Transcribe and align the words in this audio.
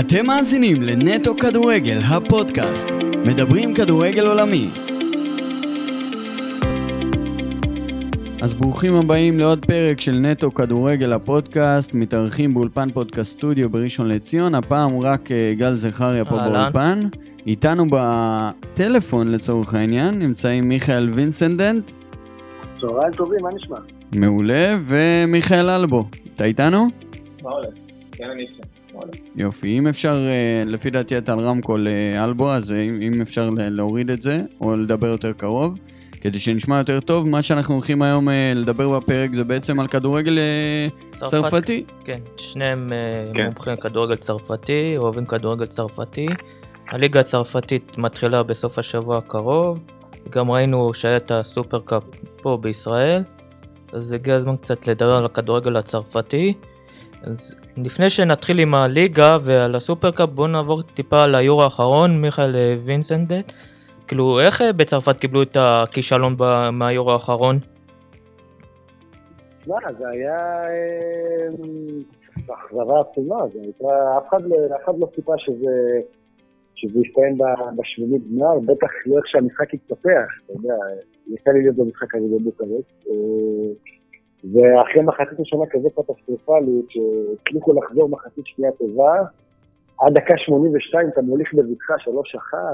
אתם 0.00 0.26
מאזינים 0.26 0.82
לנטו 0.82 1.34
כדורגל, 1.36 1.98
הפודקאסט. 2.14 2.88
מדברים 3.26 3.74
כדורגל 3.74 4.26
עולמי. 4.26 4.68
אז 8.42 8.54
ברוכים 8.54 8.94
הבאים 8.94 9.38
לעוד 9.38 9.66
פרק 9.66 10.00
של 10.00 10.12
נטו 10.12 10.54
כדורגל 10.54 11.12
הפודקאסט, 11.12 11.94
מתארחים 11.94 12.54
באולפן 12.54 12.90
פודקאסט 12.90 13.32
סטודיו 13.32 13.70
בראשון 13.70 14.08
לציון, 14.08 14.54
הפעם 14.54 15.00
רק 15.00 15.30
אה, 15.32 15.54
גל 15.56 15.74
זכריה 15.74 16.24
פה 16.24 16.38
אהלן. 16.38 16.52
באולפן. 16.52 17.08
איתנו 17.46 17.84
בטלפון 17.90 19.32
לצורך 19.32 19.74
העניין, 19.74 20.18
נמצאים 20.18 20.68
מיכאל 20.68 21.10
וינסנדנט, 21.10 21.90
צהריים 22.80 23.12
טובים, 23.12 23.38
מה 23.42 23.48
נשמע? 23.54 23.76
מעולה, 24.14 24.76
ומיכאל 24.86 25.70
אלבו. 25.70 26.04
אתה 26.34 26.44
איתנו? 26.44 26.88
מעולה. 27.42 27.68
כן, 28.12 28.24
אני 28.32 28.42
איתכם. 28.42 28.65
יופי, 29.36 29.78
אם 29.78 29.86
אפשר, 29.86 30.26
אה, 30.28 30.62
לפי 30.66 30.90
דעתי 30.90 31.18
אתה 31.18 31.32
על 31.32 31.38
רמקול 31.38 31.88
אה, 31.88 32.24
אלבו, 32.24 32.52
אז 32.52 32.72
אה, 32.72 32.82
אם 32.82 33.20
אפשר 33.22 33.50
להוריד 33.56 34.10
את 34.10 34.22
זה, 34.22 34.42
או 34.60 34.76
לדבר 34.76 35.06
יותר 35.06 35.32
קרוב, 35.32 35.78
כדי 36.26 36.38
שנשמע 36.38 36.78
יותר 36.78 37.00
טוב, 37.00 37.28
מה 37.28 37.42
שאנחנו 37.42 37.74
הולכים 37.74 38.02
היום 38.02 38.28
אה, 38.28 38.52
לדבר 38.56 38.98
בפרק 38.98 39.30
זה 39.34 39.44
בעצם 39.44 39.80
על 39.80 39.88
כדורגל 39.88 40.38
אה, 40.38 41.26
צרפתי. 41.28 41.84
כן, 42.04 42.18
שניהם 42.36 42.92
אה, 42.92 43.32
כן. 43.34 43.44
מומחים 43.44 43.72
לכדורגל 43.72 44.14
צרפתי, 44.14 44.96
אוהבים 44.96 45.26
כדורגל 45.26 45.66
צרפתי. 45.66 46.26
הליגה 46.88 47.20
הצרפתית 47.20 47.98
מתחילה 47.98 48.42
בסוף 48.42 48.78
השבוע 48.78 49.18
הקרוב, 49.18 49.78
גם 50.30 50.50
ראינו 50.50 50.94
שהיה 50.94 51.16
את 51.16 51.30
הסופרקאפ 51.30 52.02
פה 52.42 52.58
בישראל, 52.60 53.22
אז 53.92 54.12
הגיע 54.12 54.34
הזמן 54.34 54.56
קצת 54.56 54.88
לדבר 54.88 55.16
על 55.16 55.24
הכדורגל 55.24 55.76
הצרפתי. 55.76 56.54
אז 57.22 57.54
לפני 57.84 58.10
שנתחיל 58.10 58.58
עם 58.58 58.74
הליגה 58.74 59.38
ועל 59.42 59.74
הסופרקאפ, 59.74 60.28
בואו 60.28 60.46
נעבור 60.46 60.82
טיפה 60.82 61.24
על 61.24 61.34
היורו 61.34 61.62
האחרון, 61.62 62.20
מיכאל 62.20 62.56
אה, 62.56 62.76
וינסנדט. 62.84 63.52
כאילו, 64.08 64.40
איך 64.40 64.62
אה, 64.62 64.72
בצרפת 64.72 65.16
קיבלו 65.16 65.42
את 65.42 65.56
הכישלון 65.60 66.36
מהיורו 66.72 67.12
האחרון? 67.12 67.58
תשמע, 69.60 69.76
זה 69.98 70.08
היה 70.08 70.68
אה, 70.68 71.46
אכזבה 72.54 73.00
עצומה, 73.00 73.36
זה 73.54 73.60
הייתה, 73.62 74.18
אף 74.18 74.28
אחד 74.28 74.42
לא- 74.48 74.98
לא 74.98 75.06
ציפה 75.14 75.32
שזה 75.38 76.00
שזה 76.74 77.00
יסתיים 77.06 77.38
בשמינית 77.76 78.22
גמר, 78.32 78.58
בטח 78.58 78.88
לא 79.06 79.16
איך 79.16 79.26
שהמשחק 79.26 79.74
יתפתח, 79.74 80.28
אתה 80.44 80.52
יודע, 80.52 80.74
יצא 81.26 81.50
לי 81.50 81.62
להיות 81.62 81.76
במשחק 81.76 82.14
הזה 82.14 82.24
בבוקרשט, 82.40 83.06
אה, 83.10 83.14
ואחרי 84.52 85.02
מחצית 85.02 85.40
ראשונה 85.40 85.66
כזה 85.66 85.88
קטסטרופלית, 85.90 86.86
שהצליחו 86.88 87.72
לחזור 87.72 88.08
מחצית 88.08 88.46
שנייה 88.46 88.72
טובה, 88.72 89.14
עד 90.00 90.14
דקה 90.14 90.34
82 90.36 91.08
אתה 91.08 91.22
מוליך 91.22 91.54
בבטחה 91.54 91.94
3-1, 91.94 91.98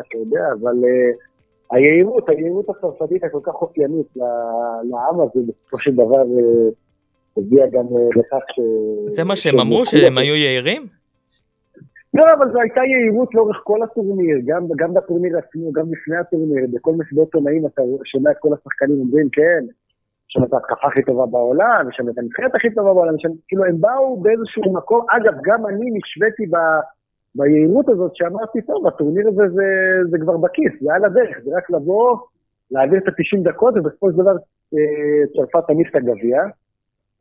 אתה 0.09 0.19
יודע, 0.19 0.45
אבל 0.61 0.75
אה, 0.84 1.11
היהירות, 1.70 2.28
היהירות 2.28 2.69
הצרפתית 2.69 3.25
הכל 3.25 3.41
כך 3.43 3.55
אופיינית 3.55 4.06
לעם 4.91 5.20
הזה, 5.20 5.41
בסופו 5.47 5.78
של 5.78 5.95
דבר 5.95 6.23
אה, 6.23 6.69
הביאה 7.37 7.67
גם 7.67 7.84
אה, 7.97 8.09
לכך 8.17 8.45
ש... 8.55 8.61
זה 9.06 9.25
מה 9.25 9.37
שהם 9.37 9.61
אמרו, 9.61 9.87
שהם. 9.87 10.19
היו 10.19 10.34
יהירים? 10.34 10.87
לא, 12.15 12.25
אבל 12.39 12.53
זו 12.53 12.61
הייתה 12.61 12.81
יהירות 12.81 13.34
לאורך 13.34 13.61
כל 13.65 13.83
הטורניר, 13.83 14.37
גם, 14.47 14.67
גם 14.77 14.95
בטורניר 14.95 15.39
עצמו, 15.39 15.73
גם 15.73 15.93
לפני 15.93 16.17
הטורניר, 16.17 16.67
בכל 16.73 16.93
מסיבות 16.93 17.34
עונאים 17.34 17.67
אתה 17.67 17.83
שומע 18.05 18.31
את 18.31 18.37
כל 18.41 18.48
השחקנים 18.55 19.00
אומרים, 19.00 19.28
כן, 19.33 19.65
יש 20.33 20.36
לנו 20.36 20.47
את 20.47 20.52
ההתקפה 20.52 20.86
הכי 20.88 21.02
טובה 21.02 21.27
בעולם, 21.27 21.86
יש 21.91 22.00
לנו 22.00 22.11
את 22.11 22.19
הנבחרת 22.19 22.55
הכי 22.55 22.75
טובה 22.75 22.94
בעולם, 22.94 23.14
לנו, 23.25 23.34
כאילו 23.48 23.64
הם 23.64 23.80
באו 23.80 24.20
באיזשהו 24.20 24.72
מקום, 24.72 25.06
אגב, 25.11 25.34
גם 25.42 25.66
אני 25.66 25.91
נשוויתי 25.91 26.47
ב, 26.47 26.56
ביהירות 27.34 27.88
הזאת 27.88 28.16
שאמרתי, 28.16 28.62
טוב, 28.62 28.87
הטורניר 28.87 29.28
הזה 29.28 29.42
זה, 29.54 29.66
זה 30.10 30.19
כבר 30.19 30.37
בכיס, 30.37 30.72
זה 30.81 30.94
על 30.94 31.04
הדרך, 31.04 31.37
זה 31.44 31.50
רק 31.56 31.71
לבוא, 31.71 32.16
להעביר 32.71 32.98
את 32.98 33.09
ה-90 33.09 33.53
דקות, 33.53 33.75
ובסופו 33.76 34.10
של 34.10 34.16
דבר 34.16 34.37
אה, 34.75 35.26
צרפת 35.32 35.66
תניף 35.66 35.88
את 35.91 35.97
הגביע. 35.97 36.38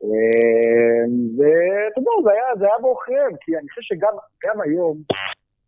אה, 0.04 1.04
ואתה 1.36 1.98
יודע, 2.00 2.10
זה 2.24 2.30
היה, 2.30 2.46
זה 2.58 2.64
היה 2.64 2.78
בעוכריהם, 2.82 3.32
כי 3.40 3.56
אני 3.58 3.68
חושב 3.68 3.82
שגם 3.82 4.14
גם 4.44 4.60
היום, 4.60 4.96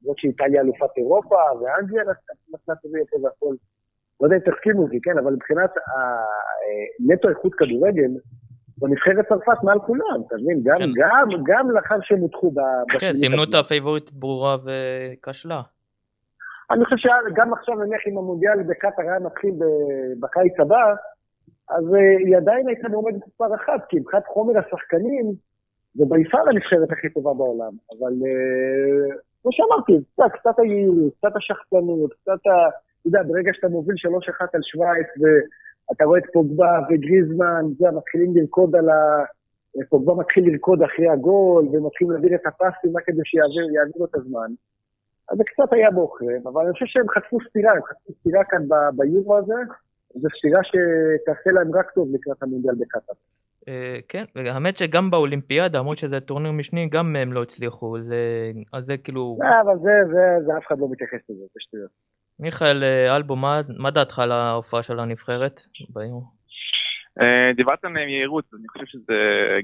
זאת 0.03 0.19
שאיטליה 0.19 0.61
אלופת 0.61 0.97
אירופה, 0.97 1.37
ואנגליה 1.61 2.03
נתנה 2.53 2.75
טוב 2.83 2.99
יותר 2.99 3.17
והכל, 3.23 3.55
לא 4.21 4.27
יודע 4.27 4.37
אם 4.37 4.53
תסכימו 4.53 4.83
אותי, 4.83 5.01
כן, 5.03 5.19
אבל 5.19 5.33
מבחינת 5.33 5.71
הנטו 7.01 7.29
איכות 7.29 7.55
כדורגל, 7.55 8.11
בנבחרת 8.79 9.29
צרפת 9.29 9.63
מעל 9.63 9.79
כולם, 9.81 10.23
אתה 10.27 10.37
מבין? 10.43 10.61
גם, 10.65 10.79
כן. 10.79 10.91
גם, 10.97 11.29
גם 11.45 11.71
לאחר 11.71 11.97
שהם 12.03 12.19
הודחו 12.19 12.51
ב... 12.51 12.61
כן, 13.01 13.13
סימנו 13.13 13.45
את. 13.45 13.55
הפייבוריט 13.55 14.11
ברורה 14.13 14.57
וכשלה. 14.65 15.63
אני 16.71 16.85
חושב 16.85 16.97
שגם 16.97 17.53
עכשיו 17.53 17.75
נניח 17.75 18.01
אם 18.09 18.19
המונדיאל 18.19 18.63
בקטאר 18.63 19.05
היה 19.05 19.19
מתחיל 19.19 19.55
בקיץ 20.21 20.61
הבא, 20.61 20.95
אז 21.69 21.85
אה, 21.95 22.19
היא 22.27 22.37
עדיין 22.37 22.69
הייתה 22.69 22.89
מועמדת 22.89 23.27
מספר 23.27 23.55
אחת, 23.55 23.87
כי 23.89 23.97
מבחינת 23.97 24.27
חומר 24.27 24.59
השחקנים, 24.59 25.33
זה 25.95 26.05
ביפר 26.09 26.49
הנבחרת 26.49 26.93
הכי 26.93 27.09
טובה 27.11 27.35
בעולם. 27.35 27.73
אבל 27.99 28.13
אה, 28.27 29.17
כמו 29.43 29.53
שאמרתי, 29.53 29.93
קצת, 30.13 30.39
קצת 30.41 30.59
היעילות, 30.59 31.13
קצת 31.19 31.37
השחצנות, 31.37 32.13
קצת 32.13 32.47
ה... 32.47 32.55
אתה 33.05 33.19
יודע, 33.19 33.33
ברגע 33.33 33.51
שאתה 33.55 33.69
מוביל 33.69 33.97
3-1 33.97 34.45
על 34.55 34.61
שווייץ, 34.63 35.07
ואתה 35.17 36.05
רואה 36.05 36.19
את 36.19 36.25
פוגבה 36.33 36.79
וגריזמן, 36.89 37.63
זה, 37.79 37.87
מתחילים 37.91 38.37
לרקוד 38.37 38.77
על 38.77 38.89
ה... 38.89 39.25
פוגבה 39.89 40.15
מתחיל 40.15 40.45
לרקוד 40.51 40.83
אחרי 40.83 41.09
הגול, 41.09 41.65
ומתחילים 41.73 42.13
להעביר 42.13 42.35
את 42.35 42.47
הפסים 42.47 42.97
רק 42.97 43.03
כדי 43.07 43.21
שיעביר 43.25 43.65
יעביר 43.75 43.95
לו 43.97 44.05
את 44.05 44.15
הזמן. 44.15 44.51
אז 45.29 45.39
זה 45.39 45.45
קצת 45.45 45.73
היה 45.73 45.91
בעוכריהם, 45.91 46.47
אבל 46.47 46.65
אני 46.65 46.73
חושב 46.73 46.87
שהם 46.89 47.09
חטפו 47.09 47.39
סטירה, 47.49 47.73
הם 47.73 47.83
חטפו 47.83 48.13
סטירה 48.21 48.45
כאן 48.45 48.63
ביורו 48.97 49.37
הזה, 49.39 49.55
זו 50.15 50.29
סטירה 50.39 50.61
שתעשה 50.65 51.51
להם 51.51 51.75
רק 51.75 51.91
טוב 51.91 52.09
לקראת 52.15 52.43
המונדיאל 52.43 52.75
בקטאר. 52.75 53.15
אה, 53.69 53.99
כן, 54.09 54.25
והאמת 54.35 54.79
שגם 54.79 55.11
באולימפיאדה, 55.11 55.79
למרות 55.79 55.99
שזה 55.99 56.21
טורניר 56.21 56.53
משני, 56.53 56.89
גם 56.89 57.17
הם 57.17 57.33
לא 57.33 57.43
הצליחו. 57.43 57.97
אז 58.73 58.85
זה 58.87 58.97
כאילו... 58.97 59.39
אה, 59.43 59.61
אבל 59.61 59.79
זה, 59.83 59.93
זה, 60.13 60.47
זה 60.47 60.57
אף 60.59 60.67
אחד 60.67 60.79
לא 60.79 60.89
מתייחס 60.91 61.21
לזה, 61.31 61.45
זה 61.55 61.59
שטויות. 61.59 61.91
מיכאל 62.41 62.85
אה, 62.85 63.17
אלבו, 63.17 63.37
מה- 63.37 63.61
מה 63.79 63.91
דעתך 63.91 64.19
על 64.19 64.33
ההופעה 64.33 64.83
של 64.83 65.01
הנבחרת? 65.01 65.61
ביורו? 65.89 66.23
אה, 67.21 67.53
דיברת 67.57 67.85
על 67.85 67.93
מהירות, 67.93 68.45
אני 68.59 68.69
חושב 68.69 68.87
שזה 68.87 69.15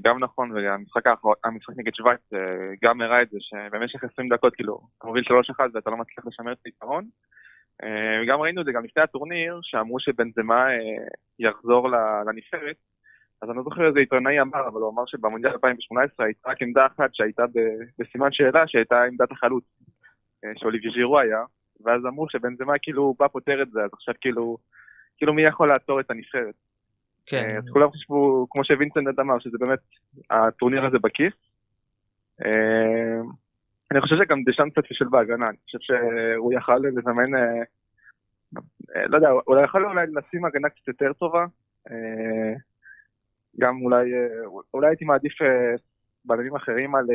גם 0.02 0.18
נכון, 0.18 0.52
והמשחק 0.52 1.06
האחרון, 1.06 1.34
המשחק 1.44 1.74
נגד 1.76 1.94
שווייץ 1.94 2.20
אה, 2.34 2.38
גם 2.84 3.00
הראה 3.00 3.22
את 3.22 3.30
זה, 3.30 3.38
שבמשך 3.40 4.04
20 4.12 4.28
דקות, 4.28 4.54
כאילו, 4.54 4.80
אתה 4.98 5.06
מוביל 5.06 5.24
3-1 5.24 5.30
ואתה 5.74 5.90
לא 5.90 5.96
מצליח 5.96 6.26
לשמר 6.26 6.52
את 6.52 6.58
היתרון. 6.64 7.04
וגם 8.22 8.40
ראינו 8.40 8.60
את 8.60 8.66
זה 8.66 8.72
גם 8.72 8.84
לפני 8.84 9.02
הטורניר, 9.02 9.60
שאמרו 9.62 10.00
שבנזמה 10.00 10.66
יחזור 11.38 11.88
לנבחרת. 12.26 12.76
אז 13.42 13.48
אני 13.50 13.56
לא 13.56 13.62
זוכר 13.62 13.86
איזה 13.88 13.98
עיתונאי 14.00 14.40
אמר, 14.40 14.68
אבל 14.68 14.80
הוא 14.80 14.90
אמר 14.92 15.02
שבמונדיאל 15.06 15.52
2018 15.52 16.26
הייתה 16.26 16.50
רק 16.50 16.62
עמדה 16.62 16.86
אחת 16.86 17.10
שהייתה 17.12 17.42
בסימן 17.98 18.32
שאלה, 18.32 18.64
שהייתה 18.66 19.02
עמדת 19.02 19.32
החלוץ, 19.32 19.64
שאוליבי 20.56 20.88
ז'ירו 20.94 21.18
היה, 21.18 21.38
ואז 21.84 22.06
אמרו 22.06 22.28
שבנזמה 22.28 22.72
כאילו 22.82 23.14
בא 23.18 23.28
פותר 23.28 23.62
את 23.62 23.70
זה, 23.70 23.80
אז 23.80 23.90
עכשיו 23.92 24.14
כאילו, 24.20 24.56
כאילו 25.16 25.34
מי 25.34 25.42
יכול 25.42 25.68
לעצור 25.68 26.00
את 26.00 26.10
הנבחרת. 26.10 26.54
כן, 27.26 27.48
אה, 27.50 27.58
אז 27.58 27.64
כולם 27.72 27.90
חשבו, 27.90 28.46
כמו 28.50 28.64
שווינסנט 28.64 29.18
אמר, 29.18 29.38
שזה 29.38 29.58
באמת 29.58 29.78
הטורניר 30.30 30.86
הזה 30.86 30.98
בכיס. 30.98 31.32
אה, 32.44 33.20
אני 33.90 34.00
חושב 34.00 34.16
שגם 34.16 34.42
דשאן 34.46 34.70
קצת 34.70 34.86
פישל 34.86 35.08
בהגנה, 35.08 35.48
אני 35.48 35.56
חושב 35.64 35.78
שהוא 35.80 36.52
יכל 36.52 36.76
לזמן, 36.76 37.34
אה, 37.34 37.62
לא 39.06 39.16
יודע, 39.16 39.30
אולי 39.46 39.64
יכול 39.64 39.86
אולי 39.86 40.06
לשים 40.06 40.44
הגנה 40.44 40.68
קצת 40.68 40.88
יותר 40.88 41.12
טובה. 41.12 41.44
גם 43.60 43.82
אולי, 43.82 44.12
אולי 44.74 44.88
הייתי 44.88 45.04
מעדיף 45.04 45.32
בלמים 46.24 46.56
אחרים 46.56 46.94
על 46.94 47.06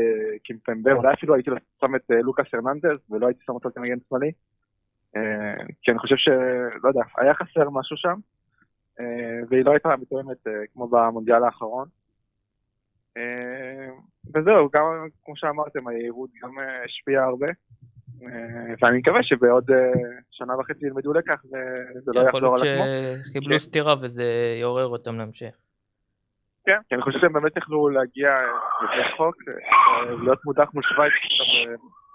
קימפמבה, 0.43 0.93
אולי 0.93 1.13
אפילו 1.13 1.33
הייתי 1.33 1.51
שם 1.85 1.95
את 1.95 2.11
לוקאס 2.23 2.47
הרננדז 2.53 2.99
ולא 3.09 3.27
הייתי 3.27 3.43
שם 3.45 3.53
אותו 3.53 3.69
כמגן 3.75 3.97
שמאלי. 4.09 4.31
אה, 5.15 5.63
כי 5.81 5.91
אני 5.91 5.99
חושב 5.99 6.15
שלא 6.17 6.87
יודע, 6.87 7.01
היה 7.17 7.33
חסר 7.33 7.69
משהו 7.69 7.97
שם. 7.97 8.15
אה, 8.99 9.39
והיא 9.49 9.65
לא 9.65 9.71
הייתה 9.71 9.95
מתואמת 10.01 10.47
אה, 10.47 10.53
כמו 10.73 10.87
במונדיאל 10.87 11.43
האחרון. 11.43 11.87
וזהו, 14.35 14.69
גם 14.73 14.83
כמו 15.25 15.35
שאמרתם, 15.35 15.87
היהירות 15.87 16.29
גם 16.43 16.49
השפיעה 16.85 17.25
הרבה. 17.25 17.47
ואני 18.81 18.97
מקווה 18.97 19.23
שבעוד 19.23 19.71
שנה 20.31 20.59
וחצי 20.59 20.85
ילמדו 20.85 21.13
לקח 21.13 21.45
וזה 21.45 22.11
לא 22.15 22.19
יכול 22.19 22.43
יחזור 22.43 22.55
להיות 22.55 22.61
על 22.61 22.67
עצמו. 22.67 23.29
שקיבלו 23.29 23.51
כן. 23.51 23.57
סטירה 23.57 23.95
וזה 24.01 24.23
יעורר 24.59 24.87
אותם 24.87 25.17
להמשך. 25.17 25.55
כן, 26.65 26.79
כי 26.89 26.95
אני 26.95 27.01
חושב 27.01 27.19
שהם 27.19 27.33
באמת 27.33 27.57
יכלו 27.57 27.89
להגיע 27.89 28.29
רחוק, 28.81 29.35
אה, 29.47 30.15
להיות 30.23 30.45
מודח 30.45 30.69
מול 30.73 30.83
שווייץ, 30.83 31.13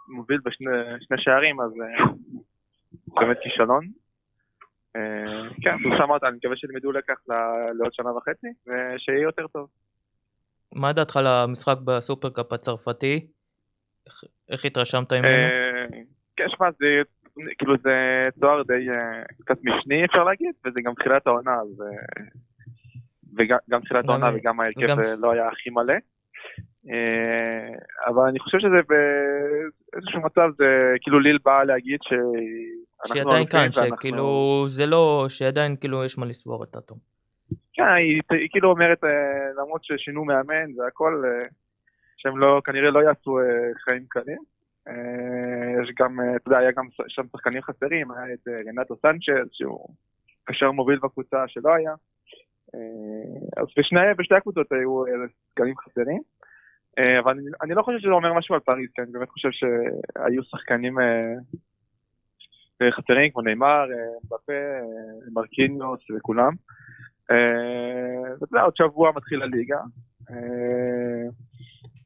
מוביל 0.08 0.40
בשני 0.44 0.70
שני 1.00 1.16
שערים, 1.18 1.60
אז 1.60 1.72
באמת 3.14 3.36
כישלון. 3.42 3.86
אה, 4.96 5.48
כן, 5.62 5.78
כמו 5.82 5.96
שאמרת, 5.98 6.24
אני 6.24 6.36
מקווה 6.36 6.56
שילמדו 6.56 6.92
לקח 6.92 7.14
לעוד 7.78 7.92
שנה 7.92 8.16
וחצי, 8.16 8.46
ושיהיה 8.66 9.22
יותר 9.22 9.46
טוב. 9.46 9.68
מה 10.74 10.92
דעתך 10.92 11.16
על 11.16 11.26
המשחק 11.26 11.76
בסופרקאפ 11.84 12.52
הצרפתי? 12.52 13.26
איך 14.50 14.64
התרשמת 14.64 15.12
ממנו? 15.12 15.26
אה, 15.28 15.86
כן, 16.36 16.44
שמע, 16.48 16.68
זה 16.78 16.86
כאילו 17.58 17.74
זה 17.82 18.24
תואר 18.40 18.62
די 18.62 18.90
אה, 18.90 19.22
קצת 19.44 19.58
משני 19.64 20.04
אפשר 20.04 20.24
להגיד, 20.24 20.54
וזה 20.64 20.80
גם 20.84 20.94
תחילת 20.94 21.26
העונה, 21.26 21.54
אז... 21.54 21.82
וגם 23.36 23.80
תחילת 23.84 24.04
העונה 24.08 24.30
וגם 24.34 24.60
ההרכב 24.60 24.80
וגם- 24.82 25.00
אה, 25.00 25.14
לא 25.18 25.32
היה 25.32 25.48
הכי 25.48 25.70
מלא. 25.70 25.94
אבל 28.06 28.22
אני 28.28 28.38
חושב 28.38 28.58
שזה 28.58 28.76
באיזשהו 28.88 30.20
מצב, 30.20 30.48
זה 30.58 30.94
כאילו 31.00 31.20
ליל 31.20 31.38
באה 31.44 31.64
להגיד 31.64 31.98
שהיא 32.02 32.79
עדיין 33.20 33.46
כאן, 33.46 33.72
שכאילו 33.72 34.64
זה 34.68 34.86
לא, 34.86 35.26
שעדיין 35.28 35.76
כאילו 35.76 36.04
יש 36.04 36.18
מה 36.18 36.26
לסבור 36.26 36.64
את 36.64 36.76
אטום. 36.76 36.98
כן, 37.72 37.82
היא, 37.82 38.22
היא 38.30 38.48
כאילו 38.50 38.70
אומרת, 38.70 39.04
אה, 39.04 39.52
למרות 39.62 39.84
ששינו 39.84 40.24
מאמן 40.24 40.78
והכל, 40.78 41.22
אה, 41.26 41.46
שהם 42.16 42.38
לא, 42.38 42.60
כנראה 42.64 42.90
לא 42.90 43.00
יעשו 43.00 43.38
אה, 43.38 43.44
חיים 43.84 44.04
קלים. 44.08 44.38
יש 45.82 45.90
גם, 45.98 46.20
אתה 46.36 46.48
יודע, 46.48 46.58
היה 46.58 46.70
גם 46.72 46.88
שם 47.08 47.22
שחקנים 47.32 47.62
חסרים, 47.62 48.10
היה 48.10 48.34
את 48.34 48.48
רנטו 48.68 48.96
סנצ'ז, 48.96 49.48
שהוא 49.52 49.88
קשר 50.44 50.70
מוביל 50.70 50.98
בקבוצה 50.98 51.48
שלא 51.48 51.74
היה. 51.74 51.94
אז 53.56 53.66
בשני, 53.76 54.00
בשתי 54.18 54.34
הקבוצות 54.34 54.72
היו 54.72 55.04
שחקנים 55.48 55.74
חסרים. 55.76 56.22
אבל 57.22 57.32
אני, 57.32 57.42
אני 57.62 57.74
לא 57.74 57.82
חושב 57.82 57.98
שזה 57.98 58.10
אומר 58.10 58.32
משהו 58.32 58.54
על 58.54 58.60
פריז, 58.60 58.90
כי 58.94 59.02
אני 59.02 59.12
באמת 59.12 59.28
חושב 59.28 59.48
שהיו 59.50 60.42
שחקנים 60.42 60.98
חסרים, 62.90 63.30
כמו 63.30 63.42
נאמר, 63.42 63.84
אה, 63.92 64.18
מבפה, 64.24 64.52
אה, 64.52 65.30
מרקיניוס 65.32 66.00
וכולם. 66.16 66.52
אה, 67.30 68.62
עוד 68.62 68.76
שבוע 68.76 69.12
מתחיל 69.16 69.42
הליגה. 69.42 69.80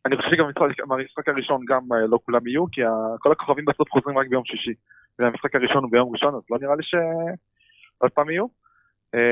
אני 0.06 0.16
חושב 0.16 0.30
שגם 0.30 0.46
במשחק 0.88 1.28
הראשון 1.28 1.64
גם 1.68 1.82
לא 2.08 2.18
כולם 2.24 2.46
יהיו, 2.46 2.64
כי 2.72 2.80
כל 3.18 3.32
הכוכבים 3.32 3.64
בסוף 3.64 3.90
חוזרים 3.90 4.18
רק 4.18 4.26
ביום 4.28 4.44
שישי. 4.44 4.74
והמשחק 5.18 5.54
הראשון 5.54 5.82
הוא 5.82 5.90
ביום 5.90 6.12
ראשון, 6.12 6.34
אז 6.34 6.42
לא 6.50 6.58
נראה 6.60 6.76
לי 6.76 6.82
שעוד 6.82 8.10
פעם 8.10 8.30
יהיו. 8.30 8.46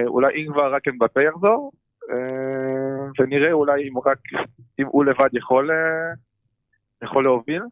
אולי 0.06 0.34
אם 0.34 0.52
כבר 0.52 0.74
רק 0.74 0.88
אמבפה 0.88 1.22
יחזור, 1.22 1.72
אה, 2.10 3.06
ונראה 3.18 3.52
אולי 3.52 3.88
אם 3.88 3.98
רק, 3.98 4.18
אם 4.80 4.86
הוא 4.86 5.04
לבד 5.04 5.28
יכול, 5.32 5.70
יכול 7.02 7.24
להוביל. 7.24 7.62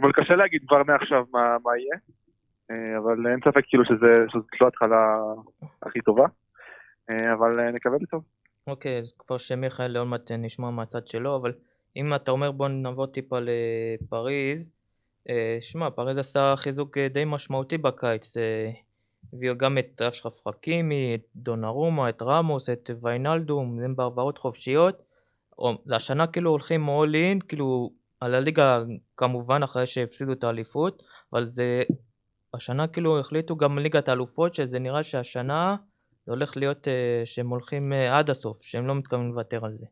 אבל 0.00 0.12
קשה 0.12 0.34
להגיד 0.36 0.62
כבר 0.68 0.82
מעכשיו 0.86 1.24
מה, 1.32 1.56
מה 1.64 1.78
יהיה. 1.78 1.96
אה, 2.70 2.98
אבל 2.98 3.26
אין 3.26 3.40
ספק 3.40 3.64
כאילו 3.68 3.84
שזה, 3.84 4.12
שזאת 4.28 4.60
לא 4.60 4.66
התחלה 4.66 5.18
הכי 5.82 6.00
טובה. 6.00 6.26
אה, 7.10 7.32
אבל 7.32 7.60
אה, 7.60 7.70
נקווה 7.70 7.98
לטוב. 8.00 8.24
אוקיי, 8.66 8.98
אז 8.98 9.12
כבר 9.18 9.38
שמיכאל 9.38 9.96
עוד 9.96 10.06
מעט 10.06 10.30
נשמע 10.30 10.70
מהצד 10.70 11.06
שלו, 11.06 11.36
אבל 11.36 11.52
אם 11.96 12.14
אתה 12.14 12.30
אומר 12.30 12.50
בוא 12.50 12.68
נעבור 12.68 13.06
טיפה 13.06 13.36
לפריז, 13.40 14.70
שמע, 15.60 15.90
פריז 15.90 16.18
עשה 16.18 16.54
חיזוק 16.56 16.98
די 16.98 17.24
משמעותי 17.26 17.78
בקיץ, 17.78 18.36
הביאו 19.32 19.58
גם 19.58 19.78
את 19.78 20.02
אשרף 20.02 20.48
חכימי, 20.48 21.14
את 21.14 21.20
דונרומה, 21.36 22.08
את 22.08 22.22
רמוס, 22.22 22.70
את 22.70 22.90
ויינלדום, 23.02 23.80
הם 23.84 23.96
בהעברות 23.96 24.38
חופשיות. 24.38 25.02
השנה 25.90 26.26
כאילו 26.26 26.50
הולכים 26.50 26.88
all 26.88 27.12
in, 27.12 27.46
כאילו 27.48 27.90
על 28.20 28.34
הליגה 28.34 28.78
כמובן 29.16 29.62
אחרי 29.62 29.86
שהפסידו 29.86 30.32
את 30.32 30.44
האליפות, 30.44 31.02
אבל 31.32 31.46
זה, 31.46 31.82
השנה 32.54 32.88
כאילו 32.88 33.20
החליטו 33.20 33.56
גם 33.56 33.78
ליגת 33.78 34.08
האלופות, 34.08 34.54
שזה 34.54 34.78
נראה 34.78 35.02
שהשנה 35.02 35.76
זה 36.26 36.32
הולך 36.32 36.56
להיות 36.56 36.88
אה, 36.88 37.22
שהם 37.24 37.48
הולכים 37.48 37.92
אה, 37.92 38.18
עד 38.18 38.30
הסוף, 38.30 38.62
שהם 38.62 38.86
לא 38.86 38.94
מתכוונים 38.94 39.28
לוותר 39.28 39.64
על 39.64 39.72
זה. 39.72 39.86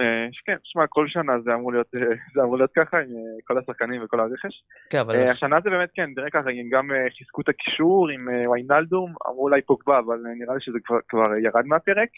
אה, 0.00 0.26
כן, 0.44 0.56
שמע, 0.62 0.86
כל 0.88 1.08
שנה 1.08 1.32
זה 1.44 1.54
אמור 1.54 1.72
להיות, 1.72 1.86
זה 2.34 2.42
אמור 2.42 2.56
להיות 2.56 2.72
ככה 2.76 2.98
עם 2.98 3.08
כל 3.44 3.58
השחקנים 3.58 4.04
וכל 4.04 4.20
הרכש. 4.20 4.64
כן, 4.90 4.98
אבל 4.98 5.22
הש- 5.22 5.30
השנה 5.30 5.56
זה 5.64 5.70
באמת 5.70 5.90
כן, 5.94 6.14
תראה 6.14 6.30
ככה, 6.30 6.50
הם 6.50 6.68
גם 6.70 6.90
חיזקו 7.18 7.40
את 7.40 7.48
הקישור 7.48 8.08
עם 8.10 8.28
ויינלדום, 8.52 9.14
אמרו 9.28 9.42
אולי 9.42 9.62
פוגבה, 9.62 9.98
אבל 9.98 10.18
אה, 10.26 10.34
נראה 10.34 10.54
לי 10.54 10.60
שזה 10.60 10.78
כבר, 10.84 10.98
כבר 11.08 11.36
ירד 11.36 11.66
מהפרק. 11.66 12.08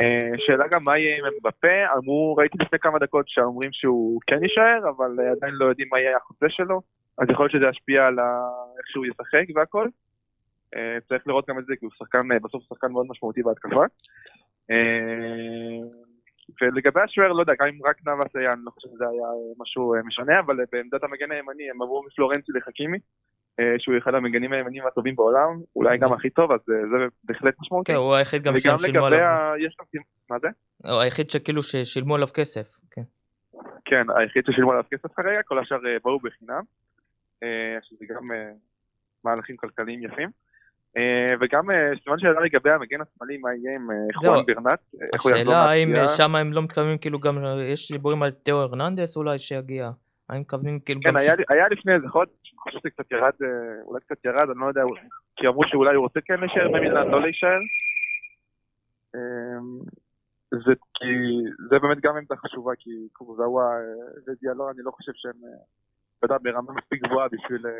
אה, 0.00 0.38
שאלה 0.38 0.64
גם 0.68 0.84
מה 0.84 0.98
יהיה 0.98 1.18
עם 1.18 1.24
אמבפה, 1.24 1.96
אמרו, 1.96 2.36
ראיתי 2.36 2.58
לפני 2.60 2.78
כמה 2.78 2.98
דקות 2.98 3.28
שאומרים 3.28 3.70
שהוא 3.72 4.20
כן 4.26 4.42
יישאר, 4.42 4.90
אבל 4.96 5.10
אה, 5.20 5.30
עדיין 5.32 5.54
לא 5.54 5.64
יודעים 5.64 5.88
מה 5.92 6.00
יהיה 6.00 6.16
החוזה 6.16 6.46
שלו, 6.48 6.80
אז 7.18 7.26
יכול 7.30 7.44
להיות 7.44 7.52
שזה 7.52 7.66
ישפיע 7.70 8.04
על 8.06 8.18
איך 8.78 8.86
שהוא 8.88 9.06
ישחק 9.06 9.44
והכל. 9.54 9.88
אה, 10.76 10.98
צריך 11.08 11.26
לראות 11.26 11.48
גם 11.48 11.58
את 11.58 11.66
זה, 11.66 11.76
כי 11.76 11.84
הוא 11.84 11.92
שחקן, 11.98 12.28
בסוף 12.42 12.62
שחקן 12.68 12.92
מאוד 12.92 13.06
משמעותי 13.08 13.42
בהתקפה. 13.42 13.84
ולגבי 16.62 17.00
השוער, 17.00 17.32
לא 17.32 17.40
יודע, 17.40 17.52
גם 17.60 17.66
אם 17.66 17.78
רק 17.86 17.96
היה, 18.34 18.52
אני 18.52 18.60
לא 18.64 18.70
חושב 18.70 18.88
שזה 18.88 19.04
היה 19.08 19.26
משהו 19.58 19.94
משנה, 20.04 20.40
אבל 20.40 20.56
בעמדת 20.72 21.04
המגן 21.04 21.32
הימני 21.32 21.70
הם 21.70 21.82
עברו 21.82 22.02
מפלורנצי 22.06 22.52
לחכימי, 22.52 22.98
שהוא 23.78 23.98
אחד 23.98 24.14
המגנים 24.14 24.52
הימניים 24.52 24.86
הטובים 24.86 25.16
בעולם, 25.16 25.60
אולי 25.76 25.98
גם 25.98 26.12
הכי 26.12 26.30
טוב, 26.30 26.52
אז 26.52 26.60
אה, 26.70 26.74
זה 26.88 27.06
בהחלט 27.24 27.54
משמעותי. 27.60 27.92
כן, 27.92 27.98
הוא 27.98 28.14
היחיד 28.14 28.42
גם 28.42 28.52
וגם 28.52 28.60
שהם 28.60 28.78
שילמו 28.78 29.06
לגבי 29.06 29.16
עליו, 29.16 29.26
ה... 29.26 29.54
יש 29.66 29.76
גם... 29.94 30.00
מה 30.30 30.36
זה? 30.38 30.48
הוא 30.84 31.00
היחיד 31.00 31.30
שכאילו 31.30 31.62
ששילמו 31.62 32.14
עליו 32.14 32.28
כסף, 32.34 32.76
כן. 32.90 33.02
כן, 33.84 34.06
היחיד 34.16 34.44
ששילמו 34.46 34.72
עליו 34.72 34.84
כסף 34.90 35.12
כרגע, 35.16 35.42
כל 35.44 35.58
השאר 35.58 35.86
אה, 35.86 35.96
באו 36.04 36.18
בחינם, 36.18 36.62
אה, 37.42 37.78
שזה 37.82 38.04
גם 38.08 38.32
אה, 38.32 38.50
מהלכים 39.24 39.56
כלכליים 39.56 40.02
יפים. 40.02 40.28
אה, 40.96 41.34
וגם 41.40 41.70
אה, 41.70 41.76
סימן 42.04 42.18
שאלה 42.18 42.40
לגבי 42.40 42.70
המגן 42.70 42.98
השמאלי, 43.00 43.36
מה 43.36 43.54
יהיה 43.54 43.74
עם 43.74 43.90
אה, 43.90 43.96
זהו. 44.22 44.32
חואן 44.32 44.44
ברנט, 44.46 44.80
אה, 45.02 45.06
השאלה 45.14 45.70
האם. 45.70 45.94
שם 46.16 46.36
הם 46.36 46.52
לא 46.52 46.62
מתכוונים 46.62 46.98
כאילו 46.98 47.20
גם, 47.20 47.38
יש 47.72 47.92
דיבורים 47.92 48.22
על 48.22 48.30
תאו 48.30 48.54
הרננדס 48.56 49.16
אולי 49.16 49.38
שיגיע, 49.38 49.90
האם 50.28 50.40
מתכוונים 50.40 50.80
כאילו 50.80 51.00
כן, 51.04 51.16
היה, 51.16 51.34
ש- 51.36 51.44
היה 51.48 51.68
לפני 51.68 51.94
איזה 51.94 52.08
חודש, 52.08 52.30
אני 52.52 52.58
חושב 52.58 52.78
שזה 52.78 52.90
קצת 52.90 53.12
ירד, 53.12 53.32
אה, 53.42 53.82
אולי 53.82 54.00
קצת 54.00 54.24
ירד, 54.24 54.50
אני 54.50 54.60
לא 54.60 54.66
יודע, 54.66 54.82
כי 55.36 55.46
אמרו 55.46 55.62
שאולי 55.66 55.94
הוא 55.94 56.02
רוצה 56.02 56.20
כן 56.24 56.40
להישאר 56.40 56.68
במילאן, 56.68 57.08
לא 57.08 57.22
להישאר. 57.22 57.58
אמ, 59.14 59.78
זה 60.50 60.72
כי, 60.94 61.06
זה 61.68 61.78
באמת 61.78 62.00
גם 62.00 62.16
עמדה 62.16 62.36
חשובה, 62.36 62.72
כי 62.78 62.90
קורזאווה 63.12 63.64
אה, 63.64 63.80
ודיאלו, 64.26 64.70
אני 64.70 64.78
לא 64.82 64.90
חושב 64.90 65.12
שהם, 65.14 65.38
אה, 65.44 65.58
אתה 66.18 66.26
יודע, 66.26 66.36
ברמה 66.42 66.72
מספיק 66.72 67.02
גבוהה 67.02 67.28
בשביל 67.28 67.66
אה, 67.66 67.72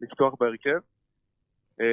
לפתוח 0.00 0.34
בהרכב. 0.40 0.78
אה, 1.80 1.86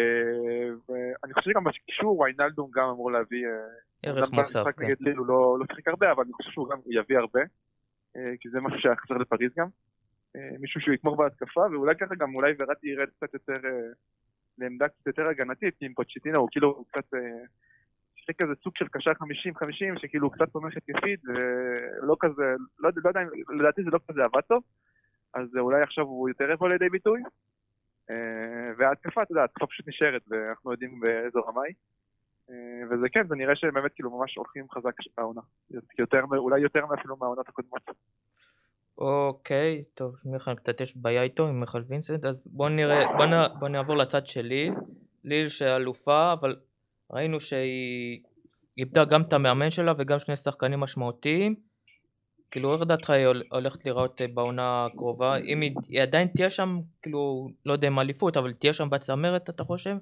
ואני 0.89 1.33
חושב 1.33 1.51
שגם 1.51 1.63
בקישור, 1.63 2.20
ויינלדום 2.20 2.72
גם 2.74 2.89
אמור 2.89 3.12
להביא, 3.12 3.46
אה, 3.48 3.51
ערך 4.03 4.31
מוסף, 4.31 4.63
כן. 4.77 4.84
נגד 4.86 4.96
ליל 5.00 5.17
הוא 5.17 5.27
לא 5.27 5.58
לא 5.60 5.65
שיחק 5.70 5.88
הרבה, 5.88 6.12
אבל 6.12 6.24
אני 6.24 6.34
חושב 6.34 6.51
שהוא 6.51 6.70
גם 6.70 6.77
יביא 6.88 7.17
הרבה, 7.17 7.39
אה, 7.39 7.46
כי 8.39 8.50
זה 8.50 8.62
משהו 8.62 8.79
שהיה 8.79 8.95
חסר 8.95 9.13
לפריז 9.13 9.51
גם. 9.57 9.67
אה, 10.36 10.57
מישהו 10.60 10.81
שהוא 10.81 10.93
יתמוך 10.93 11.17
בהתקפה, 11.17 11.62
ואולי 11.72 11.95
ככה 11.95 12.15
גם 12.15 12.36
אולי 12.36 12.53
וראטי 12.60 12.88
ירד 12.88 13.07
קצת 13.17 13.34
יותר 13.34 13.67
אה, 13.67 13.88
לעמדה 14.57 14.88
קצת 14.88 15.07
יותר 15.07 15.27
הגנתית, 15.27 15.75
כי 15.79 15.86
עם 15.86 15.93
פוצ'טינו 15.93 16.39
הוא 16.39 16.50
כאילו 16.51 16.67
הוא 16.67 16.86
קצת 16.86 17.13
אה, 17.13 17.19
שיחק 18.15 18.41
כזה 18.41 18.53
סוג 18.63 18.74
של 18.77 18.88
קשר 18.88 19.12
50-50, 19.12 20.00
שכאילו 20.01 20.27
הוא 20.27 20.34
קצת 20.34 20.50
תומך 20.50 20.77
התקפית, 20.77 21.19
ולא 21.25 22.15
כזה, 22.19 22.55
לא, 22.79 22.89
לא 23.03 23.10
יודע, 23.10 23.19
לדעתי 23.60 23.84
זה 23.84 23.89
לא 23.89 24.00
כזה 24.07 24.24
עבד 24.24 24.41
טוב, 24.41 24.63
אז 25.34 25.55
אה, 25.55 25.62
אולי 25.62 25.81
עכשיו 25.81 26.03
הוא 26.03 26.29
יותר 26.29 26.51
יבוא 26.51 26.69
לידי 26.69 26.89
ביטוי. 26.89 27.22
אה, 28.10 28.72
וההתקפה, 28.77 29.24
אתה 29.24 29.31
יודע, 29.31 29.41
ההתקפה 29.41 29.67
פשוט 29.67 29.88
נשארת, 29.88 30.22
ואנחנו 30.27 30.72
יודעים 30.72 31.00
באיזו 31.00 31.41
רמה 31.41 31.62
היא. 31.63 31.75
אה, 32.50 32.56
וזה 32.90 33.06
כן, 33.12 33.28
זה 33.28 33.36
נראה 33.36 33.56
שהם 33.56 33.74
באמת 33.74 33.92
כאילו 33.96 34.18
ממש 34.18 34.36
הולכים 34.36 34.66
חזק 34.72 34.94
העונה. 35.18 35.42
יותר, 36.00 36.20
אולי 36.38 36.60
יותר 36.60 36.86
מאפילו 36.86 37.18
מהעונות 37.18 37.50
הקודמות. 37.50 37.82
אוקיי, 38.98 39.84
טוב, 39.94 40.16
מיכאל 40.25 40.56
קצת 40.56 40.82
יש 40.82 40.98
בעיה 40.98 41.24
איתו 41.24 41.48
עם 41.48 41.60
מיכאל 41.60 41.84
וינסנט, 41.88 42.25
אז 42.25 42.36
בוא 42.46 42.70
נראה, 42.70 43.18
בוא, 43.18 43.25
נ, 43.25 43.60
בוא 43.60 43.68
נעבור 43.68 43.96
לצד 43.96 44.28
של 44.28 44.52
ליל, 45.24 45.50
שאלופה, 45.50 46.34
אבל 46.34 46.56
ראינו 47.12 47.40
שהיא 47.40 48.24
איבדה 48.78 49.06
גם 49.06 49.22
את 49.22 49.34
המאמן 49.34 49.72
שלה 49.72 49.94
וגם 49.98 50.20
שני 50.20 50.38
שחקנים 50.38 50.80
משמעותיים, 50.80 51.56
כאילו 52.52 52.74
איך 52.74 52.82
דעתך 52.84 53.10
היא 53.10 53.25
הול- 53.25 53.44
הולכת 53.52 53.86
להיראות 53.86 54.22
אה, 54.22 54.28
בעונה 54.28 54.86
הקרובה, 54.86 55.38
אם 55.38 55.62
היא, 55.62 55.75
היא 55.88 56.02
עדיין 56.02 56.28
תהיה 56.28 56.50
שם, 56.50 56.80
כאילו, 57.02 57.50
לא 57.66 57.74
יודע 57.74 57.88
אם 57.88 58.00
אליפות, 58.00 58.38
אבל 58.38 58.54
תהיה 58.54 58.74
שם 58.74 58.90
בצמרת 58.90 59.50
אתה 59.50 59.64
חושב? 59.64 59.96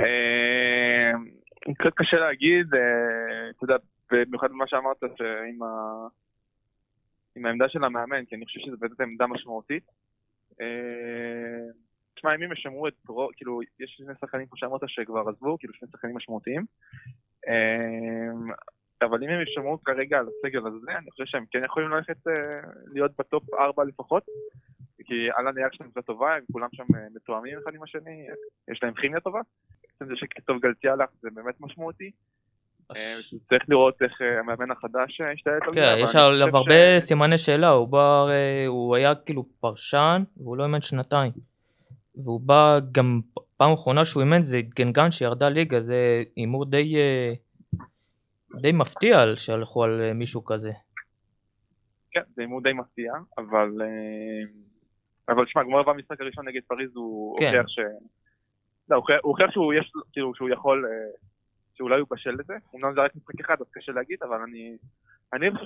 אה, 0.00 1.12
קצת 1.78 1.94
קשה 1.96 2.16
להגיד, 2.16 2.74
אה, 2.74 3.50
אתה 3.50 3.64
יודע, 3.64 3.76
במיוחד 4.10 4.50
במה 4.50 4.66
שאמרת, 4.66 5.00
שעם 5.00 5.62
ה... 5.62 6.06
עם 7.36 7.46
העמדה 7.46 7.68
של 7.68 7.84
המאמן, 7.84 8.24
כי 8.24 8.34
אני 8.36 8.44
חושב 8.44 8.60
שזו 8.60 8.76
באמת 8.78 9.00
עמדה 9.00 9.26
משמעותית. 9.26 9.84
אה, 10.60 11.66
תשמע, 12.14 12.34
אם 12.34 12.42
הם 12.42 12.52
ישמרו 12.52 12.88
את 12.88 12.94
רוב, 13.08 13.30
כאילו, 13.36 13.60
יש 13.80 13.94
שני 13.96 14.14
שחקנים, 14.20 14.46
כמו 14.46 14.56
שאמרת, 14.56 14.80
שכבר 14.86 15.28
עזבו, 15.28 15.58
כאילו 15.58 15.74
שני 15.74 15.88
שחקנים 15.92 16.16
משמעותיים. 16.16 16.64
אבל 19.02 19.24
אם 19.24 19.28
הם 19.28 19.42
ישמרו 19.42 19.82
כרגע 19.84 20.18
על 20.18 20.26
הסגל 20.28 20.66
הזה, 20.66 20.98
אני 20.98 21.10
חושב 21.10 21.24
שהם 21.26 21.44
כן 21.50 21.64
יכולים 21.64 21.88
ללכת 21.88 22.16
להיות 22.92 23.12
בטופ 23.18 23.54
4 23.54 23.84
לפחות. 23.84 24.24
כי 25.08 25.28
על 25.34 25.48
הנייר 25.48 25.68
שלהם 25.72 25.90
קבוצה 25.90 26.06
טובה, 26.06 26.36
הם 26.36 26.42
כולם 26.52 26.68
שם 26.72 26.84
מתואמים 27.14 27.58
אחד 27.58 27.74
עם 27.74 27.82
השני, 27.82 28.26
יש 28.68 28.82
להם 28.82 28.94
כימיה 28.94 29.20
טובה. 29.20 29.40
בעצם 30.00 30.14
זה 30.14 30.16
שכתוב 30.16 30.58
גלציאלח 30.60 31.08
זה 31.20 31.28
באמת 31.34 31.60
משמעותי. 31.60 32.10
אה, 32.96 33.16
צריך 33.48 33.62
לראות 33.68 34.02
איך 34.02 34.22
אה, 34.22 34.38
המאמן 34.40 34.70
החדש 34.70 35.20
אה, 35.20 35.32
ישתלט 35.32 35.62
על 35.62 35.74
זה. 35.74 35.80
כן, 35.80 35.96
יש 36.02 36.16
עליו 36.16 36.56
הרבה 36.56 37.00
סימני 37.00 37.38
שאלה, 37.38 37.68
הוא 37.68 37.88
בא, 37.88 38.26
הוא 38.66 38.96
היה 38.96 39.14
כאילו 39.14 39.44
פרשן, 39.60 40.22
והוא 40.36 40.56
לא 40.56 40.64
אימן 40.64 40.82
שנתיים. 40.82 41.32
והוא 42.24 42.40
בא 42.40 42.78
גם, 42.92 43.20
פעם 43.56 43.72
אחרונה 43.72 44.04
שהוא 44.04 44.22
אימן 44.22 44.40
זה 44.40 44.60
גנגן 44.62 45.10
שירדה 45.10 45.48
ליגה, 45.48 45.80
זה 45.80 46.22
הימור 46.36 46.64
די, 46.64 46.96
די 48.60 48.72
מפתיע 48.72 49.24
שהלכו 49.36 49.84
על 49.84 50.12
מישהו 50.12 50.44
כזה. 50.44 50.72
כן, 52.10 52.22
זה 52.34 52.42
הימור 52.42 52.62
די 52.62 52.72
מפתיע, 52.72 53.12
אבל... 53.38 53.70
אבל 55.28 55.46
שמע, 55.46 55.64
כבר 55.64 55.82
במשחק 55.82 56.20
הראשון 56.20 56.48
נגד 56.48 56.60
פריז 56.68 56.90
הוא 56.96 57.38
כן. 57.38 57.46
הוכיח 57.46 57.68
ש... 57.68 57.78
לא, 58.90 58.96
הוא 58.96 59.04
הוכיח 59.22 59.50
שהוא 59.50 59.74
יש, 59.74 59.92
לו- 59.94 60.02
כאילו, 60.12 60.34
שהוא 60.34 60.48
יכול, 60.48 60.86
אה, 60.86 60.90
שאולי 61.74 62.00
הוא 62.00 62.08
בשל 62.10 62.30
לזה. 62.30 62.54
אמנם 62.74 62.94
זה 62.94 63.00
רק 63.00 63.16
משחק 63.16 63.40
אחד, 63.40 63.56
אז 63.60 63.66
קשה 63.72 63.92
להגיד, 63.92 64.18
אבל 64.22 64.36
אני... 64.42 64.76
אני 65.32 65.50
חושב 65.50 65.64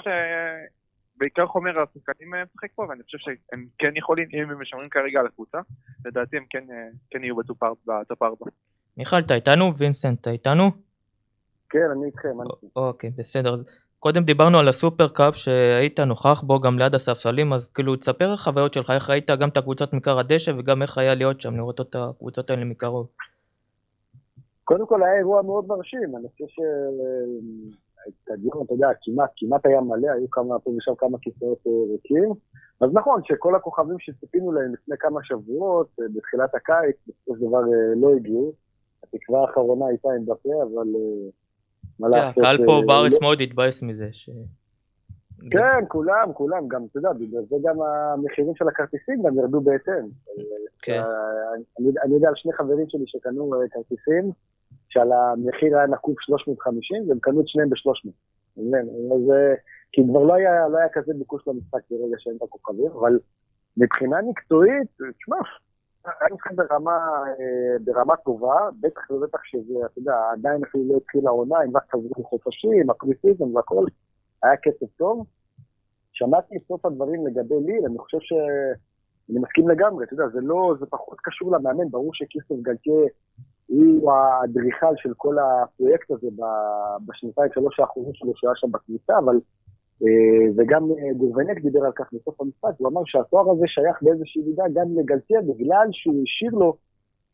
שבעיקר 1.17 1.47
חומר 1.47 1.71
השחקנים 1.81 2.35
אה, 2.35 2.43
משחק 2.55 2.69
פה, 2.75 2.87
ואני 2.89 3.03
חושב 3.03 3.19
שהם 3.19 3.67
כן 3.79 3.93
יכולים, 3.97 4.29
אם 4.33 4.51
הם 4.51 4.61
משמרים 4.63 4.89
כרגע 4.89 5.21
על 5.21 5.27
הקבוצה, 5.27 5.59
לדעתי 6.05 6.37
הם 6.37 6.45
כן, 6.51 6.65
אה, 6.71 6.89
כן 7.11 7.25
יהיו 7.25 7.37
בטופ 7.37 7.63
ארבע-. 7.63 8.03
מיכל, 8.97 9.17
אתה 9.19 9.35
איתנו? 9.35 9.77
וינסנט, 9.77 10.21
אתה 10.21 10.31
איתנו? 10.31 10.71
כן, 11.71 11.79
אני 11.97 12.07
איתכם. 12.07 12.41
אני- 12.41 12.71
אוקיי, 12.77 13.11
בסדר. 13.11 13.57
קודם 14.05 14.25
דיברנו 14.25 14.59
על 14.59 14.69
הסופר 14.69 15.09
קאפ 15.09 15.37
שהיית 15.37 16.01
נוכח 16.01 16.43
בו 16.43 16.61
גם 16.61 16.79
ליד 16.79 16.95
הספסלים, 16.95 17.53
אז 17.53 17.69
כאילו 17.75 17.97
תספר 17.97 18.33
החוויות 18.33 18.75
שלך, 18.75 18.91
איך 18.91 19.11
ראית 19.11 19.31
גם 19.31 19.49
את 19.49 19.57
הקבוצות 19.57 19.93
מכר 19.93 20.19
הדשא 20.19 20.53
וגם 20.59 20.83
איך 20.83 20.99
היה 20.99 21.15
להיות 21.15 21.41
שם, 21.41 21.57
לראות 21.57 21.81
את 21.81 21.95
הקבוצות 21.95 22.51
האלה 22.51 22.65
מקרוב. 22.65 23.07
קודם 24.65 24.87
כל 24.87 25.03
היה 25.03 25.19
אירוע 25.19 25.43
מאוד 25.43 25.67
מרשים, 25.67 26.17
אני 26.17 26.29
חושב 26.29 26.45
שהאצטדיון, 26.49 28.65
אתה 28.65 28.75
יודע, 28.75 28.89
כמעט, 29.03 29.31
כמעט 29.37 29.67
היה 29.67 29.81
מלא, 29.81 30.11
היו 30.11 30.31
כמה, 30.31 30.59
פה 30.59 30.71
ושם 30.71 30.95
כמה 30.99 31.19
כיסאות 31.19 31.59
אה, 31.67 31.73
ריקים. 31.93 32.33
אז 32.81 32.91
נכון 32.93 33.21
שכל 33.25 33.57
הכוכבים 33.57 33.99
שציפינו 33.99 34.53
להם 34.53 34.73
לפני 34.73 34.97
כמה 34.99 35.21
שבועות, 35.25 35.89
אה, 36.01 36.05
בתחילת 36.15 36.55
הקיץ, 36.55 36.97
בסופו 37.07 37.37
של 37.37 37.47
דבר 37.47 37.59
אה, 37.59 37.95
לא 37.97 38.15
הגיעו. 38.15 38.53
התקווה 39.03 39.41
האחרונה 39.41 39.87
הייתה 39.87 40.09
עם 40.09 40.27
בפה, 40.27 40.63
אבל 40.63 40.87
הקהל 42.01 42.67
פה 42.67 42.73
אה, 42.73 42.87
בארץ 42.87 43.13
לא- 43.13 43.19
מאוד 43.23 43.41
התבאס 43.41 43.83
מזה. 43.83 44.09
ש- 44.13 44.31
כן, 45.51 45.85
כולם, 45.89 46.33
כולם, 46.35 46.69
גם, 46.69 46.85
אתה 46.91 46.99
יודע, 46.99 47.13
בגלל 47.13 47.43
זה 47.51 47.57
גם 47.63 47.77
המחירים 47.83 48.55
של 48.57 48.69
הכרטיסים 48.69 49.23
גם 49.23 49.39
ירדו 49.39 49.61
בהתאם. 49.61 50.09
כן. 50.83 50.93
אה, 51.01 51.55
אני, 51.79 51.89
אני 52.05 52.15
יודע 52.15 52.29
על 52.29 52.35
שני 52.37 52.53
חברים 52.53 52.87
שלי 52.89 53.05
שקנו 53.07 53.55
אה, 53.55 53.69
כרטיסים, 53.71 54.31
שעל 54.89 55.13
המחיר 55.13 55.77
היה 55.79 55.87
נקוב 55.87 56.15
350, 56.19 57.09
והם 57.09 57.19
קנו 57.21 57.41
את 57.41 57.49
שניהם 57.49 57.71
ב-300. 57.71 58.11
אתה 58.53 58.61
מבין? 58.61 58.89
אז, 59.15 59.31
אה, 59.33 59.55
כי 59.93 60.03
כבר 60.11 60.23
לא 60.25 60.35
היה, 60.35 60.69
לא 60.69 60.79
היה 60.79 60.89
כזה 60.93 61.13
ביקוש 61.19 61.49
למשחק 61.49 61.81
ברגע 61.91 62.17
שאין 62.19 62.37
את 62.37 62.43
הכוכבים, 62.43 62.91
אבל 63.01 63.19
מבחינה 63.77 64.17
מקצועית, 64.23 64.89
תשמע, 65.19 65.37
היה 66.05 66.35
משחק 66.35 66.53
ברמה, 66.53 66.99
אה, 67.27 67.77
ברמה 67.85 68.17
טובה, 68.17 68.69
בטח 68.81 69.11
ובטח 69.11 69.41
שזה, 69.45 69.75
אתה 69.87 69.99
יודע, 69.99 70.15
עדיין 70.33 70.65
אפילו 70.65 70.85
לא 70.89 70.97
התחילה 70.97 71.31
העונה, 71.31 71.59
הם 71.59 71.77
רק 71.77 71.83
חזרו 71.93 72.25
חופשים, 72.25 72.91
הפריסיזם 72.91 73.55
והכל, 73.55 73.85
היה 74.43 74.57
קצב 74.57 74.87
טוב. 74.97 75.27
שמעתי 76.13 76.57
את 76.57 76.63
סוף 76.69 76.87
הדברים 76.87 77.27
לגבי 77.27 77.55
ליל, 77.61 77.87
אני 77.87 77.99
חושב 77.99 78.19
ש... 78.21 78.33
אני 79.31 79.39
מסכים 79.41 79.69
לגמרי, 79.69 80.05
אתה 80.05 80.15
יודע, 80.15 80.29
זה 80.33 80.41
לא, 80.41 80.75
זה 80.81 80.87
פחות 80.87 81.19
קשור 81.23 81.53
למאמן, 81.53 81.91
ברור 81.91 82.15
שכיסטוף 82.15 82.61
גלקה 82.61 82.91
הוא 83.67 84.13
האדריכל 84.13 84.95
של 84.97 85.13
כל 85.17 85.37
הפרויקט 85.39 86.11
הזה 86.11 86.27
בשנתיים 87.07 87.51
שלוש 87.55 87.81
האחרונות 87.81 88.17
שלו 88.17 88.33
שהיה 88.37 88.53
שם 88.57 88.73
בקבוצה, 88.73 89.19
אבל, 89.19 89.41
וגם 90.57 90.83
אה, 90.83 91.15
גורבנק 91.17 91.61
דיבר 91.63 91.85
על 91.85 91.93
כך 91.93 92.13
בסוף 92.13 92.41
המשחק, 92.41 92.71
הוא 92.79 92.89
אמר 92.89 93.01
שהתואר 93.05 93.51
הזה 93.51 93.65
שייך 93.67 94.03
באיזושהי 94.03 94.43
מידה 94.43 94.65
גם 94.75 94.99
לגלקה, 94.99 95.35
בגלל 95.49 95.89
שהוא 95.93 96.23
השאיר 96.23 96.53
לו 96.53 96.77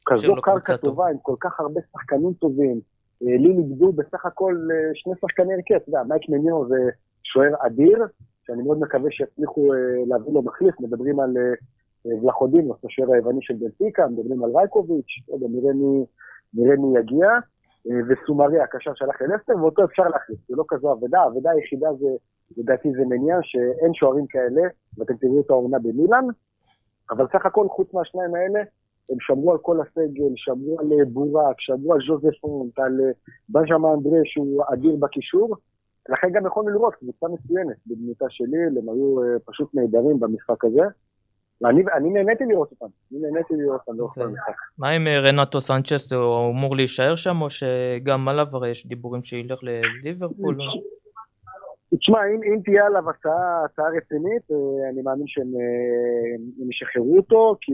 כזו 0.07 0.35
קרקע 0.43 0.77
טובה. 0.77 1.09
עם 1.09 1.17
כל 1.23 1.35
כך 1.41 1.61
הרבה 1.61 1.81
שחקנים 1.93 2.33
טובים. 2.33 2.81
אה, 3.23 3.37
לי 3.37 3.49
איבדו 3.49 3.93
בסך 3.93 4.27
הכל 4.27 4.57
אה, 4.73 4.91
שני 4.95 5.12
שחקני 5.21 5.55
הרכב, 5.55 5.75
אתה 5.75 5.88
יודע, 5.88 6.03
מייק 6.09 6.23
מנינו 6.29 6.69
זה 6.69 6.77
שוער 7.25 7.55
אדיר, 7.67 8.07
שאני 8.47 8.62
מאוד 8.62 8.81
מקווה 8.81 9.11
שיצליחו 9.11 9.75
אה, 9.75 9.79
להביא 10.07 10.33
לו 10.33 10.43
מחליף, 10.43 10.81
מדברים 10.81 11.21
על 11.21 11.37
אה, 11.37 11.43
אה, 12.07 12.23
ולחודינוס, 12.23 12.85
השוער 12.85 13.12
היווני 13.12 13.38
של 13.43 13.55
בנפיקה, 13.55 14.07
מדברים 14.07 14.45
על 14.45 14.50
רייקוביץ', 14.57 15.12
נראה 16.55 16.77
מי, 16.77 16.99
יגיע, 16.99 17.29
אה, 17.91 18.00
וסומרי, 18.09 18.61
הקשר 18.61 18.91
שהלך 18.95 19.23
לאסטר, 19.23 19.57
ואותו 19.57 19.85
אפשר 19.85 20.03
להחליף, 20.03 20.38
זה 20.49 20.57
לא 20.57 20.65
כזו 20.69 20.93
אבדה, 20.93 21.21
האבדה 21.21 21.50
היחידה 21.50 21.88
זה, 22.00 22.07
לדעתי 22.57 22.93
זה 22.93 23.05
מניע 23.05 23.37
שאין 23.43 23.95
שוערים 23.95 24.26
כאלה, 24.26 24.62
ואתם 24.99 25.17
תראו 25.17 25.40
את 25.40 25.50
העונה 25.50 25.78
במילאן, 25.78 26.25
אבל 27.11 27.26
סך 27.33 27.47
הכל, 27.47 27.69
חוץ 27.69 27.95
מהשניים 27.95 28.35
האלה, 28.35 28.61
הם 29.11 29.17
שמרו 29.21 29.52
על 29.52 29.59
כל 29.59 29.81
הסגל, 29.81 30.33
שמרו 30.37 30.81
על 30.81 30.93
אה, 30.93 31.05
בורק, 31.12 31.57
שמרו 31.59 31.95
על 31.95 32.00
ז'וזף 32.07 32.38
פונט, 32.40 32.78
על 32.78 33.00
אה, 33.00 33.11
בנג'מה 33.49 33.95
אנדרה 33.95 34.19
שהוא 34.25 34.64
אדיר 34.73 34.97
בקישור, 34.97 35.57
לכן 36.09 36.28
גם 36.33 36.47
יכולנו 36.47 36.71
לראות 36.71 36.95
קבוצה 36.95 37.26
מצוינת 37.28 37.76
בדמותה 37.87 38.26
של 38.28 38.45
ליל, 38.45 38.78
הם 38.78 38.88
היו 38.88 39.23
אה, 39.23 39.38
פשוט 39.45 39.75
נהדרים 39.75 40.21
במשחק 40.21 40.64
הזה. 40.64 40.83
ואני 41.61 41.83
אני 41.97 42.11
נהניתי 42.11 42.45
לראות 42.45 42.71
אותם, 42.71 42.87
אני 43.12 43.21
נהניתי 43.21 43.55
לראות 43.57 43.81
אותם 43.81 43.99
לאורך 43.99 44.14
כל 44.14 44.21
אוקיי. 44.21 44.33
המשחק. 44.33 44.55
מה 44.78 44.88
עם 44.88 45.09
רנטו 45.09 45.61
סנצ'ס, 45.61 46.12
הוא 46.12 46.50
אמור 46.50 46.76
להישאר 46.76 47.17
שם, 47.17 47.43
או 47.43 47.50
שגם 47.50 48.28
עליו 48.28 48.47
הרי 48.52 48.71
יש 48.71 48.87
דיבורים 48.87 49.23
שילך 49.23 49.59
לליברפול? 49.62 50.59
תשמע, 51.97 52.18
אם, 52.35 52.40
אם 52.42 52.61
תהיה 52.64 52.87
עליו 52.87 53.11
הצעה, 53.11 53.64
הצעה 53.64 53.87
רצינית, 53.97 54.50
אה, 54.50 54.88
אני 54.90 55.02
מאמין 55.02 55.26
שהם 55.26 55.47
אה, 55.47 56.66
ישחררו 56.71 57.16
אותו, 57.16 57.57
כי 57.61 57.73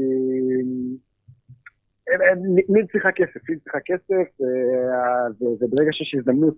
ליל 2.68 2.86
צריכה 2.92 3.12
כסף, 3.12 3.48
ליל 3.48 3.58
צריכה 3.58 3.78
כסף, 3.84 4.40
אה, 4.42 5.46
וברגע 5.60 5.92
שיש 5.92 6.14
הזדמנות 6.18 6.54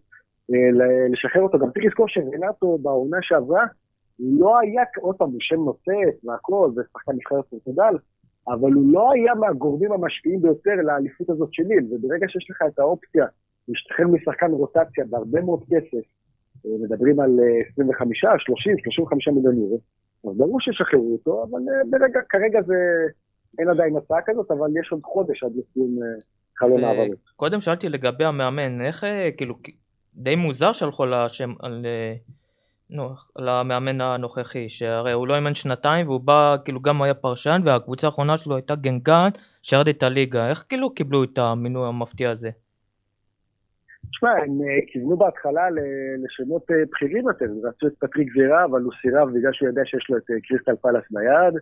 לשחרר 1.13 1.43
אותו, 1.43 1.59
גם 1.59 1.71
צריך 1.71 1.85
לזכור 1.85 2.09
שרנטו 2.09 2.79
בעונה 2.79 3.19
שעברה, 3.23 3.65
לא 4.19 4.59
היה, 4.59 4.83
עוד 5.01 5.17
פעם, 5.17 5.31
הוא 5.31 5.41
שם 5.41 5.61
נוצץ 5.65 6.25
והכל, 6.25 6.71
ושחקן 6.77 7.13
נבחרת 7.13 7.47
פורטוגל, 7.51 7.95
אבל 8.49 8.73
הוא 8.73 8.93
לא 8.93 9.13
היה 9.13 9.35
מהגורמים 9.35 9.93
המשפיעים 9.93 10.43
ביותר 10.43 10.75
לאליפות 10.75 11.31
הזאת 11.31 11.49
של 11.53 11.63
ליל, 11.63 11.85
וברגע 11.91 12.27
שיש 12.29 12.51
לך 12.51 12.63
את 12.69 12.79
האופציה 12.79 13.27
להשתחרר 13.69 14.07
משחקן 14.07 14.51
רוטציה 14.51 15.05
בהרבה 15.11 15.41
מאוד 15.41 15.63
כסף, 15.71 16.07
מדברים 16.81 17.21
על 17.21 17.31
אה, 17.41 17.61
25, 17.73 18.25
30, 18.39 18.79
35 18.79 19.29
מיליון 19.29 19.57
יורו, 19.57 19.81
אז 20.25 20.37
ברור 20.37 20.61
שישחררו 20.61 21.13
אותו, 21.13 21.45
אבל 21.51 21.59
אה, 21.59 21.83
ברגע, 21.91 22.21
כרגע 22.29 22.63
זה, 22.63 22.75
אין 23.59 23.69
עדיין 23.69 23.97
הצעה 23.97 24.19
כזאת, 24.27 24.51
אבל 24.51 24.69
יש 24.81 24.93
עוד 24.93 25.01
חודש 25.05 25.43
עד 25.45 25.53
לסיום 25.57 26.03
אה, 26.03 26.09
חלון 26.59 26.85
העברות. 26.85 27.19
קודם 27.37 27.61
שאלתי 27.61 27.89
לגבי 27.89 28.25
המאמן, 28.25 28.81
איך 28.81 29.05
אה, 29.05 29.31
כאילו, 29.37 29.55
די 30.15 30.37
מוזר 30.37 30.73
שהלכו 30.73 31.03
על 31.03 31.15
השם, 31.15 31.55
על, 31.61 31.87
נו, 32.91 33.09
על 33.35 33.49
המאמן 33.49 34.01
הנוכחי, 34.01 34.69
שהרי 34.69 35.13
הוא 35.13 35.27
לא 35.27 35.35
אימן 35.35 35.55
שנתיים 35.55 36.09
והוא 36.09 36.21
בא, 36.21 36.57
כאילו 36.65 36.81
גם 36.81 37.03
היה 37.03 37.15
פרשן 37.15 37.61
והקבוצה 37.65 38.07
האחרונה 38.07 38.39
שלו 38.39 38.57
הייתה 38.57 38.75
גנגן 38.75 39.29
שירד 39.63 39.89
את 39.89 40.03
הליגה, 40.03 40.51
איך 40.51 40.65
כאילו 40.69 40.95
קיבלו 40.95 41.25
את 41.25 41.39
המינוי 41.39 41.89
המפתיע 41.89 42.31
הזה? 42.31 42.51
תשמע, 44.11 44.31
הם 44.31 44.61
אה, 44.63 44.87
כיוונו 44.87 45.17
בהתחלה 45.17 45.63
לשמות 46.25 46.71
אה, 46.71 46.77
בכירים 46.91 47.29
יותר, 47.29 47.47
רצו 47.65 47.87
את 47.87 47.93
פטריק 47.99 48.29
וירה, 48.37 48.65
אבל 48.65 48.83
הוא 48.83 48.93
סירב 49.03 49.29
בגלל 49.35 49.53
שהוא 49.53 49.69
ידע 49.69 49.83
שיש 49.85 50.07
לו 50.11 50.17
את 50.17 50.31
אה, 50.31 50.37
קריסטל 50.49 50.77
פאלאס 50.77 51.05
ביד, 51.11 51.55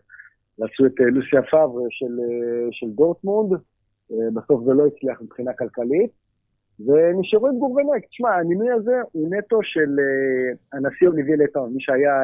רצו 0.60 0.86
את 0.86 1.00
לוסיאן 1.00 1.42
פאבר 1.42 1.86
של, 1.90 2.18
של 2.70 2.86
דורטמונד, 2.90 3.60
בסוף 4.34 4.64
זה 4.64 4.72
לא 4.72 4.86
הצליח 4.86 5.22
מבחינה 5.22 5.52
כלכלית, 5.52 6.10
ונשארו 6.80 7.48
עם 7.48 7.58
גורבנק. 7.58 8.06
תשמע, 8.10 8.34
המינוי 8.34 8.70
הזה 8.70 8.94
הוא 9.12 9.36
נטו 9.36 9.58
של 9.62 9.96
הנשיא 10.72 11.08
אוליביה 11.08 11.36
לטאון, 11.36 11.72
מי 11.72 11.80
שהיה 11.80 12.22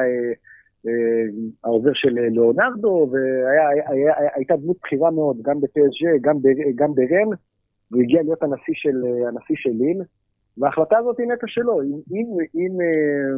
העוזר 1.63 1.89
של 1.93 2.09
ליאונרדו, 2.09 3.11
והייתה 3.11 4.55
דמות 4.55 4.77
בכירה 4.83 5.11
מאוד, 5.11 5.37
גם 5.41 5.61
בפסג' 5.61 6.21
גם, 6.21 6.41
ב- 6.41 6.75
גם 6.75 6.93
ברם, 6.95 7.29
והוא 7.91 8.03
הגיע 8.03 8.21
להיות 8.23 8.43
הנשיא 8.43 8.73
של, 8.73 9.05
אה, 9.05 9.27
הנשיא 9.27 9.55
של 9.55 9.69
ליל, 9.69 10.01
וההחלטה 10.57 10.97
הזאת 10.97 11.19
היא 11.19 11.27
נטו 11.27 11.47
שלו. 11.47 11.81
אם, 11.81 11.99
אם, 12.11 12.25
אם, 12.55 12.81
אה, 12.81 13.37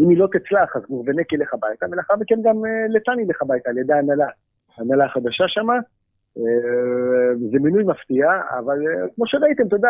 אם 0.00 0.08
היא 0.08 0.18
לא 0.18 0.28
תצלח, 0.32 0.76
אז 0.76 0.82
גורבנק 0.88 1.32
ילך 1.32 1.54
הביתה, 1.54 1.86
ולאחר 1.90 2.14
מכן 2.16 2.38
גם 2.42 2.64
אה, 2.64 2.86
לטאן 2.88 3.20
ילך 3.20 3.42
הביתה 3.42 3.70
על 3.70 3.78
ידי 3.78 3.92
ההנהלה, 3.92 4.26
ההנהלה 4.78 5.04
החדשה 5.04 5.44
שמה. 5.48 5.78
זה 7.50 7.58
מינוי 7.60 7.84
מפתיע, 7.84 8.26
אבל 8.58 8.78
כמו 9.14 9.26
שראיתם, 9.26 9.66
אתה 9.66 9.76
יודע, 9.76 9.88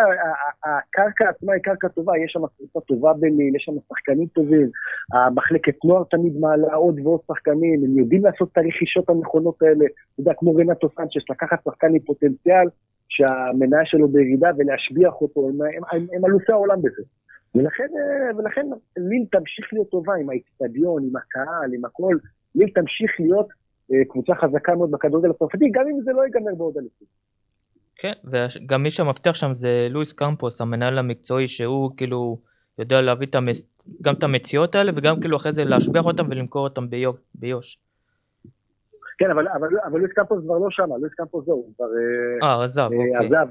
הקרקע 0.64 1.28
עצמה 1.28 1.52
היא 1.52 1.62
קרקע 1.62 1.88
טובה, 1.88 2.18
יש 2.18 2.32
שם 2.32 2.40
קבוצה 2.56 2.80
טובה 2.80 3.12
בליל, 3.12 3.56
יש 3.56 3.62
שם 3.64 3.72
שחקנים 3.88 4.26
טובים, 4.26 4.70
המחלקת 5.12 5.84
נוער 5.84 6.04
תמיד 6.04 6.36
מעלה 6.40 6.74
עוד 6.74 7.00
ועוד 7.00 7.20
שחקנים, 7.26 7.84
הם 7.84 7.98
יודעים 7.98 8.24
לעשות 8.24 8.48
את 8.52 8.58
הרכישות 8.58 9.08
הנכונות 9.08 9.62
האלה, 9.62 9.84
אתה 9.84 10.20
יודע, 10.20 10.32
כמו 10.38 10.54
רנטו 10.56 10.88
סנצ'ס, 10.96 11.30
לקחת 11.30 11.64
שחקן 11.64 11.94
עם 11.94 11.98
פוטנציאל, 11.98 12.68
שהמניה 13.08 13.84
שלו 13.84 14.08
בירידה 14.08 14.48
ולהשביח 14.58 15.14
אותו, 15.20 15.48
הם, 15.48 15.62
הם, 15.62 15.82
הם, 15.92 16.06
הם 16.12 16.24
אלופי 16.24 16.52
העולם 16.52 16.82
בזה. 16.82 17.02
ולכן, 17.54 17.88
אה, 17.98 18.36
ולכן 18.36 18.66
ליל 18.96 19.24
תמשיך 19.32 19.72
להיות 19.72 19.90
טובה 19.90 20.14
עם 20.14 20.30
האיצטדיון, 20.30 21.02
עם 21.02 21.16
הקהל, 21.16 21.74
עם 21.74 21.84
הכל. 21.84 22.16
ליל 22.54 22.70
תמשיך 22.74 23.10
להיות 23.20 23.48
אה, 23.92 24.04
קבוצה 24.08 24.34
חזקה 24.34 24.74
מאוד 24.74 24.90
בכדורגל 24.90 25.30
הצרפתי, 25.30 25.64
גם 25.72 25.84
אם 25.90 26.02
זה 26.04 26.12
לא 26.12 26.22
ייגמר 26.22 26.54
בעוד 26.54 26.76
אליפות. 26.78 27.08
כן, 27.96 28.12
וגם 28.24 28.82
מי 28.82 28.90
שמבטיח 28.90 29.34
שם 29.34 29.54
זה 29.54 29.86
לואיס 29.90 30.12
קמפוס, 30.12 30.60
המנהל 30.60 30.98
המקצועי, 30.98 31.48
שהוא 31.48 31.90
כאילו 31.96 32.38
יודע 32.78 33.00
להביא 33.00 33.26
את 33.26 33.34
המס... 33.34 33.62
גם 34.02 34.14
את 34.14 34.22
המציאות 34.22 34.74
האלה, 34.74 34.92
וגם 34.96 35.20
כאילו 35.20 35.36
אחרי 35.36 35.52
זה 35.52 35.64
להשביח 35.64 36.04
אותם 36.04 36.26
ולמכור 36.30 36.64
אותם 36.64 36.90
ביו... 36.90 37.12
ביוש. 37.34 37.78
כן, 39.18 39.30
אבל, 39.30 39.48
אבל, 39.48 39.68
אבל 39.86 39.98
לואיס 39.98 40.12
קמפוס 40.12 40.44
כבר 40.44 40.58
לא 40.58 40.70
שם, 40.70 40.88
לואיס 41.00 41.14
קמפוס 41.14 41.44
זהו, 41.46 41.54
הוא 41.54 41.72
כבר 41.76 41.86
אה, 42.42 42.64
עזב, 42.64 42.80
אה, 42.80 42.86
אוקיי. 42.86 43.26
עזב, 43.26 43.48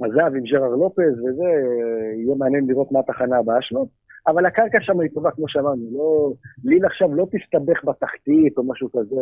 עזב 0.00 0.36
עם 0.36 0.42
ג'רר 0.42 0.68
לופז 0.68 1.18
וזה, 1.18 1.44
אה, 1.44 2.22
יהיה 2.24 2.34
מעניין 2.38 2.66
לראות 2.66 2.92
מה 2.92 3.00
התחנה 3.00 3.38
הבאה 3.38 3.62
שלו. 3.62 3.86
אבל 4.26 4.46
הקרקע 4.46 4.78
שם 4.80 5.00
היא 5.00 5.10
טובה, 5.14 5.30
כמו 5.30 5.48
שאמרנו, 5.48 5.82
לא, 5.92 6.32
ליל 6.64 6.86
עכשיו 6.86 7.14
לא 7.14 7.26
תסתבך 7.32 7.84
בתחתית 7.84 8.58
או 8.58 8.64
משהו 8.64 8.88
כזה, 8.92 9.16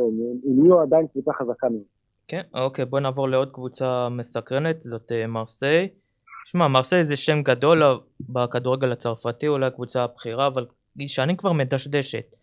הם 0.49 0.65
יהיו 0.65 0.81
עדיין 0.81 1.07
קבוצה 1.07 1.33
חזקה 1.33 1.69
מאוד. 1.69 1.83
כן, 2.29 2.41
אוקיי, 2.55 2.85
בוא 2.85 3.01
נעבור 3.01 3.29
לעוד 3.29 3.53
קבוצה 3.53 4.09
מסקרנת, 4.11 4.83
זאת 4.83 5.13
אה, 5.13 5.27
מרסיי. 5.27 5.89
שמע, 6.45 6.69
מרסיי 6.69 7.05
זה 7.05 7.17
שם 7.17 7.43
גדול 7.43 7.83
בכדורגל 8.21 8.93
הצרפתי, 8.93 9.49
אולי 9.49 9.67
הקבוצה 9.67 10.05
הבכירה, 10.05 10.47
אבל 10.47 10.67
היא 10.99 11.09
שנים 11.09 11.37
כבר 11.37 11.53
מדשדשת. 11.53 12.37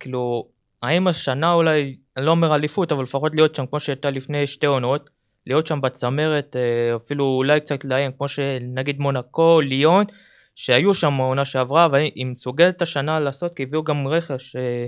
כאילו, 0.00 0.48
האם 0.82 1.08
השנה 1.08 1.52
אולי, 1.52 1.96
אני 2.20 2.26
לא 2.26 2.30
אומר 2.30 2.54
אליפות, 2.54 2.92
אבל 2.92 3.02
לפחות 3.02 3.34
להיות 3.34 3.54
שם 3.54 3.66
כמו 3.66 3.80
שהייתה 3.80 4.10
לפני 4.10 4.46
שתי 4.46 4.66
עונות, 4.66 5.10
להיות 5.46 5.66
שם 5.66 5.80
בצמרת, 5.80 6.56
אה, 6.56 6.96
אפילו 6.96 7.24
אולי 7.24 7.60
קצת 7.60 7.84
לאיים, 7.84 8.12
כמו 8.12 8.28
שנגיד 8.28 8.98
מונקו, 8.98 9.60
ליון, 9.60 10.04
שהיו 10.54 10.94
שם 10.94 11.20
העונה 11.20 11.44
שעברה, 11.44 11.88
והיא 11.92 12.26
מסוגלת 12.26 12.82
השנה 12.82 13.20
לעשות, 13.20 13.56
כי 13.56 13.62
הביאו 13.62 13.84
גם 13.84 14.08
רכש 14.08 14.56
אה, 14.56 14.86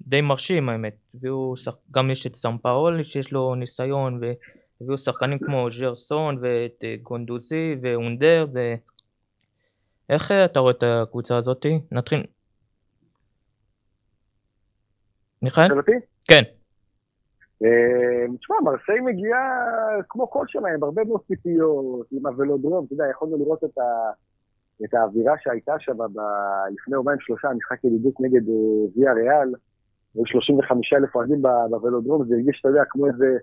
די 0.00 0.20
מרשים 0.20 0.68
האמת. 0.68 0.96
הביאו. 1.14 1.54
גם 1.90 2.10
יש 2.10 2.26
את 2.26 2.36
סמפאול 2.36 3.04
שיש 3.04 3.32
לו 3.32 3.54
ניסיון, 3.54 4.20
והביאו 4.80 4.98
שחקנים 4.98 5.38
כמו 5.38 5.68
ז'רסון 5.70 6.38
ואת 6.40 6.84
אה, 6.84 6.94
גונדוזי 7.02 7.76
ואונדר, 7.82 8.46
ו... 8.54 8.74
איך 10.10 10.32
אתה 10.32 10.60
רואה 10.60 10.72
את 10.72 10.82
הקבוצה 10.82 11.36
הזאתי? 11.36 11.80
נתחיל. 11.92 12.22
מיכאל? 15.42 15.68
כן. 16.28 16.42
אה, 17.64 18.36
תשמע, 18.38 18.56
מרסיי 18.64 19.00
מגיעה 19.00 19.60
כמו 20.08 20.30
כל 20.30 20.44
שנה, 20.46 20.68
עם 20.68 20.82
הרבה 20.82 21.04
מאוד 21.04 21.20
ציפיות, 21.26 22.06
עם 22.12 22.26
הוולודרום, 22.26 22.84
אתה 22.84 22.94
יודע, 22.94 23.04
יכולנו 23.10 23.36
לראות 23.38 23.64
את, 23.64 23.78
ה, 23.78 24.10
את 24.84 24.94
האווירה 24.94 25.34
שהייתה 25.38 25.72
שם 25.78 25.98
ב- 25.98 26.72
לפני 26.74 26.94
יומיים 26.94 27.20
שלושה, 27.20 27.48
משחק 27.56 27.84
ידידות 27.84 28.14
נגד 28.20 28.48
אה, 28.48 28.54
ויה 28.96 29.12
ריאל, 29.12 29.54
היו 30.14 30.26
35 30.26 30.92
אלף 30.92 31.16
אוהדים 31.16 31.42
בוולודרום, 31.70 32.24
זה 32.28 32.34
הרגיש, 32.34 32.58
אתה 32.60 32.68
יודע, 32.68 32.82
כמו 32.88 33.06
איזה 33.06 33.38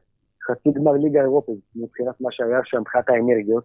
חצי 0.48 0.70
גמר 0.72 0.92
ליגה 0.92 1.22
אירופית, 1.22 1.60
מבחינת 1.76 2.22
מה 2.22 2.32
שהיה 2.32 2.60
שם, 2.64 2.80
מבחינת 2.80 3.10
האנרגיות. 3.10 3.64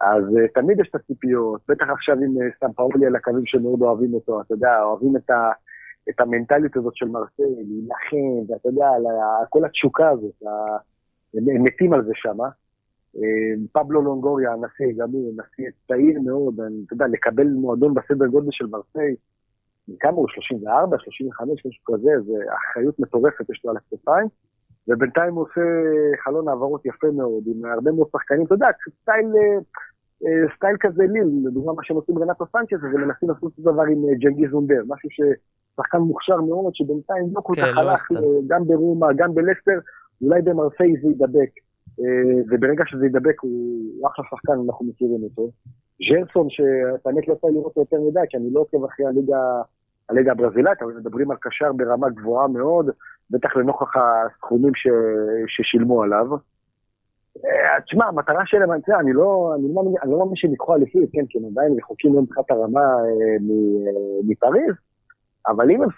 אז 0.00 0.24
uh, 0.24 0.52
תמיד 0.54 0.80
יש 0.80 0.88
את 0.90 0.94
הציפיות, 0.94 1.60
בטח 1.68 1.86
עכשיו 1.88 2.14
עם 2.14 2.36
uh, 2.36 2.66
סמפאולי 2.66 3.06
על 3.06 3.16
הקווים 3.16 3.46
שמאוד 3.46 3.82
אוהבים 3.82 4.14
אותו, 4.14 4.40
אתה 4.40 4.54
יודע, 4.54 4.82
אוהבים 4.82 5.16
את, 5.16 5.30
ה, 5.30 5.50
את 6.08 6.20
המנטליות 6.20 6.76
הזאת 6.76 6.96
של 6.96 7.08
מרסיי, 7.08 7.64
להילחם, 7.68 8.52
ואתה 8.52 8.68
יודע, 8.68 8.86
כל 9.48 9.64
התשוקה 9.64 10.10
הזאת, 10.10 10.42
הם 11.34 11.62
מתים 11.62 11.92
על 11.92 12.04
זה 12.04 12.12
שמה. 12.14 12.48
אה, 13.16 13.54
פבלו 13.72 14.02
לונגוריה, 14.02 14.52
הנשיא, 14.52 15.02
גם 15.02 15.10
הוא 15.10 15.32
נשיא 15.32 15.70
צעיר 15.88 16.20
מאוד, 16.20 16.54
אתה 16.86 16.94
יודע, 16.94 17.06
לקבל 17.06 17.46
מועדון 17.46 17.94
בסדר 17.94 18.26
גודל 18.26 18.48
של 18.50 18.66
מרסיי, 18.66 19.14
כמה 20.00 20.16
הוא? 20.16 20.28
34, 20.28 20.98
35, 20.98 21.66
משהו 21.66 21.84
כזה, 21.84 22.10
זה 22.26 22.32
אחריות 22.54 22.98
מטורפת 22.98 23.50
יש 23.50 23.62
לו 23.64 23.70
על 23.70 23.76
הכתפיים. 23.76 24.26
ובינתיים 24.88 25.34
הוא 25.34 25.42
עושה 25.42 25.60
חלון 26.24 26.48
העברות 26.48 26.86
יפה 26.86 27.06
מאוד, 27.10 27.44
עם 27.46 27.64
הרבה 27.64 27.92
מאוד 27.92 28.08
שחקנים, 28.12 28.46
אתה 28.46 28.54
יודע, 28.54 28.66
סטייל, 29.02 29.26
אה, 29.26 29.58
אה, 30.26 30.54
סטייל 30.56 30.76
כזה 30.80 31.02
ליל, 31.08 31.28
לדוגמה 31.44 31.72
מה 31.72 31.84
שהם 31.84 31.96
עושים 31.96 32.18
רנאטו 32.18 32.46
סאנצ'ס, 32.46 32.84
הם 32.84 33.08
מנסים 33.08 33.28
לעשות 33.28 33.42
אותו 33.42 33.72
דבר 33.72 33.82
עם 33.82 34.14
ג'נגיז 34.20 34.54
אונדר, 34.54 34.82
משהו 34.88 35.10
ששחקן 35.72 35.98
מוכשר 35.98 36.40
מאוד, 36.40 36.74
שבינתיים 36.74 37.24
לא 37.32 37.40
כל 37.40 37.52
כך, 37.56 37.62
כך 37.62 37.76
לא 37.76 37.80
הלך, 37.80 38.08
גם 38.46 38.64
ברומא, 38.66 39.06
גם 39.16 39.34
בלסטר, 39.34 39.78
אולי 40.22 40.42
במרסיי 40.42 40.94
זה 41.02 41.08
יידבק, 41.08 41.50
אה, 42.00 42.42
וברגע 42.50 42.84
שזה 42.86 43.04
יידבק 43.04 43.40
הוא 43.40 44.06
אחלה 44.08 44.24
שחקן, 44.30 44.52
אנחנו 44.66 44.86
מכירים 44.86 45.22
אותו. 45.22 45.48
ז'רסון, 46.08 46.46
שהאמת 46.50 47.28
לא 47.28 47.32
יכול 47.34 47.50
לראות 47.50 47.76
יותר 47.76 47.96
מדי, 48.08 48.20
כי 48.30 48.36
אני 48.36 48.48
לא 48.52 48.60
עוקב 48.60 48.84
אחרי 48.84 49.06
הליגה, 49.06 49.38
הליגה 50.08 50.32
הברזילאית, 50.32 50.82
אבל 50.82 50.92
מדברים 50.92 51.30
על 51.30 51.36
קשר 51.40 51.72
ברמה 51.72 52.08
גבוהה 52.10 52.48
מאוד, 52.48 52.90
בטח 53.30 53.56
לנוכח 53.56 53.92
הסכומים 53.96 54.74
ש... 54.74 54.86
ששילמו 55.46 56.02
עליו. 56.02 56.26
אה, 57.44 57.80
תשמע, 57.86 58.04
המטרה 58.06 58.42
שלהם, 58.46 58.72
אני 58.72 59.12
לא 59.12 59.52
אני 59.54 59.62
לא 59.74 59.74
מאמין- 59.74 59.96
אני 60.02 60.10
לא 60.10 60.18
מאמין 60.18 60.36
שהם 60.36 60.50
ייקחו 60.50 60.74
אליפות, 60.74 61.02
כן, 61.12 61.24
כי 61.28 61.38
הם 61.38 61.44
עדיין 61.44 61.72
רחוקים 61.78 62.12
מאוד 62.12 62.22
מבחינת 62.24 62.50
הרמה 62.50 62.80
אה, 62.80 63.36
מפריז, 64.24 64.74
אבל 65.48 65.70
אם 65.70 65.82
הם 65.82 65.88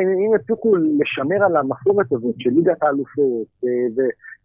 אם 0.00 0.34
יצליחו 0.40 0.76
לשמר 0.76 1.44
על 1.44 1.56
המסורת 1.56 2.12
הזאת 2.12 2.34
של 2.38 2.50
ליגת 2.50 2.82
האלופות, 2.82 3.46
אה, 3.64 3.68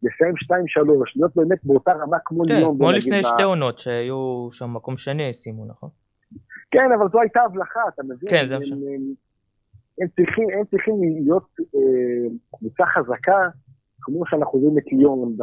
ולסיים 0.03 0.33
2-3, 0.35 1.13
להיות 1.15 1.35
באמת 1.35 1.59
באותה 1.63 1.91
רמה 1.91 2.17
כמו 2.25 2.43
כן, 2.43 2.55
ליון, 2.55 2.77
כמו 2.77 2.91
לפני 2.91 3.23
שתי 3.23 3.43
עונות 3.43 3.79
שהיו 3.79 4.47
שם 4.51 4.73
מקום 4.73 4.97
שני 4.97 5.33
סיימו, 5.33 5.65
נכון? 5.65 5.89
כן, 6.71 6.91
אבל 6.97 7.07
זו 7.11 7.21
הייתה 7.21 7.41
הבלחה, 7.41 7.79
אתה 7.93 8.03
מבין? 8.03 8.29
כן, 8.29 8.45
זה 8.49 8.59
מה 8.59 8.65
ש- 8.65 8.71
הם, 10.01 10.07
צריכים, 10.15 10.47
הם 10.49 10.65
צריכים 10.71 10.95
להיות 11.03 11.47
אה, 11.75 12.29
קבוצה 12.57 12.83
חזקה, 12.85 13.49
כמו 14.01 14.25
שאנחנו 14.25 14.59
רואים 14.59 14.77
את 14.77 14.83
ליון 14.91 15.37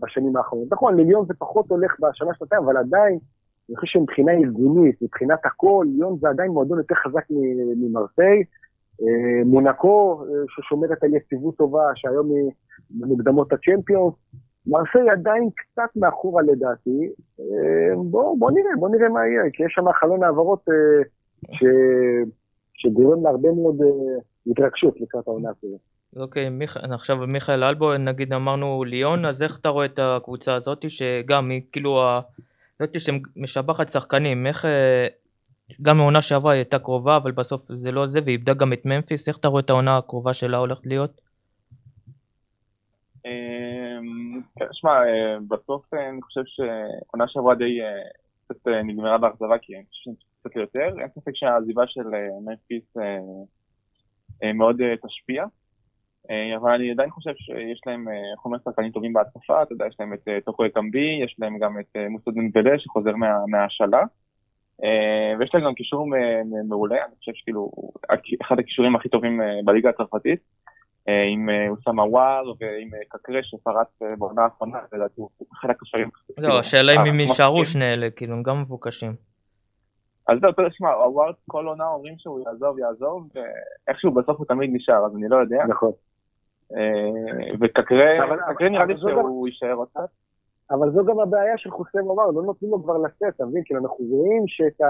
בשנים 0.00 0.36
האחרונות. 0.36 0.68
נכון, 0.72 0.96
לליון 0.96 1.26
זה 1.26 1.34
פחות 1.38 1.70
הולך 1.70 1.92
בשנה 2.00 2.30
שנתיים, 2.38 2.62
אבל 2.62 2.76
עדיין, 2.76 3.18
אני 3.68 3.76
חושב 3.76 3.98
שמבחינה 3.98 4.32
ארגונית, 4.32 5.02
מבחינת 5.02 5.46
הכל, 5.46 5.86
ליון 5.88 6.18
זה 6.20 6.28
עדיין 6.28 6.50
מועדון 6.50 6.78
יותר 6.78 6.94
חזק 6.94 7.24
ממרסיי. 7.76 8.44
אה, 9.02 9.44
מונקו, 9.44 10.22
אה, 10.22 10.42
ששומרת 10.48 11.02
על 11.02 11.14
יציבות 11.14 11.56
טובה, 11.56 11.82
שהיום 11.94 12.30
היא 12.30 12.50
במוקדמות 12.90 13.52
הצ'מפיונס. 13.52 14.14
מרסיי 14.66 15.10
עדיין 15.10 15.48
קצת 15.56 15.96
מאחורה 15.96 16.42
לדעתי. 16.42 17.08
אה, 17.40 17.96
בוא, 17.96 18.38
בוא 18.38 18.50
נראה, 18.50 18.70
בוא 18.78 18.88
נראה 18.88 19.08
מה 19.08 19.26
יהיה, 19.26 19.50
כי 19.52 19.64
יש 19.64 19.72
שם 19.74 19.92
חלון 20.00 20.22
העברות 20.22 20.64
ש... 21.52 21.64
שגורם 22.74 23.22
להרבה 23.22 23.52
מאוד 23.52 23.76
התרגשות 24.46 25.00
לקראת 25.00 25.28
העונה 25.28 25.48
הזאת. 25.50 25.80
אוקיי, 26.16 26.50
מיכ... 26.50 26.76
עכשיו 26.76 27.16
מיכאל 27.16 27.64
אלבו, 27.64 27.96
נגיד 27.98 28.32
אמרנו 28.32 28.84
ליון, 28.84 29.24
אז 29.24 29.42
איך 29.42 29.58
אתה 29.60 29.68
רואה 29.68 29.86
את 29.86 29.98
הקבוצה 30.02 30.54
הזאת, 30.54 30.90
שגם 30.90 31.50
היא 31.50 31.62
כאילו, 31.72 32.00
זאת 32.86 33.00
שמשבחת 33.00 33.88
שחקנים, 33.88 34.46
איך... 34.46 34.64
אה, 34.64 35.06
גם 35.82 36.00
העונה 36.00 36.22
שעברה 36.22 36.52
הייתה 36.52 36.78
קרובה, 36.78 37.16
אבל 37.16 37.32
בסוף 37.32 37.72
זה 37.72 37.92
לא 37.92 38.06
זה, 38.06 38.20
ואיבדה 38.24 38.54
גם 38.54 38.72
את 38.72 38.84
ממפיס, 38.84 39.28
איך 39.28 39.38
אתה 39.38 39.48
רואה 39.48 39.60
את 39.60 39.70
העונה 39.70 39.96
הקרובה 39.96 40.34
שלה 40.34 40.56
הולכת 40.56 40.86
להיות? 40.86 41.20
אמ, 43.26 44.42
כן, 44.58 44.66
שמע, 44.72 44.90
אה, 44.90 45.36
בסוף 45.48 45.94
אה, 45.94 46.08
אני 46.08 46.22
חושב 46.22 46.40
שעונה 46.44 47.28
שעברה 47.28 47.54
די 47.54 47.78
קצת 48.44 48.66
נגמרה 48.66 49.18
באכזבה, 49.18 49.58
כי 49.58 49.76
אני 49.76 49.84
חושב 49.88 50.10
קצת 50.40 50.56
יותר. 50.56 51.00
אין 51.00 51.08
ספק 51.08 51.32
שהעזיבה 51.34 51.82
של 51.86 52.04
מפיס 52.44 52.96
אה, 54.42 54.52
מאוד 54.52 54.80
תשפיע. 55.06 55.44
אה, 56.30 56.56
אבל 56.56 56.70
אני 56.70 56.90
עדיין 56.90 57.10
חושב 57.10 57.30
שיש 57.36 57.80
להם 57.86 58.08
אה, 58.08 58.14
חומר 58.38 58.58
שחקנים 58.64 58.90
טובים 58.90 59.12
בהתקפה, 59.12 59.62
אתה 59.62 59.72
יודע, 59.72 59.86
יש 59.86 59.96
להם 60.00 60.12
את 60.14 60.28
אה, 60.28 60.38
טוקו 60.44 60.66
אקמבי, 60.66 61.20
יש 61.24 61.36
להם 61.38 61.58
גם 61.58 61.80
את 61.80 61.96
מוסד 62.10 62.34
דמבלה 62.34 62.78
שחוזר 62.78 63.16
מה- 63.16 63.46
מההשאלה. 63.48 64.02
אה, 64.84 65.34
ויש 65.38 65.54
להם 65.54 65.64
גם 65.64 65.74
קישור 65.74 66.06
מ- 66.06 66.12
מ- 66.50 66.68
מעולה, 66.68 66.96
אני 67.04 67.14
חושב 67.18 67.32
שכאילו 67.34 67.70
אחד 68.42 68.58
הקישורים 68.58 68.96
הכי 68.96 69.08
טובים 69.08 69.40
בליגה 69.64 69.88
הצרפתית. 69.90 70.40
עם 71.32 71.48
אוסאמה 71.68 72.04
וואר 72.04 72.52
ועם 72.60 72.90
קקרה 73.08 73.38
שפרץ 73.42 73.88
בעונה 74.18 74.42
האחרונה, 74.42 74.78
לדעתי 74.92 75.14
הוא 75.20 75.28
אחד 75.60 75.70
הקשרים. 75.70 76.08
לא, 76.38 76.58
השאלה 76.58 76.92
אם 76.92 77.06
הם 77.08 77.20
יישארו. 77.20 77.64
שני 77.64 77.92
אלה, 77.92 78.10
כאילו, 78.10 78.34
הם 78.34 78.42
גם 78.42 78.60
מבוקשים. 78.60 79.14
אז 80.28 80.38
זהו, 80.40 80.50
אתה 80.50 80.62
יודע, 80.62 80.72
שמע, 80.74 80.90
הוואר 80.92 81.30
כל 81.48 81.66
עונה 81.66 81.86
אומרים 81.86 82.14
שהוא 82.18 82.40
יעזוב, 82.46 82.78
יעזוב, 82.78 83.28
ואיכשהו 83.34 84.10
בסוף 84.14 84.38
הוא 84.38 84.46
תמיד 84.46 84.70
נשאר, 84.72 85.06
אז 85.06 85.16
אני 85.16 85.28
לא 85.28 85.36
יודע. 85.36 85.64
נכון. 85.68 85.90
אה, 86.72 87.54
וקקרה, 87.60 88.68
נראה 88.70 88.84
לי 88.84 88.94
שהוא 88.98 89.48
יישאר 89.48 89.74
עוד 89.74 89.88
קצת. 89.88 90.08
אבל 90.70 90.90
זו 90.90 91.04
גם 91.04 91.20
הבעיה 91.20 91.58
של 91.58 91.70
חוסם 91.70 91.98
עמר, 91.98 92.26
לא 92.26 92.42
נותנים 92.42 92.70
לו 92.70 92.82
כבר 92.82 92.98
לצאת, 92.98 93.34
אתה 93.36 93.46
מבין? 93.46 93.62
כאילו, 93.64 93.80
אנחנו 93.80 94.04
רואים 94.04 94.42
שאת. 94.46 94.80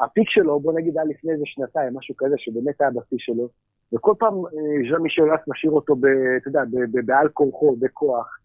הפיק 0.00 0.30
שלו, 0.30 0.60
בוא 0.60 0.72
נגיד, 0.72 0.98
היה 0.98 1.04
לפני 1.04 1.32
איזה 1.32 1.42
שנתיים, 1.46 1.96
משהו 1.96 2.14
כזה, 2.18 2.34
שבאמת 2.38 2.80
היה 2.80 2.90
בשיא 2.90 3.16
שלו, 3.20 3.48
וכל 3.92 4.14
פעם 4.18 4.34
אה, 4.34 4.90
ז'אן 4.90 5.02
מישל 5.02 5.22
אולאס 5.22 5.40
משאיר 5.48 5.72
אותו, 5.72 5.94
אתה 6.36 6.48
יודע, 6.48 6.60
בעל 7.04 7.28
כורחו, 7.28 7.76
בכוח. 7.80 8.38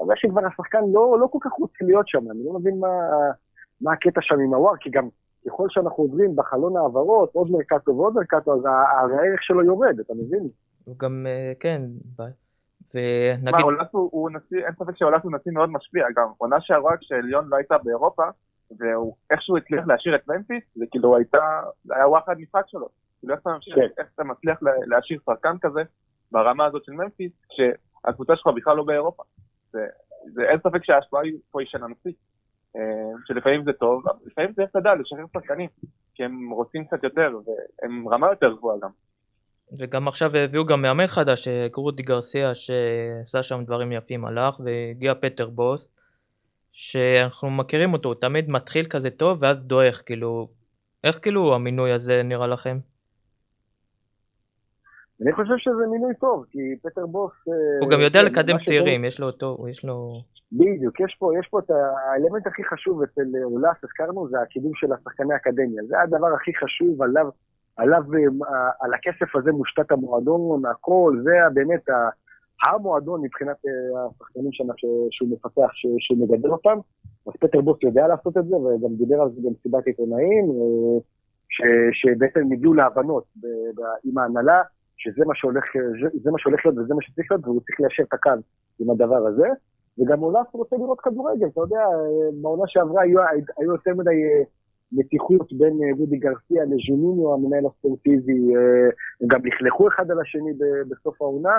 אבל 0.00 0.14
שכבר 0.16 0.46
השחקן 0.46 0.78
לא, 0.92 1.18
לא 1.20 1.26
כל 1.26 1.38
כך 1.40 1.52
רוצה 1.52 1.84
להיות 1.84 2.08
שם, 2.08 2.30
אני 2.30 2.44
לא 2.44 2.52
מבין 2.52 2.80
מה, 2.80 2.88
מה 3.80 3.92
הקטע 3.92 4.20
שם 4.22 4.40
עם 4.40 4.54
אוואר, 4.54 4.76
כי 4.76 4.90
גם 4.90 5.08
ככל 5.46 5.66
שאנחנו 5.68 6.02
עוברים 6.02 6.36
בחלון 6.36 6.76
העברות, 6.76 7.30
עוד 7.34 7.50
מרקאטו 7.50 7.96
ועוד 7.96 8.14
מרקאטו, 8.14 8.54
אז 8.54 8.64
הערך 9.12 9.42
שלו 9.42 9.64
יורד, 9.64 10.00
אתה 10.00 10.14
מבין? 10.14 10.48
הוא 10.86 10.98
גם, 10.98 11.26
אה, 11.26 11.52
כן, 11.60 11.82
ונגיד... 12.94 13.54
מה, 13.54 13.62
אולאס 13.62 13.88
הוא 13.92 14.30
נשיא, 14.30 14.66
אין 14.66 14.74
ספק 14.74 14.96
שאולאס 14.96 15.22
הוא 15.22 15.32
נשיא 15.32 15.52
מאוד 15.52 15.70
משפיע, 15.70 16.06
גם 16.16 16.28
עונה 16.38 16.60
שעברה 16.60 16.96
כשליון 16.96 17.48
לא 17.48 17.56
הייתה 17.56 17.78
באירופה, 17.78 18.22
והוא 18.78 19.16
איכשהו 19.30 19.56
הצליח 19.56 19.86
להשאיר 19.86 20.14
את 20.14 20.28
ממפיס, 20.28 20.64
זה 20.74 20.84
כאילו 20.90 21.16
הייתה, 21.16 21.62
זה 21.84 21.96
היה 21.96 22.08
וואחד 22.08 22.34
משחק 22.38 22.62
שלו. 22.66 22.88
כאילו 23.20 23.34
איך 23.34 23.42
אתה 23.42 23.50
ממשיך, 23.50 23.74
כן. 23.74 23.86
איך 23.98 24.08
אתה 24.14 24.24
מצליח 24.24 24.58
להשאיר 24.86 25.20
שחקן 25.26 25.56
כזה 25.60 25.82
ברמה 26.32 26.64
הזאת 26.64 26.84
של 26.84 26.92
ממפיס, 26.92 27.32
כשהקבוצה 27.48 28.36
שלך 28.36 28.46
בכלל 28.56 28.76
לא 28.76 28.84
באירופה. 28.84 29.22
זה, 29.72 29.86
זה 30.32 30.42
אין 30.42 30.58
ספק 30.58 30.84
שההשפעה 30.84 31.22
פה 31.50 31.60
היא 31.60 31.68
של 31.68 31.84
הנשיא. 31.84 32.12
אה, 32.76 33.12
שלפעמים 33.26 33.64
זה 33.64 33.72
טוב, 33.72 34.02
לפעמים 34.26 34.52
צריך 34.52 34.76
לדעת 34.76 34.98
לשחרר 34.98 35.24
שחקנים, 35.32 35.68
כי 36.14 36.24
הם 36.24 36.50
רוצים 36.50 36.84
קצת 36.84 37.04
יותר, 37.04 37.38
והם 37.82 38.08
רמה 38.08 38.26
יותר 38.26 38.54
גבוהה 38.56 38.78
גם. 38.82 38.90
וגם 39.78 40.08
עכשיו 40.08 40.36
הביאו 40.36 40.64
גם 40.64 40.82
מאמן 40.82 41.06
חדש, 41.06 41.48
גרודי 41.48 42.02
גרסיה, 42.02 42.54
שעשה 42.54 43.42
שם 43.42 43.64
דברים 43.64 43.92
יפים, 43.92 44.24
הלך, 44.24 44.60
והגיע 44.60 45.14
פטר 45.14 45.50
בוס, 45.50 45.88
שאנחנו 46.72 47.50
מכירים 47.50 47.92
אותו, 47.92 48.08
הוא 48.08 48.14
תמיד 48.20 48.50
מתחיל 48.50 48.86
כזה 48.86 49.10
טוב, 49.10 49.38
ואז 49.42 49.64
דועך, 49.64 50.02
כאילו, 50.06 50.48
איך 51.04 51.18
כאילו 51.22 51.54
המינוי 51.54 51.92
הזה 51.92 52.22
נראה 52.22 52.46
לכם? 52.46 52.78
אני 55.22 55.32
חושב 55.32 55.54
שזה 55.58 55.86
מינוי 55.90 56.14
טוב, 56.20 56.44
כי 56.50 56.58
פטר 56.82 57.06
בוס... 57.06 57.32
הוא 57.80 57.90
גם 57.90 58.00
יודע 58.00 58.20
כן, 58.20 58.24
לקדם 58.24 58.58
צעירים, 58.58 59.04
יש 59.04 59.20
לו 59.20 59.26
אותו, 59.26 59.66
יש 59.70 59.84
לו... 59.84 60.22
בדיוק, 60.52 61.00
יש 61.00 61.16
פה, 61.18 61.32
יש 61.40 61.48
פה 61.50 61.58
את 61.58 61.70
האלמנט 61.70 62.46
הכי 62.46 62.64
חשוב 62.64 63.02
אצל 63.02 63.22
אולס, 63.44 63.76
הזכרנו, 63.84 64.28
זה 64.28 64.40
הקידום 64.40 64.72
של 64.74 64.92
השחקני 64.92 65.34
האקדמיה. 65.34 65.82
זה 65.88 66.00
הדבר 66.00 66.34
הכי 66.34 66.54
חשוב, 66.54 67.02
עליו, 67.02 67.26
עליו, 67.76 68.02
אה, 68.14 68.70
על 68.80 68.94
הכסף 68.94 69.36
הזה 69.36 69.52
מושתת 69.52 69.92
המועדון, 69.92 70.66
הכל, 70.66 71.16
זה 71.22 71.30
באמת 71.54 71.82
המועדון 72.66 73.22
מבחינת 73.22 73.56
אה, 73.66 74.06
השחקנים 74.06 74.52
שהוא 75.10 75.28
מפתח, 75.30 75.70
שהוא 75.98 76.18
מגדל 76.18 76.50
אותם. 76.50 76.78
אז 77.26 77.32
פטר 77.40 77.60
בוס 77.60 77.78
יודע 77.82 78.06
לעשות 78.06 78.36
את 78.36 78.44
זה, 78.44 78.56
וגם 78.56 78.94
דיבר 78.96 79.22
על 79.22 79.30
זה 79.30 79.40
במסיבת 79.44 79.86
עיתונאים, 79.86 80.44
אה, 80.44 80.98
שבעצם 81.92 82.52
הגיעו 82.52 82.74
להבנות 82.74 83.24
עם 84.04 84.18
ההנהלה, 84.18 84.62
שזה 84.96 85.24
מה 85.26 85.34
שהולך, 85.34 85.64
מה 86.30 86.38
שהולך 86.38 86.66
להיות 86.66 86.78
וזה 86.78 86.94
מה 86.94 87.02
שצריך 87.02 87.26
להיות, 87.30 87.44
והוא 87.44 87.60
צריך 87.60 87.80
ליישר 87.80 88.02
את 88.02 88.14
הקו 88.14 88.30
עם 88.80 88.90
הדבר 88.90 89.26
הזה. 89.26 89.48
וגם 89.98 90.22
אולף 90.22 90.54
רוצה 90.54 90.76
לראות 90.76 91.00
כדורגל, 91.00 91.46
אתה 91.46 91.60
יודע, 91.60 91.80
בעונה 92.42 92.62
שעברה 92.66 93.02
היו, 93.02 93.20
היו 93.58 93.72
יותר 93.72 93.94
מדי 93.94 94.22
מתיחות 94.92 95.52
בין 95.52 95.78
רודי 95.98 96.14
אה, 96.14 96.20
גרסיה 96.20 96.64
לז'וניניו, 96.64 97.34
המנהל 97.34 97.66
הספורטיבי, 97.66 98.56
אה, 98.56 98.88
גם 99.26 99.40
לכלכו 99.46 99.88
אחד 99.88 100.10
על 100.10 100.20
השני 100.20 100.52
בסוף 100.88 101.22
העונה, 101.22 101.58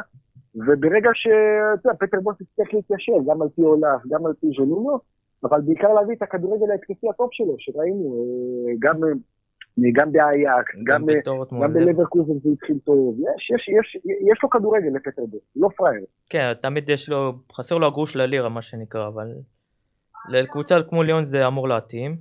וברגע 0.56 1.10
ש... 1.14 1.28
אתה 1.74 1.90
יודע, 1.90 1.98
פטר 2.00 2.20
בוס 2.24 2.42
יצטרך 2.42 2.74
להתיישב, 2.74 3.32
גם 3.32 3.42
על 3.42 3.50
פי 3.56 3.62
אולף, 3.62 4.02
גם 4.10 4.26
על 4.26 4.34
פי 4.34 4.48
ז'וניניו, 4.58 4.98
אבל 5.44 5.62
בעיקר 5.62 5.94
להביא 5.94 6.16
את 6.16 6.22
הכדורגל 6.22 6.72
ההתקפי 6.72 7.10
הטוב 7.10 7.30
שלו, 7.32 7.56
שראינו, 7.60 8.26
גם 8.80 9.02
גם 9.92 10.12
באייקס, 10.12 10.76
גם, 10.84 11.06
גם 11.62 11.74
בלברקוזן 11.74 12.40
זה 12.44 12.50
התחיל 12.54 12.78
טוב, 12.84 13.16
יש, 13.20 13.52
יש, 13.56 13.70
יש, 13.70 13.98
יש 14.06 14.40
לו 14.44 14.50
כדורגל 14.50 14.90
לפטרבורג, 14.96 15.42
לא 15.56 15.70
פראייר. 15.78 16.06
כן, 16.30 16.54
תמיד 16.62 16.90
יש 16.90 17.10
לו, 17.10 17.34
חסר 17.52 17.78
לו 17.78 17.88
הגרוש 17.88 18.16
ללירה 18.16 18.50
מה 18.50 18.62
שנקרא, 18.62 19.08
אבל 19.08 19.28
לקבוצה 20.30 20.76
כמו 20.90 21.04
ליאון 21.04 21.26
זה 21.26 21.48
אמור 21.48 21.68
להתאים. 21.70 22.18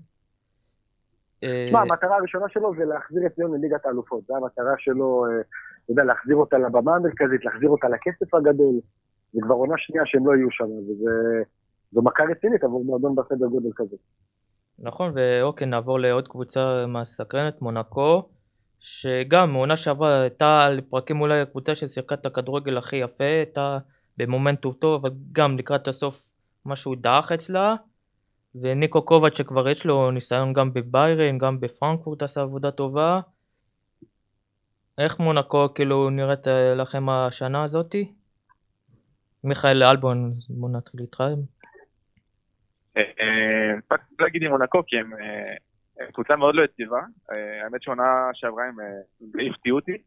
תשמע, 1.41 1.81
המטרה 1.81 2.17
הראשונה 2.17 2.49
שלו 2.49 2.73
זה 2.79 2.85
להחזיר 2.85 3.27
את 3.27 3.39
ליאון 3.39 3.55
לליגת 3.55 3.87
האלופות, 3.87 4.25
זו 4.27 4.37
המטרה 4.37 4.75
שלו, 4.79 5.25
אה, 5.25 5.41
אתה 5.85 5.93
יודע, 5.93 6.05
להחזיר 6.05 6.37
אותה 6.37 6.59
לבמה 6.59 6.97
המרכזית, 6.97 7.45
להחזיר 7.45 7.69
אותה 7.69 7.89
לכסף 7.89 8.35
הגדול, 8.35 8.75
זה 9.33 9.41
כבר 9.43 9.55
עונה 9.55 9.75
שנייה 9.77 10.03
שהם 10.07 10.27
לא 10.27 10.33
יהיו 10.37 10.51
שם, 10.51 10.65
וזו 10.65 12.03
מכה 12.03 12.23
רצינית 12.31 12.65
עבור 12.65 12.85
מועדון 12.85 13.15
בסדר 13.15 13.47
גודל 13.47 13.71
כזה. 13.77 13.97
נכון, 14.79 15.13
ואוקיי, 15.15 15.67
נעבור 15.67 16.01
לעוד 16.01 16.29
קבוצה 16.29 16.85
מסקרנת, 16.89 17.63
מונקו, 17.63 18.29
שגם 18.81 19.53
מעונה 19.53 19.77
שעברה 19.77 20.21
הייתה 20.21 20.69
לפרקים 20.71 21.21
אולי 21.21 21.41
הקבוצה 21.41 21.75
ששיחקה 21.75 22.15
את 22.15 22.27
הכדורגל 22.27 22.79
הכי 22.79 22.97
יפה, 22.97 23.25
הייתה 23.25 23.79
במומנטום 24.19 24.73
טוב, 24.73 25.07
אבל 25.07 25.15
גם 25.33 25.59
לקראת 25.59 25.89
הסוף 25.89 26.33
משהו 26.67 26.95
דעך 26.95 27.33
אצלה, 27.33 27.75
וניקו 28.63 29.03
קובץ' 29.03 29.39
שכבר 29.39 29.69
יש 29.69 29.87
לו 29.87 30.11
ניסיון 30.11 30.53
גם 30.53 30.73
בביירן, 30.73 31.39
גם 31.39 31.61
בפרנקפורט 31.61 32.23
עשה 32.23 32.43
עבודה 32.43 32.71
טובה. 32.71 33.21
איך 34.99 35.21
מונקו 35.21 35.75
כאילו 35.75 36.11
נראית 36.11 36.47
לכם 36.77 37.09
השנה 37.09 37.65
הזאתי? 37.65 38.13
מיכאל 39.45 39.83
אלבון, 39.83 40.33
בוא 40.49 40.71
נתחיל 40.71 41.01
איתך. 41.01 41.25
רק 43.93 44.01
להגיד 44.21 44.43
עם 44.43 44.51
מונקו, 44.51 44.83
כי 44.87 44.97
הם 44.97 45.11
קבוצה 46.13 46.37
מאוד 46.37 46.55
לא 46.55 46.63
יציבה. 46.63 47.01
אה, 47.33 47.65
האמת 47.65 47.83
שעונה 47.83 48.31
שעברה 48.35 48.65
הם 48.65 48.77
הפתיעו 49.51 49.79
אותי. 49.79 49.99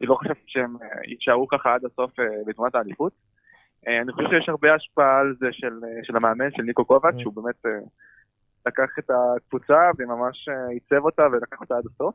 לא 0.00 0.14
חושב 0.14 0.34
שהם 0.46 0.76
יישארו 1.06 1.48
ככה 1.48 1.74
עד 1.74 1.84
הסוף 1.84 2.20
אה, 2.20 2.24
בתמונת 2.46 2.74
האליפות. 2.74 3.12
אה, 3.88 4.00
אני 4.00 4.12
חושב 4.12 4.28
שיש 4.30 4.48
הרבה 4.48 4.74
השפעה 4.74 5.20
על 5.20 5.34
זה 5.38 5.48
של, 5.52 5.74
של 6.02 6.16
המאמן, 6.16 6.50
של 6.50 6.62
ניקו 6.62 6.84
קובץ', 6.84 7.18
שהוא 7.18 7.34
באמת 7.34 7.82
לקח 8.66 8.98
את 8.98 9.10
הקבוצה 9.10 9.90
וממש 9.98 10.48
עיצב 10.70 11.04
אותה 11.04 11.22
ולקח 11.32 11.60
אותה 11.60 11.74
עד 11.76 11.84
הסוף. 11.86 12.14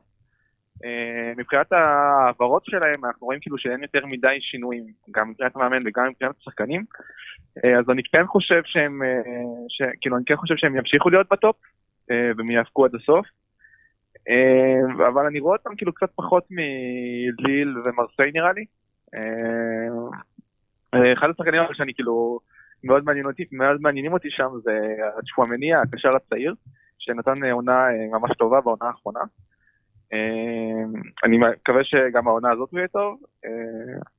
מבחינת 1.36 1.72
ההעברות 1.72 2.64
שלהם, 2.64 3.04
אנחנו 3.04 3.26
רואים 3.26 3.40
כאילו 3.40 3.58
שאין 3.58 3.82
יותר 3.82 4.06
מדי 4.06 4.38
שינויים, 4.40 4.84
גם 5.10 5.30
מבחינת 5.30 5.56
המאמן 5.56 5.82
וגם 5.86 6.08
מבחינת 6.08 6.34
השחקנים. 6.40 6.84
אה, 7.64 7.78
אז 7.78 7.90
אני 7.90 8.02
כן 8.12 8.26
חושב 8.26 8.60
שהם, 8.64 9.02
אה, 9.02 9.20
ש, 9.68 9.82
כאילו 10.00 10.16
אני 10.16 10.24
כן 10.26 10.36
חושב 10.36 10.54
שהם 10.56 10.76
ימשיכו 10.76 11.10
להיות 11.10 11.26
בטופ, 11.30 11.56
אה, 12.10 12.30
והם 12.36 12.50
יאבקו 12.50 12.84
עד 12.84 12.94
הסוף. 12.94 13.26
אבל 15.08 15.26
אני 15.26 15.40
רואה 15.40 15.56
אותם 15.56 15.76
כאילו 15.76 15.92
קצת 15.94 16.10
פחות 16.14 16.44
מליל 16.50 17.78
ומרסיי 17.78 18.30
נראה 18.34 18.52
לי. 18.52 18.64
אחד 21.18 21.30
השחקנים 21.30 21.62
שאני 21.72 21.94
כאילו 21.94 22.40
מאוד 22.84 23.04
מעניין 23.04 23.26
אותי, 23.26 23.44
מאוד 23.52 23.80
מעניינים 23.80 24.12
אותי 24.12 24.28
שם 24.30 24.48
זה 24.62 24.78
הצ'פואמני, 25.18 25.74
הקשר 25.74 26.16
הצעיר, 26.16 26.54
שנתן 26.98 27.44
עונה 27.44 27.86
ממש 28.12 28.30
טובה 28.38 28.60
בעונה 28.60 28.84
האחרונה. 28.86 29.20
אני 31.24 31.38
מקווה 31.38 31.84
שגם 31.84 32.28
העונה 32.28 32.52
הזאת 32.52 32.72
יהיה 32.72 32.88
טוב, 32.88 33.20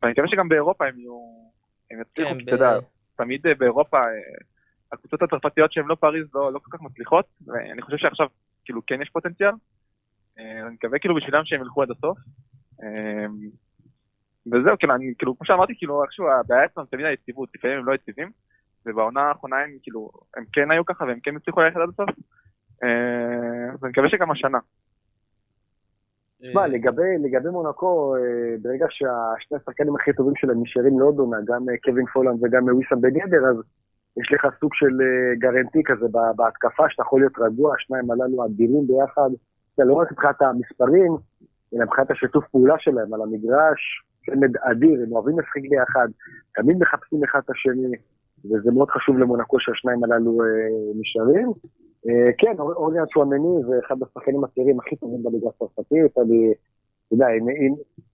ואני 0.01 0.11
מקווה 0.11 0.27
שגם 0.27 0.49
באירופה 0.49 0.87
הם 0.87 0.99
יהיו, 0.99 1.19
הם 1.91 2.01
יצליחו, 2.01 2.29
כן, 2.29 2.39
אתה 2.43 2.51
יודע. 2.51 2.79
תמיד 3.17 3.47
אה, 3.47 3.55
באירופה, 3.55 3.97
אה, 3.97 4.03
הקבוצות 4.91 5.21
הצרפתיות 5.21 5.71
שהן 5.71 5.85
לא 5.85 5.95
פריז 5.95 6.25
לא, 6.35 6.53
לא 6.53 6.59
כל 6.59 6.77
כך 6.77 6.81
מצליחות, 6.81 7.25
ואני 7.47 7.81
חושב 7.81 7.97
שעכשיו 7.97 8.27
כאילו 8.65 8.81
כן 8.87 9.01
יש 9.01 9.09
פוטנציאל. 9.09 9.51
אה, 10.39 10.67
אני 10.67 10.73
מקווה 10.73 10.99
כאילו 10.99 11.15
בשבילם 11.15 11.45
שהם 11.45 11.61
ילכו 11.61 11.81
עד 11.81 11.91
הסוף. 11.91 12.17
וזהו, 14.51 14.77
כאילו, 14.79 14.95
אני, 14.95 15.13
כאילו, 15.17 15.37
כמו 15.37 15.45
שאמרתי, 15.45 15.73
כאילו, 15.77 16.03
איכשהו 16.03 16.25
הבעיה 16.29 16.65
אצלם 16.65 16.83
תמיד 16.91 17.05
היציבות, 17.05 17.49
לפעמים 17.55 17.77
הם 17.77 17.85
לא 17.85 17.95
יציבים, 17.95 18.29
ובעונה 18.85 19.21
האחרונה 19.21 19.57
הם 19.57 19.77
כאילו, 19.83 20.09
הם 20.37 20.43
כן 20.53 20.71
היו 20.71 20.85
ככה 20.85 21.03
והם 21.05 21.19
כן 21.19 21.35
הצליחו 21.35 21.61
ללכת 21.61 21.77
עד 21.77 21.89
הסוף. 21.89 22.09
אז 23.73 23.83
אני 23.83 23.89
מקווה 23.89 24.09
שגם 24.09 24.31
השנה. 24.31 24.57
תשמע, 26.41 26.67
לגבי, 26.67 27.17
לגבי 27.19 27.49
מונקו, 27.49 28.15
אה, 28.15 28.55
ברגע 28.61 28.85
שהשני 28.89 29.57
השחקנים 29.57 29.95
הכי 29.95 30.13
טובים 30.13 30.33
שלהם 30.35 30.61
נשארים 30.61 30.99
לאודונה, 30.99 31.37
גם 31.45 31.69
אה, 31.69 31.73
קווין 31.83 32.05
פולנד 32.05 32.43
וגם 32.43 32.63
וויסם 32.63 33.01
בגדר, 33.01 33.45
אז 33.49 33.57
יש 34.17 34.33
לך 34.33 34.47
סוג 34.59 34.71
של 34.73 35.01
אה, 35.01 35.35
גרנטי 35.35 35.81
כזה 35.85 36.05
בהתקפה, 36.35 36.83
שאתה 36.89 37.01
יכול 37.01 37.19
להיות 37.21 37.39
רגוע, 37.39 37.75
השניים 37.75 38.11
הללו 38.11 38.45
אדירים 38.45 38.87
ביחד. 38.87 39.29
זה 39.77 39.83
לא 39.83 39.93
רק 39.93 40.11
מבחינת 40.11 40.41
המספרים, 40.41 41.11
אלא 41.73 41.85
מבחינת 41.85 42.11
השיתוף 42.11 42.47
פעולה 42.51 42.75
שלהם 42.79 43.13
על 43.13 43.21
המגרש, 43.21 44.03
צמד 44.29 44.57
אדיר, 44.57 45.03
הם 45.03 45.11
אוהבים 45.11 45.39
לשחק 45.39 45.61
ביחד, 45.69 46.07
תמיד 46.55 46.77
מחפשים 46.77 47.23
אחד 47.23 47.39
את 47.45 47.49
השני, 47.49 47.97
וזה 48.45 48.71
מאוד 48.71 48.89
חשוב 48.89 49.17
למונקו 49.17 49.59
שהשניים 49.59 50.03
הללו 50.03 50.37
נשארים. 50.95 51.47
אה, 52.07 52.31
כן, 52.37 52.55
אוריאן 52.59 53.05
צ'ואמני 53.13 53.63
זה 53.67 53.79
אחד 53.85 53.95
השחקנים 54.03 54.43
הצעירים 54.43 54.79
הכי 54.79 54.95
טובים 54.95 55.23
בליגה 55.23 55.47
הצרפתית. 55.49 56.17
אני, 56.17 56.53
אתה 57.07 57.15
יודע, 57.15 57.27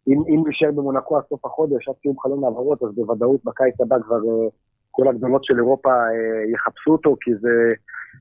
אם 0.08 0.44
נשאר 0.48 0.72
במונקו 0.72 1.18
עד 1.18 1.24
סוף 1.30 1.46
החודש, 1.46 1.90
עד 1.90 1.96
סיום 2.02 2.20
חלון 2.20 2.44
העברות, 2.44 2.84
אז 2.84 2.96
בוודאות 2.96 3.42
בקיץ 3.46 3.82
הבא 3.82 3.96
כבר 4.06 4.16
אה, 4.16 4.48
כל 4.92 5.08
הגדולות 5.08 5.44
של 5.44 5.58
אירופה 5.58 5.90
אה, 5.90 6.52
יחפשו 6.54 6.92
אותו, 6.92 7.16
כי 7.22 7.32
זה 7.36 7.74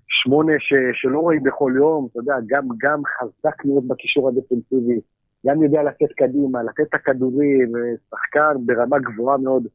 שמונה 0.09 0.53
ש, 0.59 0.75
שלא 0.93 1.19
רואים 1.19 1.43
בכל 1.43 1.73
יום, 1.77 2.09
אתה 2.11 2.19
יודע, 2.19 2.35
גם, 2.47 2.69
גם 2.79 3.03
חזק 3.19 3.65
מאוד 3.65 3.89
בקישור 3.89 4.29
הדפנסיבי, 4.29 5.01
גם 5.47 5.63
יודע 5.63 5.83
לתת 5.83 6.13
קדימה, 6.17 6.63
לתת 6.63 6.81
את 6.89 6.95
הכדורים, 6.95 7.73
שחקן 8.11 8.55
ברמה 8.67 8.99
גבוהה 8.99 9.37
מאוד 9.39 9.67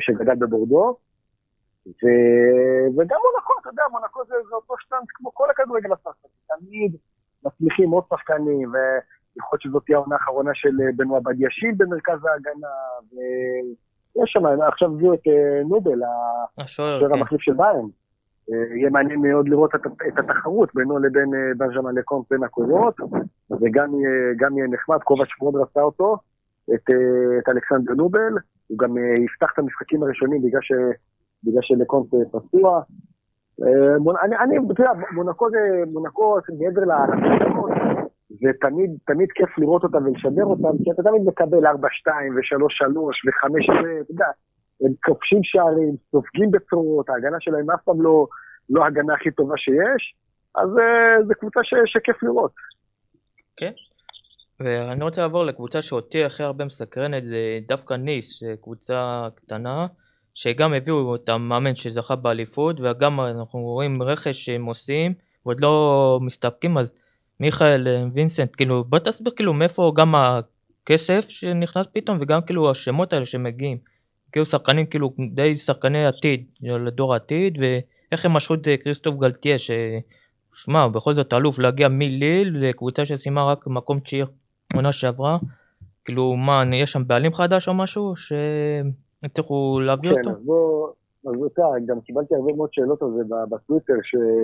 שגדל 0.00 0.34
בבורדו. 0.34 0.96
ו... 1.86 2.06
וגם 2.96 3.18
מונקו, 3.24 3.52
אתה 3.60 3.68
יודע, 3.68 3.82
מונקו 3.90 4.20
זה, 4.28 4.34
זה 4.48 4.54
אותו 4.54 4.74
שטנץ 4.78 5.08
כמו 5.14 5.34
כל 5.34 5.50
הכדורגל 5.50 5.92
הצרפתי, 5.92 6.28
תמיד 6.48 6.96
מצליחים 7.44 7.84
מביאים 7.84 7.90
עוד 7.90 8.04
שחקנים, 8.10 8.68
ויכול 8.68 9.48
להיות 9.52 9.60
שזאת 9.62 9.82
תהיה 9.86 9.98
העונה 9.98 10.14
האחרונה 10.14 10.50
של 10.54 10.70
בנו 10.96 11.22
בדיאשיל 11.22 11.74
במרכז 11.76 12.24
ההגנה, 12.24 12.68
ויש 13.12 14.30
שם, 14.32 14.46
עכשיו 14.68 14.94
הביאו 14.94 15.14
את 15.14 15.22
נובל, 15.68 16.00
השוער 16.58 17.08
כן. 17.08 17.14
המחליף 17.14 17.40
של 17.40 17.52
ביירן. 17.52 17.88
יהיה 18.48 18.90
מעניין 18.90 19.20
מאוד 19.20 19.48
לראות 19.48 19.74
את 20.08 20.18
התחרות 20.18 20.74
בינו 20.74 20.98
לבין 20.98 21.30
בנג'מן 21.56 21.94
לקונט 21.94 22.24
בין 22.30 22.42
הקורות, 22.42 22.94
וגם 23.50 24.58
יהיה 24.58 24.68
נחמד, 24.70 24.98
קובץ' 24.98 25.28
מאוד 25.42 25.56
רצה 25.56 25.80
אותו, 25.80 26.16
את, 26.74 26.90
את 27.38 27.48
אלכסנדר 27.48 27.94
נובל, 27.94 28.32
הוא 28.68 28.78
גם 28.78 28.96
יפתח 28.98 29.50
את 29.54 29.58
המשחקים 29.58 30.02
הראשונים 30.02 30.42
בגלל, 30.42 30.60
ש, 30.62 30.72
בגלל 31.44 31.62
שלקונט 31.62 32.06
פצוע. 32.32 32.82
אני, 34.24 34.36
אני, 34.36 34.56
אתה 34.72 34.82
יודע, 34.82 34.92
מונקו 35.12 35.50
זה, 35.50 35.82
מונקו 35.92 36.36
מעבר 36.58 36.80
לפתרונות, 36.80 37.70
זה 38.28 38.50
תמיד, 38.60 38.90
תמיד 39.06 39.28
כיף 39.34 39.58
לראות 39.58 39.84
אותם 39.84 40.06
ולשדר 40.06 40.44
אותם, 40.44 40.84
כי 40.84 40.90
אתה 40.90 41.02
תמיד 41.02 41.22
מקבל 41.26 41.66
4-2 41.66 41.70
ו-3-3 42.06 42.98
ו-5, 42.98 43.46
אתה 44.00 44.12
יודע, 44.12 44.26
הם 44.80 44.92
כובשים 45.04 45.40
שערים, 45.42 45.96
סופגים 46.10 46.50
בצורות, 46.50 47.08
ההגנה 47.08 47.36
שלהם 47.40 47.70
אף 47.70 47.80
פעם 47.84 48.02
לא, 48.02 48.26
לא 48.70 48.84
ההגנה 48.84 49.14
הכי 49.14 49.30
טובה 49.30 49.54
שיש, 49.56 50.14
אז 50.54 50.68
uh, 50.68 51.26
זו 51.26 51.34
קבוצה 51.40 51.60
ש, 51.62 51.74
שכיף 51.86 52.22
לראות. 52.22 52.52
כן, 53.56 53.72
ואני 54.60 55.04
רוצה 55.04 55.22
לעבור 55.22 55.44
לקבוצה 55.44 55.82
שאותי 55.82 56.24
הכי 56.24 56.42
הרבה 56.42 56.64
מסקרנת, 56.64 57.24
זה 57.24 57.58
דווקא 57.68 57.94
ניס, 57.94 58.42
קבוצה 58.62 59.28
קטנה, 59.34 59.86
שגם 60.34 60.72
הביאו 60.72 61.14
את 61.14 61.28
המאמן 61.28 61.76
שזכה 61.76 62.16
באליפות, 62.16 62.80
וגם 62.80 63.20
אנחנו 63.20 63.60
רואים 63.60 64.02
רכש 64.02 64.44
שהם 64.44 64.64
עושים, 64.64 65.14
ועוד 65.46 65.60
לא 65.60 66.18
מסתפקים, 66.22 66.78
אז 66.78 66.92
מיכאל 67.40 67.86
וינסנט, 68.14 68.56
כאילו 68.56 68.84
בוא 68.84 68.98
תסביר 68.98 69.32
כאילו 69.36 69.52
מאיפה 69.52 69.92
גם 69.96 70.14
הכסף 70.14 71.28
שנכנס 71.28 71.86
פתאום, 71.92 72.18
וגם 72.20 72.40
כאילו 72.42 72.70
השמות 72.70 73.12
האלה 73.12 73.26
שמגיעים. 73.26 73.78
כאילו 74.32 74.44
שחקנים 74.46 74.86
כאילו 74.86 75.12
די 75.34 75.56
שחקני 75.56 76.06
עתיד, 76.06 76.44
לדור 76.60 77.12
העתיד, 77.12 77.58
ואיך 77.60 78.24
הם 78.24 78.32
משכו 78.32 78.54
את 78.54 78.68
כריסטוף 78.82 79.14
גלטיה, 79.14 79.56
ששמע, 79.58 80.88
בכל 80.88 81.14
זאת 81.14 81.32
אלוף 81.32 81.58
להגיע 81.58 81.88
מליל 81.88 82.68
לקבוצה 82.68 83.06
שסיימה 83.06 83.52
רק 83.52 83.66
מקום 83.66 84.00
תשיעי 84.00 84.22
עונה 84.74 84.92
שעברה, 84.92 85.38
כאילו 86.04 86.36
מה, 86.36 86.62
יש 86.74 86.92
שם 86.92 87.02
בעלים 87.06 87.34
חדש 87.34 87.68
או 87.68 87.74
משהו, 87.74 88.14
שהצליחו 88.16 89.80
להביא 89.80 90.10
כן, 90.10 90.18
אותו? 90.18 90.30
כן, 90.30 90.36
אז 90.36 90.44
בוא, 90.44 90.88
אז 91.26 91.34
אתה, 91.52 91.62
גם 91.86 92.00
קיבלתי 92.00 92.34
הרבה 92.34 92.52
מאוד 92.56 92.68
שאלות 92.72 93.02
על 93.02 93.08
זה 93.16 93.22
בטוויטר, 93.50 93.94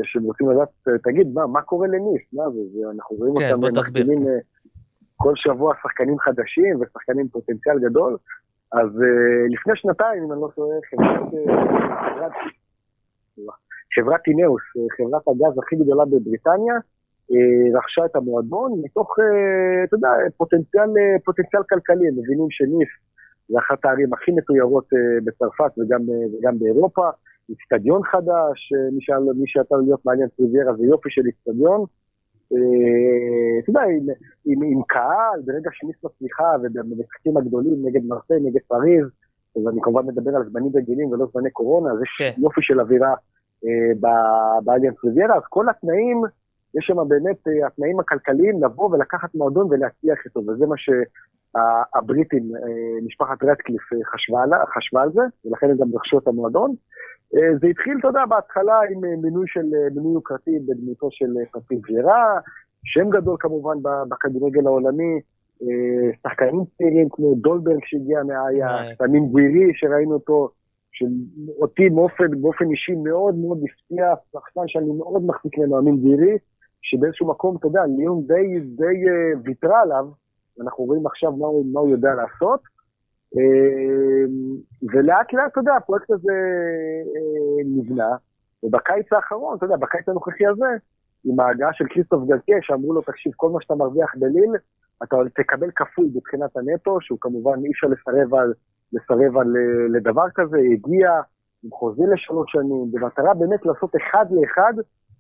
שהם 0.03 0.23
רוצים 0.23 0.51
לדעת, 0.51 0.69
תגיד, 1.05 1.35
מה, 1.35 1.47
מה 1.47 1.63
קורה 1.63 1.89
לניס? 1.89 2.23
מה 2.33 2.51
זה, 2.51 2.61
זה 2.73 2.79
אנחנו 2.95 3.17
רואים 3.17 3.35
כן, 3.39 3.53
אותם 3.53 3.79
מחתימים 3.79 4.29
אה, 4.29 4.39
כל 5.17 5.33
שבוע 5.37 5.75
שחקנים 5.83 6.19
חדשים 6.19 6.81
ושחקנים 6.81 7.29
פוטנציאל 7.29 7.79
גדול, 7.79 8.17
אז 8.81 8.89
uh, 8.89 9.53
לפני 9.55 9.73
שנתיים, 9.77 10.25
אם 10.25 10.33
אני 10.33 10.41
לא 10.41 10.49
טועה, 10.55 10.77
חברת, 10.91 11.35
אה, 11.35 12.29
חברת 13.95 14.21
טינאוס, 14.21 14.63
חברת 14.97 15.23
הגז 15.29 15.59
הכי 15.59 15.77
גדולה 15.77 16.05
בבריטניה, 16.05 16.75
רכשה 17.75 18.05
את 18.05 18.17
המועדון 18.17 18.73
מתוך, 18.85 19.17
אתה 19.85 19.97
יודע, 19.97 20.09
פוטנציאל, 20.37 20.91
פוטנציאל 21.25 21.63
כלכלי, 21.71 22.09
הם 22.09 22.15
מבינים 22.19 22.47
שניס 22.51 22.89
זה 23.49 23.59
אחת 23.59 23.85
הערים 23.85 24.13
הכי 24.15 24.31
מתוירות 24.33 24.85
uh, 24.85 25.25
בצרפת 25.25 25.79
וגם, 25.79 26.01
וגם 26.33 26.59
באירופה, 26.59 27.09
איצטדיון 27.49 28.03
חדש, 28.03 28.73
מי 29.37 29.47
שיצא 29.47 29.77
להיות 29.85 30.07
מעניין 30.07 30.29
טריביירה 30.37 30.75
זה 30.75 30.85
יופי 30.85 31.11
של 31.11 31.23
איצטדיון. 31.27 31.85
אה, 32.55 33.59
אתה 33.59 33.71
יודע, 33.71 33.81
עם, 33.81 34.07
עם, 34.47 34.63
עם 34.63 34.83
קהל, 34.83 35.41
ברגע 35.45 35.71
שניס 35.73 35.97
מצליחה, 36.05 36.51
ובמשחקים 36.63 37.37
הגדולים 37.37 37.87
נגד 37.87 38.01
מרסיי, 38.09 38.41
נגד 38.41 38.61
פריז, 38.69 39.07
אז 39.57 39.69
אני 39.69 39.81
כמובן 39.83 40.07
מדבר 40.07 40.37
על 40.37 40.51
זמנים 40.51 40.73
רגילים 40.75 41.13
ולא 41.13 41.27
זמני 41.33 41.51
קורונה, 41.51 41.93
אז 41.93 42.03
יש 42.03 42.17
כן. 42.19 42.43
יופי 42.43 42.63
של 42.63 42.81
אווירה 42.81 43.15
אה, 43.65 44.11
באליאנס 44.65 45.05
ריביירה, 45.05 45.37
אז 45.37 45.43
כל 45.49 45.69
התנאים, 45.69 46.23
יש 46.79 46.87
שם 46.87 47.09
באמת 47.09 47.49
אה, 47.49 47.67
התנאים 47.67 48.01
הכלכליים 48.01 48.65
לבוא 48.65 48.91
ולקחת 48.91 49.35
מועדון 49.35 49.67
ולהצליח 49.71 50.19
איתו, 50.25 50.41
וזה 50.41 50.67
מה 50.67 50.75
שהבריטים, 50.77 52.57
אה, 52.57 53.07
משפחת 53.07 53.43
רדקליף 53.43 53.93
אה, 53.93 53.99
חשבה, 54.05 54.41
חשבה 54.75 55.03
על 55.03 55.11
זה, 55.13 55.23
ולכן 55.45 55.71
הם 55.71 55.77
גם 55.77 55.89
רכשו 55.95 56.19
את 56.19 56.29
המועדון. 56.29 56.75
אה, 57.37 57.59
זה 57.61 57.67
התחיל, 57.67 57.97
אתה 57.99 58.09
יודע, 58.09 58.27
בהתחלה 58.29 58.81
עם 58.91 59.05
אה, 59.05 59.17
מינוי 59.23 59.45
של, 59.49 59.75
אה, 59.75 59.89
מינוי 59.95 60.15
יוקרתי 60.15 60.59
בדמותו 60.69 61.09
של 61.11 61.27
פרטיב 61.53 61.81
ג'רה, 61.81 62.41
שם 62.85 63.11
גדול 63.11 63.37
כמובן 63.41 63.77
בכדורגל 64.09 64.67
העולמי, 64.67 65.21
שחקנים 66.23 66.65
צעירים 66.79 67.09
כמו 67.11 67.35
דולברג 67.35 67.79
שהגיע 67.85 68.23
מהאיה, 68.23 68.95
סתמים 68.95 69.27
גווירי 69.27 69.71
שראינו 69.75 70.15
אותו, 70.15 70.49
שאותי 70.93 71.91
באופן, 71.91 72.41
באופן 72.41 72.71
אישי 72.71 72.95
מאוד 72.95 73.35
מאוד 73.35 73.59
הפתיע, 73.65 74.15
שחקן 74.33 74.61
שאני 74.67 74.93
מאוד 74.99 75.23
מחזיק 75.27 75.59
ממנו, 75.59 75.79
אמין 75.79 75.97
גווירי, 75.97 76.39
שבאיזשהו 76.83 77.29
מקום, 77.29 77.57
אתה 77.57 77.67
יודע, 77.67 77.81
ליום 77.97 78.23
די, 78.27 78.61
די 78.61 79.05
ויתרה 79.45 79.81
עליו, 79.81 80.07
ואנחנו 80.59 80.85
רואים 80.85 81.07
עכשיו 81.07 81.33
מה 81.33 81.47
הוא, 81.47 81.67
מה 81.73 81.81
הוא 81.81 81.91
יודע 81.91 82.15
לעשות. 82.15 82.61
אמ, 83.37 84.57
ולאט 84.93 85.33
לאט, 85.33 85.53
אתה 85.53 85.61
יודע, 85.61 85.75
הפרויקט 85.77 86.11
הזה 86.11 86.33
אה, 87.17 87.65
נבנה, 87.65 88.17
ובקיץ 88.63 89.13
האחרון, 89.13 89.57
אתה 89.57 89.65
יודע, 89.67 89.77
בקיץ 89.77 90.09
הנוכחי 90.09 90.47
הזה, 90.47 90.67
עם 91.25 91.41
ההגעה 91.41 91.73
של 91.73 91.85
כריסטוף 91.91 92.25
גלקיה, 92.29 92.57
שאמרו 92.63 92.93
לו, 92.93 93.03
תקשיב, 93.03 93.33
כל 93.37 93.51
מה 93.51 93.59
שאתה 93.63 93.75
מרוויח 93.75 94.15
בליל, 94.17 94.53
אתה 95.03 95.17
תקבל 95.35 95.71
כפול 95.71 96.07
מבחינת 96.15 96.57
הנטו, 96.57 96.99
שהוא 97.01 97.19
כמובן 97.21 97.65
אי 97.65 97.71
אפשר 97.71 97.87
לסרב 97.87 98.35
על, 98.35 98.53
לסרב 98.93 99.37
על 99.39 99.57
אה, 99.57 99.89
לדבר 99.89 100.27
כזה, 100.35 100.59
הגיע 100.73 101.11
עם 101.65 101.71
חוזה 101.71 102.03
לשלוש 102.13 102.53
שנים, 102.53 102.93
במטרה 102.93 103.35
באמת 103.35 103.67
לעשות 103.67 103.97
אחד 103.97 104.27
לאחד, 104.31 104.73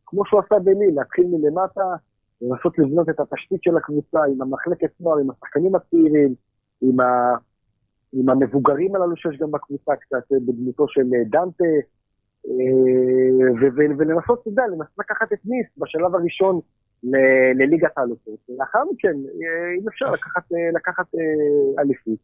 כמו 0.06 0.26
שהוא 0.26 0.40
עשה 0.40 0.58
בליל, 0.58 0.94
להתחיל 0.94 1.26
מלמטה, 1.26 1.94
לנסות 2.42 2.78
לבנות 2.78 3.08
את 3.08 3.20
התשתית 3.20 3.62
של 3.62 3.76
הקבוצה, 3.76 4.18
עם 4.24 4.42
המחלקת 4.42 4.90
נוער, 5.00 5.18
עם 5.18 5.30
השחקנים 5.30 5.74
הצעירים, 5.74 6.34
עם 6.82 7.00
ה... 7.00 7.34
עם 8.14 8.28
המבוגרים 8.28 8.96
הללו 8.96 9.16
שיש 9.16 9.38
גם 9.38 9.50
בקבוצה 9.50 9.96
קצת, 9.96 10.32
אה, 10.32 10.38
בדמותו 10.46 10.88
של 10.88 11.00
אה, 11.14 11.24
דנטה, 11.24 11.64
אה, 12.48 13.94
ולנסות, 13.98 14.40
אתה 14.40 14.48
יודע, 14.48 14.62
לנסות 14.66 14.98
לקחת 14.98 15.32
את 15.32 15.38
ניס 15.44 15.66
בשלב 15.78 16.14
הראשון 16.14 16.60
לליגת 17.58 17.90
האלופות. 17.96 18.38
לאחר 18.58 18.82
מכן, 18.92 19.16
אם 19.80 19.88
אפשר 19.88 20.10
לקחת, 20.10 20.42
לקחת 20.74 21.06
אליפות. 21.78 22.18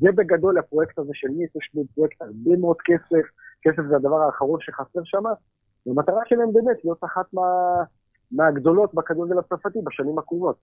זה 0.00 0.12
בגדול 0.12 0.58
הפרויקט 0.58 0.98
הזה 0.98 1.10
של 1.14 1.28
ניס, 1.28 1.56
יש 1.56 1.70
בו 1.74 1.84
פרויקט 1.94 2.22
הרבה 2.22 2.56
מאוד 2.60 2.76
כסף, 2.84 3.26
כסף 3.62 3.82
זה 3.88 3.96
הדבר 3.96 4.20
האחרון 4.22 4.60
שחסר 4.60 5.00
שם, 5.04 5.22
והמטרה 5.86 6.20
שלהם 6.26 6.52
באמת 6.52 6.84
להיות 6.84 7.04
אחת 7.04 7.26
מה, 7.32 7.42
מהגדולות 8.32 8.94
בכדורגל 8.94 9.38
הצרפתי 9.38 9.78
בשנים 9.84 10.18
הקרובות. 10.18 10.56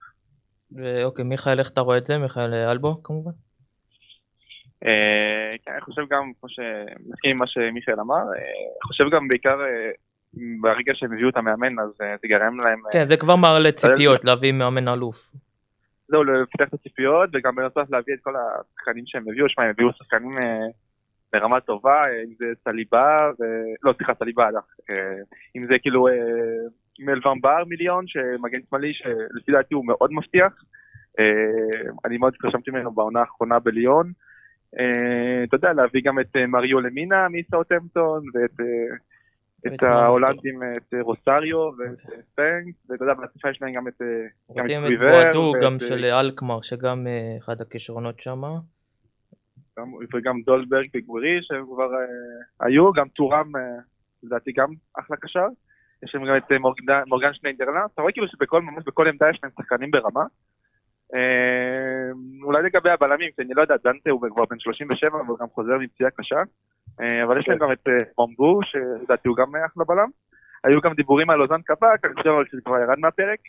אוקיי, 1.04 1.24
מיכאל, 1.24 1.58
איך 1.58 1.70
אתה 1.70 1.80
רואה 1.80 1.98
את 1.98 2.06
זה? 2.06 2.18
מיכאל 2.18 2.54
אלבו 2.54 3.02
כמובן. 3.02 3.32
אה, 4.86 5.56
כן, 5.64 5.72
אני 5.72 5.80
חושב 5.80 6.02
גם, 6.10 6.32
כמו 6.40 6.48
שמסכים 6.48 7.30
עם 7.30 7.36
מה 7.36 7.46
שמיכאל 7.46 8.00
אמר, 8.00 8.14
אה, 8.14 8.20
אני 8.22 8.82
חושב 8.82 9.04
גם 9.10 9.28
בעיקר 9.28 9.60
אה, 9.60 9.90
ברגע 10.60 10.92
שהם 10.94 11.12
הביאו 11.12 11.28
את 11.28 11.36
המאמן, 11.36 11.78
אז 11.78 11.90
זה 11.98 12.28
גרם 12.28 12.60
להם... 12.60 12.80
כן, 12.92 13.06
זה 13.06 13.16
כבר 13.16 13.36
מעלה 13.36 13.72
ציפיות, 13.72 14.24
להביא 14.24 14.52
מאמן 14.52 14.88
אלוף. 14.88 15.30
זהו, 16.08 16.24
לפתח 16.24 16.68
את 16.68 16.74
הציפיות, 16.74 17.30
וגם 17.32 17.54
בנוסף 17.54 17.90
להביא 17.90 18.14
את 18.14 18.18
כל 18.22 18.34
השחקנים 18.36 19.04
שהם 19.06 19.24
הביאו, 19.28 19.48
שמע, 19.48 19.64
הם 19.64 19.70
הביאו 19.70 19.92
שחקנים 19.92 20.36
ברמה 21.32 21.60
טובה, 21.60 22.02
אם 22.24 22.34
זה 22.38 22.46
סליבה, 22.64 23.16
ו... 23.40 23.44
לא, 23.82 23.92
סליחה, 23.96 24.12
סליבה, 24.14 24.48
אם 25.56 25.66
זה 25.66 25.74
כאילו 25.82 26.08
מלוון 26.98 27.40
בר 27.40 27.64
מיליון, 27.66 28.04
שמגן 28.06 28.58
שמאלי, 28.70 28.92
שלפי 28.94 29.52
דעתי 29.52 29.74
הוא 29.74 29.86
מאוד 29.86 30.12
מבטיח. 30.12 30.52
אני 32.04 32.18
מאוד 32.18 32.34
התרשמתי 32.38 32.70
ממנו 32.70 32.92
בעונה 32.92 33.20
האחרונה 33.20 33.58
בליון. 33.58 34.12
אה, 34.78 35.44
אתה 35.44 35.56
יודע, 35.56 35.72
להביא 35.72 36.00
גם 36.04 36.20
את 36.20 36.36
אה, 36.36 36.46
מריו 36.46 36.80
למינה 36.80 37.26
מסאוטהמפטון, 37.30 38.24
ואת 38.34 38.60
אה, 38.60 39.74
את 39.74 39.82
ההולנדים, 39.82 40.62
את 40.76 40.94
רוסריו 41.00 41.58
ואת 41.58 41.98
פנק, 42.34 42.74
ואתה 42.88 43.04
יודע, 43.04 43.14
בהצפה 43.14 43.50
יש 43.50 43.62
להם 43.62 43.72
גם 43.72 43.88
את 43.88 44.02
את 44.50 44.98
בועדו, 44.98 45.52
גם 45.62 45.78
של 45.78 46.04
אלקמר, 46.04 46.62
שגם 46.62 47.06
אחד 47.38 47.60
הכישרונות 47.60 48.20
שם. 48.20 48.42
וגם 50.14 50.40
דולברג 50.46 50.88
וגוורי, 50.94 51.38
שהם 51.42 51.64
כבר 51.66 51.90
היו, 52.60 52.92
גם 52.92 53.08
טורם, 53.08 53.52
לדעתי 54.22 54.52
גם 54.52 54.68
אחלה 54.98 55.16
קשר. 55.16 55.46
יש 56.02 56.14
להם 56.14 56.24
גם 56.26 56.36
את 56.36 56.52
מורגן 57.06 57.32
שניידרלנד, 57.32 57.88
אתה 57.94 58.02
רואה 58.02 58.12
כאילו 58.12 58.28
שבכל 58.28 58.62
ממש 58.62 58.84
בכל 58.86 59.08
עמדה 59.08 59.30
יש 59.30 59.40
להם 59.42 59.52
שחקנים 59.58 59.90
ברמה. 59.90 60.24
אה, 61.14 62.10
אולי 62.42 62.62
לגבי 62.62 62.90
הבלמים, 62.90 63.30
כי 63.36 63.42
אני 63.42 63.54
לא 63.54 63.62
יודע, 63.62 63.74
דנטה 63.84 64.10
הוא 64.10 64.20
כבר 64.34 64.44
בן 64.50 64.58
37 64.58 65.16
והוא 65.16 65.38
גם 65.38 65.46
חוזר 65.54 65.78
מפציעה 65.78 66.10
קשה, 66.10 66.42
אה, 67.00 67.24
אבל 67.24 67.40
יש 67.40 67.48
להם 67.48 67.58
גם 67.58 67.72
את 67.72 67.88
אה, 67.88 68.04
מומבו, 68.18 68.60
שלדעתי 68.62 69.28
הוא 69.28 69.36
גם 69.36 69.56
אחלה 69.66 69.84
בלם. 69.84 70.08
היו 70.64 70.80
גם 70.80 70.94
דיבורים 70.94 71.30
על 71.30 71.42
אוזן 71.42 71.62
קבק, 71.62 72.04
אני 72.04 72.14
חושב 72.14 72.30
שזה 72.50 72.60
כבר 72.64 72.78
ירד 72.78 72.98
מהפרק. 72.98 73.40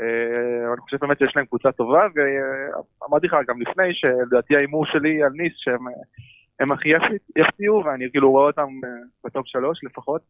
אה, 0.00 0.72
אני 0.72 0.80
חושב 0.80 0.96
באמת 1.00 1.18
שיש 1.18 1.36
להם 1.36 1.46
קבוצה 1.46 1.72
טובה, 1.72 2.06
ואמרתי 2.14 3.26
לך 3.26 3.36
גם 3.48 3.60
לפני 3.60 3.94
שלדעתי 3.94 4.56
ההימור 4.56 4.86
שלי 4.86 5.22
על 5.22 5.32
ניס 5.32 5.52
שהם 5.56 5.86
הם 6.60 6.72
הכי 6.72 6.88
יפתיעו, 7.36 7.84
ואני 7.84 8.10
כאילו 8.10 8.30
רואה 8.30 8.46
אותם 8.46 8.68
אה, 8.84 8.90
בטופ 9.24 9.46
שלוש 9.46 9.84
לפחות. 9.84 10.22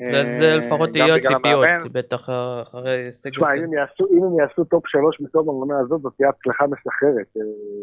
וזה 0.00 0.44
אה, 0.44 0.56
לפחות 0.56 0.96
יהיה 0.96 1.14
הציפיות, 1.14 1.92
בטח 1.92 2.28
אחרי 2.62 3.12
סגל. 3.12 3.30
תשמע, 3.30 3.54
אם 3.54 4.24
הם 4.24 4.38
יעשו 4.38 4.64
טופ 4.64 4.86
שלוש 4.86 5.20
בתום 5.20 5.48
העונה 5.48 5.78
הזאת, 5.78 6.02
זאת 6.02 6.12
תהיה 6.16 6.28
הצלחה 6.28 6.64
מסחררת. 6.66 7.36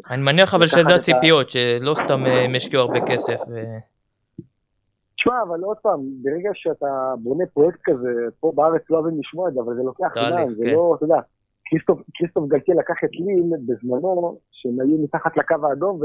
אני 0.10 0.21
מניח 0.21 0.54
אבל 0.54 0.67
שזה 0.67 0.95
הציפיות, 0.95 1.49
שלא 1.49 1.93
סתם 1.95 2.26
הם 2.26 2.56
השקיעו 2.56 2.82
הרבה 2.82 2.99
כסף. 3.08 3.39
תשמע, 5.15 5.41
אבל 5.47 5.63
עוד 5.63 5.78
פעם, 5.78 5.99
ברגע 6.23 6.49
שאתה 6.54 7.13
בונה 7.17 7.43
פרויקט 7.54 7.80
כזה, 7.84 8.10
פה 8.39 8.52
בארץ 8.56 8.82
לא 8.89 8.97
אוהבים 8.97 9.19
לשמוע 9.19 9.49
את 9.49 9.54
זה, 9.54 9.60
אבל 9.60 9.76
זה 9.76 9.82
לוקח 9.84 10.13
זמן, 10.13 10.54
זה 10.56 10.63
כן. 10.63 10.69
לא, 10.69 10.93
אתה 10.97 11.06
יודע, 11.06 11.19
כריסטוף 11.65 12.47
גלקי 12.47 12.71
לקח 12.71 12.95
את 13.04 13.10
ליל 13.13 13.52
בזמנו, 13.65 14.39
שהם 14.52 14.80
היו 14.82 14.97
מתחת 15.04 15.38
לקו 15.38 15.56
האדום, 15.69 15.99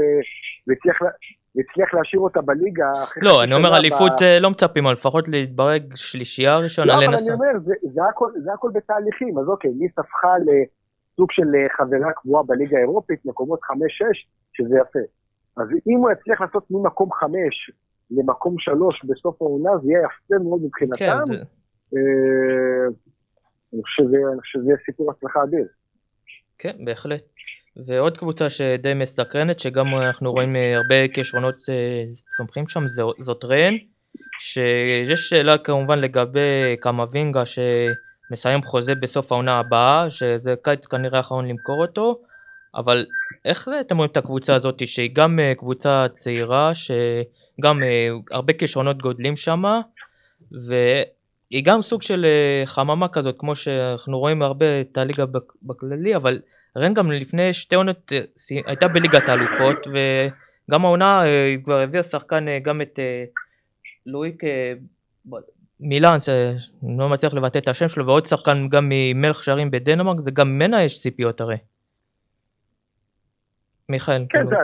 והצליח 0.67 1.93
להשאיר 1.93 2.21
אותה 2.21 2.41
בליגה. 2.41 2.91
לא, 3.21 3.43
אני 3.43 3.53
אומר, 3.53 3.77
אליפות 3.77 4.21
אה, 4.21 4.39
לא 4.39 4.49
מצפים, 4.49 4.85
אבל 4.85 4.93
לפחות 4.93 5.27
להתברג 5.27 5.95
שלישייה 5.95 6.57
ראשונה 6.57 6.93
לנסות. 6.93 7.29
לא, 7.29 7.33
אבל 7.35 7.45
אני 7.45 7.59
אומר, 7.61 7.73
זה 8.43 8.53
הכל 8.53 8.69
בתהליכים, 8.73 9.37
אז 9.37 9.47
אוקיי, 9.47 9.71
ליס 9.79 9.99
הפכה 9.99 10.33
לסוג 10.39 11.31
של 11.31 11.55
אה, 11.55 11.67
חברה 11.77 12.11
קבועה 12.13 12.43
בליגה 12.43 12.77
האירופית, 12.77 13.25
מקומות 13.25 13.59
5-6, 13.59 13.73
שזה 14.53 14.75
יפה. 14.81 14.99
אז 15.57 15.67
אם 15.87 15.97
הוא 15.97 16.11
יצליח 16.11 16.41
לעשות 16.41 16.63
ממקום 16.71 17.11
5 17.13 17.31
למקום 18.11 18.55
שלוש 18.59 19.05
בסוף 19.05 19.41
העונה, 19.41 19.77
זה 19.83 19.91
יהיה 19.91 19.99
יפה 19.99 20.43
מאוד 20.43 20.61
מבחינתם. 20.63 20.95
כן, 20.95 21.25
זה... 21.25 21.43
אה, 23.73 23.77
אני 24.33 24.41
חושב 24.41 24.59
שזה 24.59 24.65
יהיה 24.67 24.77
סיפור 24.85 25.11
הצלחה 25.11 25.43
אדיר. 25.43 25.65
כן, 26.57 26.85
בהחלט. 26.85 27.23
ועוד 27.87 28.17
קבוצה 28.17 28.49
שדי 28.49 28.93
מסקרנת, 28.93 29.59
שגם 29.59 29.87
אנחנו 29.95 30.31
רואים 30.31 30.55
אה, 30.55 30.77
הרבה 30.77 31.07
כישרונות 31.07 31.55
אה, 31.69 32.03
צומחים 32.37 32.67
שם, 32.67 32.83
זאת 33.19 33.45
רן, 33.45 33.73
שיש 34.39 35.29
שאלה 35.29 35.57
כמובן 35.57 35.99
לגבי 35.99 36.75
קמבינגה 36.79 37.43
שמסיים 37.45 38.63
חוזה 38.63 38.95
בסוף 38.95 39.31
העונה 39.31 39.59
הבאה, 39.59 40.09
שזה 40.09 40.53
קיץ 40.61 40.85
כנראה 40.85 41.17
האחרון 41.17 41.47
למכור 41.47 41.81
אותו, 41.81 42.21
אבל 42.75 43.05
איך 43.45 43.69
אתם 43.81 43.97
רואים 43.97 44.11
את 44.11 44.17
הקבוצה 44.17 44.55
הזאת, 44.55 44.87
שהיא 44.87 45.09
גם 45.13 45.39
קבוצה 45.57 46.07
צעירה, 46.15 46.75
ש... 46.75 46.91
גם 47.61 47.79
uh, 47.83 47.85
הרבה 48.31 48.53
כישרונות 48.53 48.97
גודלים 49.01 49.37
שם, 49.37 49.63
והיא 51.51 51.65
גם 51.65 51.81
סוג 51.81 52.01
של 52.01 52.25
uh, 52.25 52.67
חממה 52.67 53.07
כזאת, 53.07 53.35
כמו 53.37 53.55
שאנחנו 53.55 54.19
רואים 54.19 54.41
הרבה 54.41 54.81
את 54.81 54.97
הליגה 54.97 55.25
בכללי, 55.63 56.15
אבל 56.15 56.41
רן 56.77 56.93
גם 56.93 57.11
לפני 57.11 57.53
שתי 57.53 57.75
עונות 57.75 58.11
uh, 58.11 58.15
הייתה 58.65 58.87
בליגת 58.87 59.29
האלופות, 59.29 59.87
וגם 59.87 60.85
העונה 60.85 61.21
היא 61.21 61.57
uh, 61.57 61.63
כבר 61.63 61.79
הביאה 61.79 62.03
שחקן 62.03 62.45
גם 62.63 62.81
את 62.81 62.99
לואיק 64.05 64.43
מילאן, 65.79 66.19
שאני 66.19 66.97
לא 66.97 67.09
מצליח 67.09 67.33
לבטא 67.33 67.57
את 67.57 67.67
השם 67.67 67.87
שלו, 67.87 68.05
ועוד 68.05 68.25
שחקן 68.25 68.67
גם 68.69 68.85
ממלך 68.89 69.43
שערים 69.43 69.71
בדנמרק, 69.71 70.17
וגם 70.25 70.47
ממנה 70.47 70.83
יש 70.83 71.01
ציפיות 71.01 71.41
הרי. 71.41 71.57
מיכאל. 73.89 74.25
כן, 74.29 74.39
כאילו. 74.39 74.57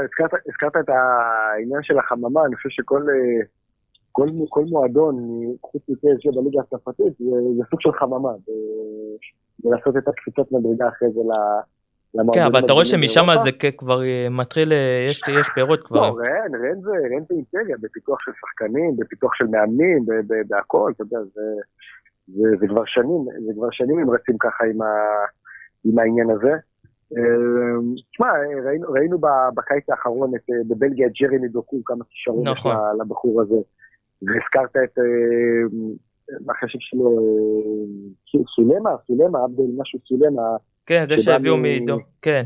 הזכרת 0.50 0.76
את 0.80 0.90
העניין 0.90 1.84
של 1.84 2.00
החממה, 2.00 2.46
אני 2.46 2.56
חושב 2.56 2.70
שכל 2.70 3.02
כל, 4.16 4.30
כל 4.50 4.64
מועדון, 4.70 5.16
חוץ 5.62 5.82
מפסג' 5.90 6.36
בליגה 6.36 6.60
הצרפתית, 6.62 7.14
זה 7.58 7.64
סוג 7.70 7.82
של 7.82 7.92
חממה, 7.92 8.30
ולעשות 9.64 9.98
את 9.98 10.08
הקפיצות 10.08 10.52
מדרגה 10.52 10.88
אחרי 10.88 11.10
זה 11.12 11.20
למועדון. 11.20 12.34
כן, 12.34 12.46
אבל 12.46 12.66
אתה 12.66 12.74
רואה 12.74 12.86
שמשם 12.86 13.26
זה 13.44 13.52
כבר 13.78 14.04
אה, 14.04 14.28
מתחיל, 14.32 14.74
אה, 14.74 15.08
יש, 15.10 15.22
יש 15.40 15.48
פירות 15.56 15.88
כבר. 15.88 16.10
לא, 16.10 16.16
רן, 16.18 16.56
רן 16.56 16.82
זה, 16.82 16.92
רן 16.92 17.24
זה 17.30 17.36
אימפריה, 17.36 17.76
בפיתוח 17.82 18.20
של 18.20 18.32
שחקנים, 18.42 18.98
בפיתוח 18.98 19.32
של 19.34 19.48
מאמנים, 19.48 20.06
בהכל, 20.48 20.92
אתה 20.96 21.04
יודע, 21.04 21.20
זה, 21.34 21.42
זה, 22.28 22.50
זה 22.60 22.68
כבר 22.68 22.86
שנים, 22.86 23.26
זה 23.46 23.54
כבר 23.56 23.68
שנים 23.72 24.00
הם 24.00 24.10
רצים 24.10 24.38
ככה 24.40 24.66
עם, 24.66 24.82
ה, 24.82 24.88
עם 25.86 26.00
העניין 26.00 26.30
הזה. 26.30 26.54
אמ, 27.18 27.96
תשמע, 28.12 28.28
ראינו, 28.66 28.92
ראינו 28.92 29.18
בקיץ 29.56 29.90
האחרון 29.90 30.36
את, 30.36 30.50
אה, 30.50 30.56
בבלגיה 30.68 31.08
את 31.08 31.12
ג'רמי 31.22 31.48
דוקו, 31.48 31.84
כמה 31.86 32.04
כישרון 32.10 32.48
נכון. 32.48 32.76
לבחור 33.02 33.42
הזה. 33.42 33.56
והזכרת 34.28 34.70
את, 34.84 35.00
אה, 35.00 35.64
מה 36.46 36.54
השם 36.64 36.80
שלו, 36.80 37.20
אה, 38.36 38.42
סולמה, 38.56 38.90
סולמה, 39.08 39.40
עבדל 39.44 39.64
משהו 39.78 40.00
סולמה. 40.08 40.42
כן, 40.86 41.06
זה 41.10 41.24
שהביאו 41.24 41.58
מעידו, 41.58 41.98
כן. 42.22 42.44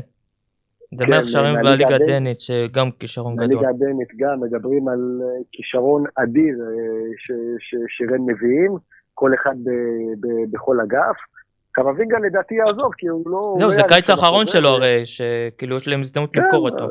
זה 0.98 1.06
מלך 1.06 1.28
שערים 1.28 1.54
בליגה 1.64 1.96
הדנית, 1.96 2.40
שגם 2.40 2.90
כישרון 2.90 3.36
גדול. 3.36 3.46
בליגה 3.48 3.68
הדנית 3.68 4.08
גם, 4.16 4.40
מדברים 4.40 4.88
על 4.88 5.20
כישרון 5.52 6.04
אדיר 6.14 6.58
שרן 7.88 8.20
מביאים, 8.26 8.76
כל 9.14 9.34
אחד 9.34 9.54
בכל 10.50 10.80
אגף. 10.80 11.16
קמבינגה 11.72 12.18
לדעתי 12.18 12.54
יעזוב, 12.54 12.92
כי 12.98 13.06
הוא 13.06 13.30
לא... 13.30 13.54
זהו, 13.58 13.70
זה 13.70 13.82
קיץ 13.88 14.10
האחרון 14.10 14.46
שלו 14.46 14.68
הרי, 14.68 15.02
שכאילו 15.06 15.76
יש 15.76 15.88
להם 15.88 16.00
הזדמנות 16.00 16.30
כן, 16.34 16.40
למכור 16.40 16.70
אותו. 16.70 16.84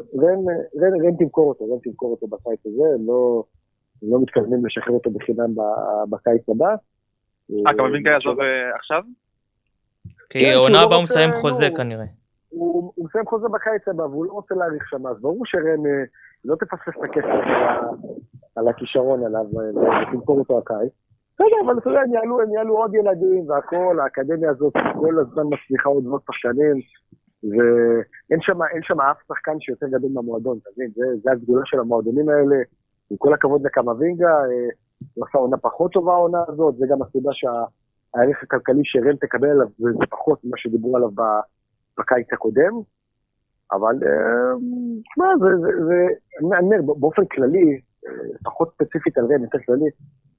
רן 1.04 1.16
תמכור 1.20 1.50
אותו, 1.50 1.66
רן 1.66 1.80
תמכור 1.84 2.12
אותו 2.12 2.28
בקיץ 2.28 2.66
הזה, 2.66 2.84
לא, 3.08 3.44
לא 4.04 4.22
מתכוונים 4.22 4.66
לשחרר 4.66 4.94
אותו 4.94 5.12
בחינם 5.12 5.54
בקיץ 6.10 6.50
הבא. 6.50 6.76
אה, 7.68 7.74
קמבינגה 7.78 8.12
יעזוב 8.12 8.40
אה, 8.40 8.76
עכשיו? 8.76 9.04
כי 10.30 10.40
כן, 10.44 10.54
עונה 10.56 10.82
הבאה 10.82 10.96
הוא 10.96 11.04
מסיים 11.04 11.30
חוזה 11.34 11.70
כנראה. 11.78 12.06
הוא 12.50 12.94
מסיים 12.98 13.26
חוזה 13.26 13.48
בקיץ 13.48 13.88
הבא, 13.88 14.04
והוא 14.04 14.26
לא 14.26 14.32
רוצה 14.32 14.56
להאריך 14.56 14.90
שם, 14.90 15.08
אז 15.08 15.22
ברור 15.22 15.46
שרן 15.46 15.86
אה, 15.86 16.04
לא 16.46 16.56
תפספס 16.56 16.98
את 17.00 17.04
הכסף 17.04 17.46
על 18.56 18.68
הכישרון 18.68 19.26
עליו, 19.26 19.46
ותמכור 20.08 20.40
אותו 20.40 20.58
הקיץ. 20.58 20.92
בסדר, 21.34 21.58
אבל 21.66 21.78
אתה 21.78 21.90
יודע, 21.90 22.02
הם 22.02 22.14
יעלו, 22.14 22.42
הם 22.42 22.54
יעלו 22.54 22.78
עוד 22.78 22.96
ילדים 22.96 23.50
והכל, 23.50 24.00
האקדמיה 24.00 24.50
הזאת 24.50 24.74
כל 24.74 25.20
הזמן 25.20 25.44
מצליחה 25.44 25.90
עוד 25.90 26.08
ועוד 26.08 26.22
שחקנים, 26.26 26.76
ואין 27.44 28.42
שם, 28.42 28.60
שם 28.82 29.02
אף 29.02 29.18
שחקן 29.28 29.60
שיותר 29.60 29.88
גדול 29.88 30.12
מהמועדון, 30.14 30.58
אתה 30.62 30.70
מבין? 30.78 30.90
זה, 30.96 31.06
זה 31.24 31.32
הגדולה 31.32 31.62
של 31.66 31.80
המועדונים 31.80 32.30
האלה. 32.30 32.56
עם 33.12 33.18
כל 33.18 33.34
הכבוד 33.34 33.62
לקמבינגה, 33.66 34.30
אה, 34.30 34.70
הוא 35.14 35.26
עשה 35.30 35.38
עונה 35.38 35.58
פחות 35.58 35.92
טובה 35.92 36.14
העונה 36.14 36.44
הזאת, 36.48 36.76
זה 36.78 36.86
גם 36.90 37.02
הסיבה 37.02 37.30
שהערך 37.34 38.44
הכלכלי 38.44 38.82
שרן 38.84 39.16
תקבל 39.16 39.50
עליו 39.50 39.68
זה 39.78 40.06
פחות 40.10 40.40
ממה 40.44 40.58
שדיברו 40.58 40.98
עליו 40.98 41.10
בקיץ 42.00 42.28
הקודם. 42.34 42.74
אבל, 43.72 43.96
תשמע, 45.04 45.26
אה, 45.26 45.38
זה, 45.40 45.58
זה, 45.62 45.86
זה, 45.86 46.08
אני 46.58 46.66
אומר, 46.66 46.94
באופן 47.00 47.26
כללי, 47.26 47.80
אה, 48.08 48.12
פחות 48.44 48.74
ספציפית 48.74 49.18
על 49.18 49.26
רן, 49.26 49.42
יותר 49.42 49.60
כללי, 49.66 49.90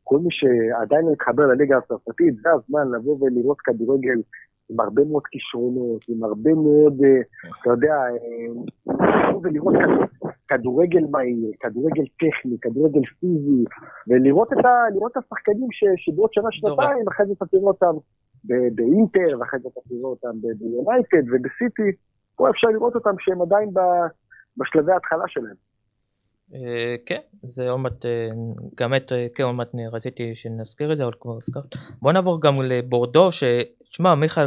כל 0.05 0.19
מי 0.19 0.29
שעדיין 0.31 1.07
לא 1.07 1.13
התחבר 1.13 1.47
לליגה 1.47 1.79
הצרפתית, 1.79 2.35
זה 2.43 2.49
הזמן 2.53 2.91
לבוא 2.91 3.17
ולראות 3.21 3.61
כדורגל 3.61 4.21
עם 4.71 4.81
הרבה 4.81 5.03
מאוד 5.05 5.23
כישרונות, 5.27 6.05
עם 6.09 6.25
הרבה 6.25 6.55
מאוד, 6.55 6.95
אה, 7.05 7.21
אתה 7.61 7.71
יודע, 7.71 7.95
אה, 7.95 9.39
ולראות 9.43 9.75
כדורגל 10.49 11.05
מהיר, 11.11 11.53
כדורגל 11.61 12.05
טכני, 12.21 12.57
כדורגל 12.61 13.01
פיזי, 13.21 13.65
ולראות 14.09 14.53
את, 14.53 14.65
ה, 14.65 15.07
את 15.07 15.17
השחקנים 15.17 15.69
ש, 15.73 15.85
שבעוד 15.97 16.31
שנה, 16.33 16.49
שנתיים, 16.51 17.09
אחרי 17.09 17.27
זה 17.27 17.33
אתה 17.33 17.47
תראה 17.47 17.63
אותם 17.63 17.95
באינטר, 18.75 19.39
ואחרי 19.41 19.61
זה 19.61 19.69
אתה 19.73 19.81
תראה 19.89 20.05
אותם 20.05 20.35
ביונייטד 20.43 21.25
ובסיטי, 21.33 21.91
פה 22.37 22.51
אפשר 22.51 22.69
לראות 22.69 22.95
אותם 22.95 23.15
שהם 23.19 23.43
עדיין 23.43 23.71
בשלבי 24.57 24.93
ההתחלה 24.93 25.25
שלהם. 25.29 25.70
אה, 26.55 26.97
כן, 27.07 27.21
זה 27.43 27.71
עוד 27.71 27.81
מעט, 27.81 28.05
אה, 28.05 28.29
גם 28.75 28.95
את, 28.95 29.13
אה, 29.13 29.27
כן, 29.35 29.43
עוד 29.43 29.55
מעט 29.55 29.69
רציתי 29.93 30.35
שנזכיר 30.35 30.93
את 30.93 30.97
זה, 30.97 31.05
אבל 31.05 31.13
כבר 31.21 31.37
הזכרת. 31.37 31.77
בוא 32.03 32.13
נעבור 32.13 32.41
גם 32.41 32.63
לבורדו, 32.63 33.29
ששמע, 33.33 34.15
מיכאל, 34.15 34.47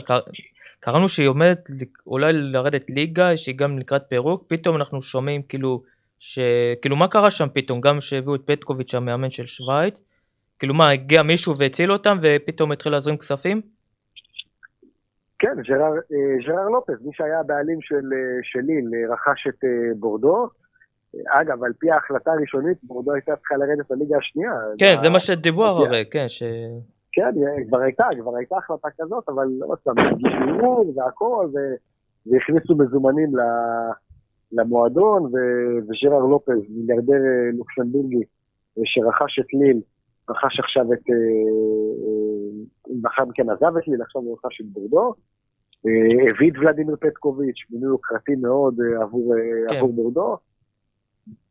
קראנו 0.79 1.09
שהיא 1.09 1.27
עומדת 1.27 1.69
אולי 2.07 2.33
לרדת 2.33 2.89
ליגה, 2.89 3.37
שהיא 3.37 3.55
גם 3.55 3.79
לקראת 3.79 4.03
פירוק, 4.09 4.43
פתאום 4.47 4.75
אנחנו 4.75 5.01
שומעים 5.01 5.41
כאילו, 5.41 5.83
ש... 6.19 6.39
כאילו 6.81 6.95
מה 6.95 7.07
קרה 7.07 7.31
שם 7.31 7.47
פתאום, 7.53 7.81
גם 7.81 8.01
שהביאו 8.01 8.35
את 8.35 8.41
פטקוביץ' 8.45 8.95
המאמן 8.95 9.31
של 9.31 9.45
שווייץ, 9.45 10.01
כאילו 10.59 10.73
מה, 10.73 10.89
הגיע 10.89 11.23
מישהו 11.23 11.57
והציל 11.57 11.91
אותם 11.91 12.17
ופתאום 12.21 12.71
התחיל 12.71 12.91
להזרים 12.91 13.17
כספים? 13.17 13.61
כן, 15.39 15.55
ג'רר 16.45 16.69
לופס, 16.69 17.01
מי 17.01 17.11
שהיה 17.13 17.39
הבעלים 17.39 17.81
של, 17.81 18.09
של 18.43 18.59
ליל, 18.59 18.89
רכש 19.11 19.47
את 19.47 19.63
בורדו. 19.99 20.49
אגב, 21.27 21.63
על 21.63 21.73
פי 21.79 21.91
ההחלטה 21.91 22.31
הראשונית, 22.31 22.77
בורדו 22.83 23.13
הייתה 23.13 23.35
צריכה 23.35 23.55
לרדת 23.57 23.91
לליגה 23.91 24.17
השנייה. 24.17 24.53
כן, 24.77 24.95
זה 25.01 25.09
מה 25.09 25.19
שדיברו 25.19 25.63
הרי, 25.63 26.05
כן, 26.11 26.25
ש... 26.29 26.43
כן, 27.11 27.31
כבר 27.67 27.79
הייתה, 27.79 28.03
כבר 28.21 28.35
הייתה 28.35 28.57
החלטה 28.57 28.87
כזאת, 28.97 29.29
אבל 29.29 29.47
פעם, 29.83 29.97
הגישו 29.97 30.35
ערעור 30.49 30.93
והכל, 30.95 31.49
והכניסו 32.25 32.75
מזומנים 32.75 33.31
למועדון, 34.51 35.31
וג'רר 35.87 36.19
לופז, 36.19 36.61
מיליארדר 36.69 37.13
אה, 37.13 37.51
לוקסמבורגי, 37.57 38.23
שרכש 38.83 39.39
את 39.39 39.53
ליל, 39.53 39.81
רכש 40.29 40.59
עכשיו 40.59 40.93
את, 40.93 40.99
לאחר 43.03 43.25
מכן 43.25 43.49
עזב 43.49 43.77
את 43.77 43.87
ליל, 43.87 44.01
עכשיו 44.01 44.21
הוא 44.21 44.37
רכש 44.43 44.61
את 44.61 44.65
בורדו. 44.65 45.13
אה, 45.87 46.25
הביא 46.31 46.51
את 46.51 46.57
ולדימיר 46.57 46.95
פטקוביץ', 46.95 47.57
מינוי 47.69 47.89
יוקרתי 47.89 48.35
מאוד 48.35 48.75
אה, 48.81 49.03
עבור, 49.03 49.33
אה, 49.35 49.39
כן. 49.69 49.75
עבור 49.75 49.93
בורדו. 49.93 50.37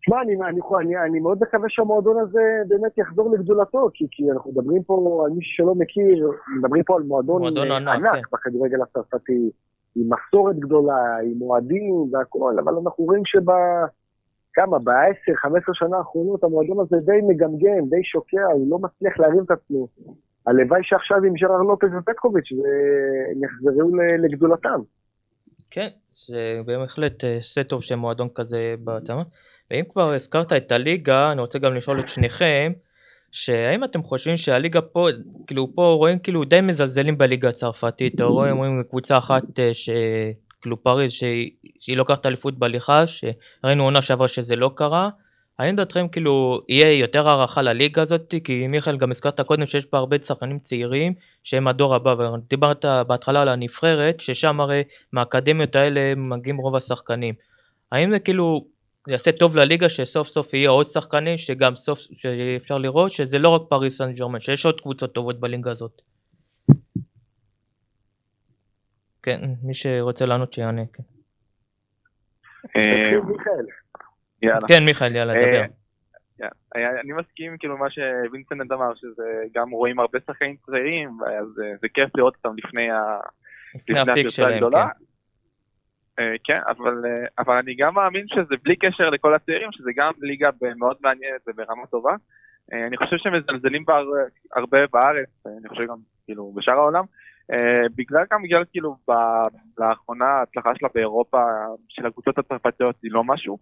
תשמע, 0.02 0.22
אני, 0.22 0.34
אני, 0.34 0.60
אני, 0.80 0.96
אני 0.96 1.20
מאוד 1.20 1.38
מקווה 1.40 1.68
שהמועדון 1.68 2.18
הזה 2.20 2.42
באמת 2.68 2.98
יחזור 2.98 3.30
לגדולתו, 3.30 3.88
כי, 3.94 4.06
כי 4.10 4.30
אנחנו 4.32 4.50
מדברים 4.50 4.82
פה 4.82 5.22
על 5.26 5.32
מישהו 5.32 5.52
שלא 5.56 5.74
מכיר, 5.74 6.30
מדברים 6.58 6.84
פה 6.84 6.96
על 6.96 7.02
מועדון, 7.02 7.42
מועדון 7.42 7.70
אה, 7.70 7.76
ענק, 7.76 7.88
ענק 7.88 8.12
כן. 8.14 8.20
בכדורגל 8.32 8.82
הצרפתי, 8.82 9.50
עם 9.96 10.10
מסורת 10.12 10.56
גדולה, 10.58 11.16
עם 11.24 11.42
אוהדים 11.42 11.94
והכול, 12.12 12.58
אבל 12.58 12.72
אנחנו 12.84 13.04
רואים 13.04 13.22
שב... 13.24 13.50
כמה, 14.54 14.78
ב-10-15 14.78 15.70
שנה 15.72 15.96
האחרונות 15.96 16.44
המועדון 16.44 16.80
הזה 16.80 16.96
די 17.04 17.20
מגמגם, 17.28 17.88
די 17.90 18.04
שוקע, 18.04 18.46
הוא 18.52 18.70
לא 18.70 18.78
מצליח 18.78 19.18
להרים 19.18 19.44
את 19.44 19.50
עצמו. 19.50 19.88
הלוואי 20.46 20.80
שעכשיו 20.82 21.16
עם 21.16 21.34
ג'רר 21.34 21.62
לופז 21.62 21.88
ופטקוביץ' 21.98 22.52
והם 22.52 23.44
יחזרו 23.44 23.90
לגדולתם. 24.18 24.80
כן, 25.70 25.88
זה 26.26 26.60
בהחלט 26.66 27.24
אה, 27.24 27.38
סט 27.42 27.68
טוב 27.68 27.82
של 27.82 27.94
מועדון 27.94 28.28
כזה 28.34 28.74
בהתאמה. 28.84 29.22
ואם 29.72 29.84
כבר 29.92 30.12
הזכרת 30.12 30.52
את 30.52 30.72
הליגה, 30.72 31.32
אני 31.32 31.40
רוצה 31.40 31.58
גם 31.58 31.74
לשאול 31.74 32.00
את 32.00 32.08
שניכם, 32.08 32.72
שהאם 33.32 33.84
אתם 33.84 34.02
חושבים 34.02 34.36
שהליגה 34.36 34.80
פה, 34.80 35.08
כאילו 35.46 35.68
פה 35.74 35.94
רואים 35.98 36.18
כאילו 36.18 36.44
די 36.44 36.60
מזלזלים 36.60 37.18
בליגה 37.18 37.48
הצרפתית, 37.48 38.20
או 38.20 38.32
רואים, 38.32 38.56
רואים 38.56 38.82
קבוצה 38.90 39.18
אחת 39.18 39.60
אה, 39.60 39.74
ש... 39.74 39.90
כאילו 40.60 40.82
פריז 40.82 41.12
שהיא, 41.12 41.50
שהיא 41.80 41.96
לוקחת 41.96 42.26
אליפות 42.26 42.58
בהליכה, 42.58 43.04
שראינו 43.06 43.84
עונה 43.84 44.02
שעברה 44.02 44.28
שזה 44.28 44.56
לא 44.56 44.70
קרה. 44.74 45.10
האם 45.58 45.76
דעתכם 45.76 46.08
כאילו 46.08 46.60
יהיה 46.68 46.98
יותר 46.98 47.28
הערכה 47.28 47.62
לליגה 47.62 48.02
הזאת? 48.02 48.34
כי 48.44 48.66
מיכאל 48.66 48.96
גם 48.96 49.10
הזכרת 49.10 49.40
קודם 49.40 49.66
שיש 49.66 49.86
בה 49.92 49.98
הרבה 49.98 50.16
שחקנים 50.22 50.58
צעירים 50.58 51.14
שהם 51.42 51.68
הדור 51.68 51.94
הבא, 51.94 52.10
ודיברת 52.10 52.84
בהתחלה 53.06 53.42
על 53.42 53.48
הנבחרת, 53.48 54.20
ששם 54.20 54.60
הרי 54.60 54.82
מהאקדמיות 55.12 55.76
האלה 55.76 56.14
מגיעים 56.16 56.56
רוב 56.56 56.76
השחקנים. 56.76 57.34
האם 57.92 58.10
זה 58.10 58.18
כאילו 58.18 58.64
יעשה 59.08 59.32
טוב 59.32 59.56
לליגה 59.56 59.88
שסוף 59.88 60.28
סוף 60.28 60.54
יהיה 60.54 60.70
עוד 60.70 60.86
שחקנים 60.86 61.38
שגם 61.38 61.74
סוף 61.74 61.98
שאפשר 61.98 62.78
לראות 62.78 63.12
שזה 63.12 63.38
לא 63.38 63.48
רק 63.48 63.62
פריס 63.68 63.98
סן 63.98 64.12
ג'רמן, 64.12 64.40
שיש 64.40 64.66
עוד 64.66 64.80
קבוצות 64.80 65.14
טובות 65.14 65.40
בליגה 65.40 65.70
הזאת. 65.70 66.02
כן, 69.22 69.40
מי 69.62 69.74
שרוצה 69.74 70.26
לענות 70.26 70.52
שיענה, 70.52 70.82
כן. 70.92 71.02
אה, 72.76 72.82
תקשיב, 72.82 73.24
מיכאל. 73.24 73.66
יאללה. 74.42 74.68
כן, 74.68 74.84
מיכאל, 74.84 75.16
יאללה, 75.16 75.34
אה, 75.34 75.40
דבר. 75.40 75.62
אה, 76.76 77.00
אני 77.00 77.12
מסכים 77.12 77.58
כאילו 77.58 77.78
מה 77.78 77.86
שווינסטנט 77.90 78.72
אמר, 78.72 78.94
שזה 78.94 79.42
גם 79.54 79.70
רואים 79.70 80.00
הרבה 80.00 80.18
שחקנים 80.26 80.56
צעירים, 80.66 81.18
אז 81.26 81.60
אה, 81.62 81.72
זה 81.80 81.88
כיף 81.94 82.16
לראות 82.16 82.34
אותם 82.36 82.56
לפני 82.58 82.90
ה... 82.90 83.18
לפני 83.74 84.00
הפיק 84.00 84.28
שלהם. 84.28 84.62
כן. 86.16 86.22
אה, 86.22 86.34
כן, 86.44 86.62
אבל, 86.66 87.02
אה, 87.06 87.26
אבל 87.38 87.56
אני 87.56 87.74
גם 87.74 87.94
מאמין 87.94 88.26
שזה 88.28 88.54
בלי 88.64 88.76
קשר 88.76 89.10
לכל 89.10 89.34
הצעירים, 89.34 89.72
שזה 89.72 89.90
גם 89.96 90.12
ליגה 90.20 90.50
מאוד 90.76 90.96
מעניינת 91.00 91.40
וברמה 91.46 91.86
טובה. 91.86 92.14
אה, 92.72 92.86
אני 92.86 92.96
חושב 92.96 93.16
שמזלזלים 93.16 93.84
בה 93.84 93.94
הר- 93.96 94.26
הרבה 94.56 94.78
בארץ, 94.92 95.28
אני 95.60 95.68
חושב 95.68 95.82
גם 95.88 95.96
כאילו 96.24 96.52
בשאר 96.56 96.74
העולם. 96.74 97.04
בגלל 97.96 98.24
גם 98.32 98.42
בגלל 98.42 98.64
כאילו 98.70 98.96
ב- 99.10 99.48
לאחרונה 99.78 100.24
ההצלחה 100.24 100.70
שלה 100.74 100.88
באירופה 100.94 101.42
של 101.88 102.06
הקבוצות 102.06 102.38
הצרפתיות 102.38 102.96
היא 103.02 103.12
לא 103.12 103.24
משהו, 103.24 103.58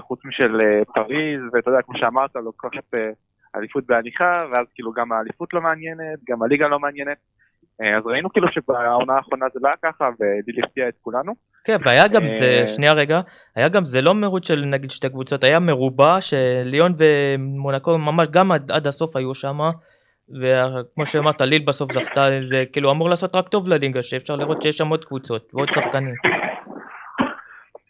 חוץ 0.00 0.24
משל 0.24 0.58
פריז, 0.94 1.40
ואתה 1.52 1.70
יודע, 1.70 1.82
כמו 1.82 1.98
שאמרת, 1.98 2.36
לוקחת 2.36 2.94
אליפות 3.56 3.86
בהליכה, 3.86 4.44
ואז 4.52 4.66
כאילו 4.74 4.92
גם 4.92 5.12
האליפות 5.12 5.54
לא 5.54 5.60
מעניינת, 5.60 6.18
גם 6.28 6.42
הליגה 6.42 6.68
לא 6.68 6.78
מעניינת. 6.78 7.18
אה, 7.82 7.96
אז 7.96 8.06
ראינו 8.06 8.30
כאילו 8.32 8.48
שבעונה 8.52 9.14
האחרונה 9.14 9.46
זה 9.54 9.60
לא 9.62 9.68
היה 9.68 9.76
ככה, 9.82 10.08
ולילי 10.20 10.62
הפתיע 10.64 10.88
את 10.88 10.94
כולנו. 11.02 11.32
כן, 11.64 11.76
והיה 11.84 12.08
גם 12.08 12.22
זה, 12.38 12.58
אה, 12.60 12.66
שנייה 12.66 12.92
רגע, 12.92 13.20
היה 13.56 13.68
גם 13.68 13.84
זה 13.84 14.02
לא 14.02 14.14
מרוץ 14.14 14.48
של 14.48 14.64
נגיד 14.64 14.90
שתי 14.90 15.08
קבוצות, 15.08 15.44
היה 15.44 15.60
מרובע 15.60 16.20
שליון 16.20 16.92
ומונקו 16.98 17.98
ממש 17.98 18.28
גם 18.28 18.52
עד, 18.52 18.72
עד 18.72 18.86
הסוף 18.86 19.16
היו 19.16 19.34
שם, 19.34 19.58
וכמו 20.40 21.06
שאמרת, 21.10 21.40
ליל 21.40 21.62
בסוף 21.66 21.92
זכתה, 21.92 22.20
זה 22.48 22.64
כאילו 22.72 22.90
אמור 22.90 23.10
לעשות 23.10 23.36
רק 23.36 23.48
טוב 23.48 23.68
לליגה, 23.68 24.02
שאפשר 24.02 24.36
לראות 24.36 24.62
שיש 24.62 24.76
שם 24.76 24.88
עוד 24.88 25.04
קבוצות 25.04 25.50
ועוד 25.54 25.70
שחקנים. 25.70 26.14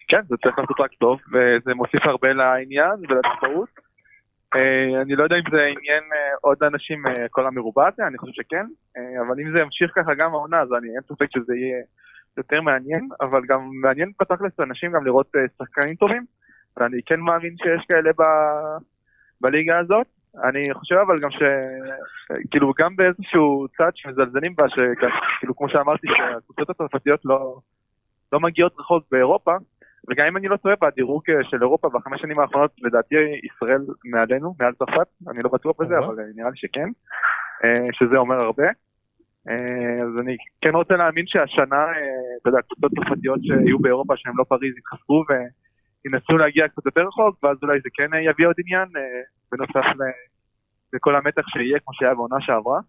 כן, 0.09 0.21
זה 0.29 0.37
צריך 0.43 0.59
לעשות 0.59 0.81
רק 0.81 0.91
טוב, 1.01 1.19
וזה 1.33 1.75
מוסיף 1.75 2.07
הרבה 2.07 2.33
לעניין 2.33 2.97
ולתחרות. 3.09 3.86
אה, 4.55 5.03
אני 5.03 5.17
לא 5.17 5.25
יודע 5.25 5.37
אם 5.37 5.51
זה 5.51 5.63
עניין 5.63 6.05
אה, 6.13 6.35
עוד 6.41 6.63
אנשים, 6.63 7.07
אה, 7.07 7.29
כל 7.31 7.47
המרובע 7.47 7.89
הזה, 7.89 8.07
אני 8.07 8.19
חושב 8.19 8.33
שכן, 8.33 8.67
אבל 8.97 9.41
אם 9.41 9.53
זה 9.53 9.59
ימשיך 9.59 9.91
ככה 9.95 10.15
גם 10.15 10.35
העונה, 10.35 10.61
אז 10.61 10.69
אני 10.79 10.89
אין 10.89 11.03
ספק 11.03 11.27
שזה 11.35 11.55
יהיה 11.57 11.83
יותר 12.37 12.61
מעניין, 12.61 13.09
אבל 13.21 13.43
גם 13.49 13.71
מעניין 13.83 14.13
בתכלס 14.21 14.53
לאנשים 14.59 14.93
גם 14.93 15.05
לראות 15.05 15.33
שחקנים 15.59 15.95
טובים, 15.95 16.25
ואני 16.77 17.01
כן 17.07 17.21
מאמין 17.21 17.57
שיש 17.57 17.85
כאלה 17.89 18.11
ב... 18.19 18.23
בליגה 19.41 19.79
הזאת. 19.79 20.07
אני 20.45 20.75
חושב 20.75 20.95
אבל 20.95 21.21
גם 21.21 21.31
ש... 21.31 21.43
כאילו 22.51 22.73
גם 22.79 22.97
באיזשהו 22.97 23.67
צד 23.79 23.91
שמזלזלים 23.95 24.55
בה, 24.57 24.69
שגם, 24.69 25.11
כאילו 25.39 25.55
כמו 25.55 25.69
שאמרתי, 25.69 26.07
שהקבוצות 26.17 26.71
הצרפתיות 26.71 27.21
לא, 27.25 27.57
לא 28.33 28.41
מגיעות 28.41 28.75
רחוק 28.79 29.05
באירופה, 29.11 29.57
וגם 30.09 30.27
אם 30.27 30.37
אני 30.37 30.49
לא 30.49 30.57
טועה 30.57 30.75
בדירוג 30.83 31.23
אה, 31.31 31.45
של 31.45 31.63
אירופה 31.63 31.89
בחמש 31.89 32.21
שנים 32.21 32.39
האחרונות, 32.39 32.71
לדעתי 32.83 33.15
ישראל 33.45 33.81
מעלינו, 34.05 34.55
מעל 34.61 34.73
צרפת, 34.73 35.09
אני 35.29 35.43
לא 35.43 35.51
בטוח 35.53 35.77
בזה, 35.81 35.99
אוקיי. 35.99 36.09
אבל 36.09 36.21
אה, 36.21 36.25
נראה 36.37 36.51
לי 36.51 36.57
שכן, 36.57 36.89
אה, 37.65 37.87
שזה 37.93 38.17
אומר 38.17 38.37
הרבה. 38.37 38.67
אז 40.03 40.21
אני 40.21 40.37
כן 40.61 40.75
רוצה 40.75 40.95
להאמין 40.97 41.27
שהשנה, 41.27 41.85
אתה 42.43 42.49
יודע, 42.49 42.59
קבוצות 42.63 42.93
צרפתיות 42.95 43.41
שיהיו 43.43 43.79
באירופה 43.79 44.15
שהן 44.17 44.33
לא 44.37 44.45
פריז 44.49 44.75
יתחזקו 44.79 45.25
וינסו 45.29 46.39
להגיע 46.39 46.69
קצת 46.69 46.87
יותר 46.87 47.01
רחוק, 47.01 47.45
ואז 47.45 47.57
אולי 47.63 47.81
זה 47.81 47.89
כן 47.95 48.11
יביא 48.31 48.47
עוד 48.47 48.55
עניין, 48.59 48.89
בנוסף 49.53 49.89
לכל 50.93 51.17
המתח 51.17 51.43
שיהיה 51.49 51.79
כמו 51.79 51.95
שהיה 51.95 52.15
בעונה 52.15 52.37
שעברה. 52.41 52.81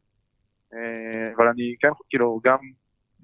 אבל 1.36 1.48
אני 1.48 1.76
כן, 1.80 1.90
כאילו, 2.10 2.40
גם 2.44 2.58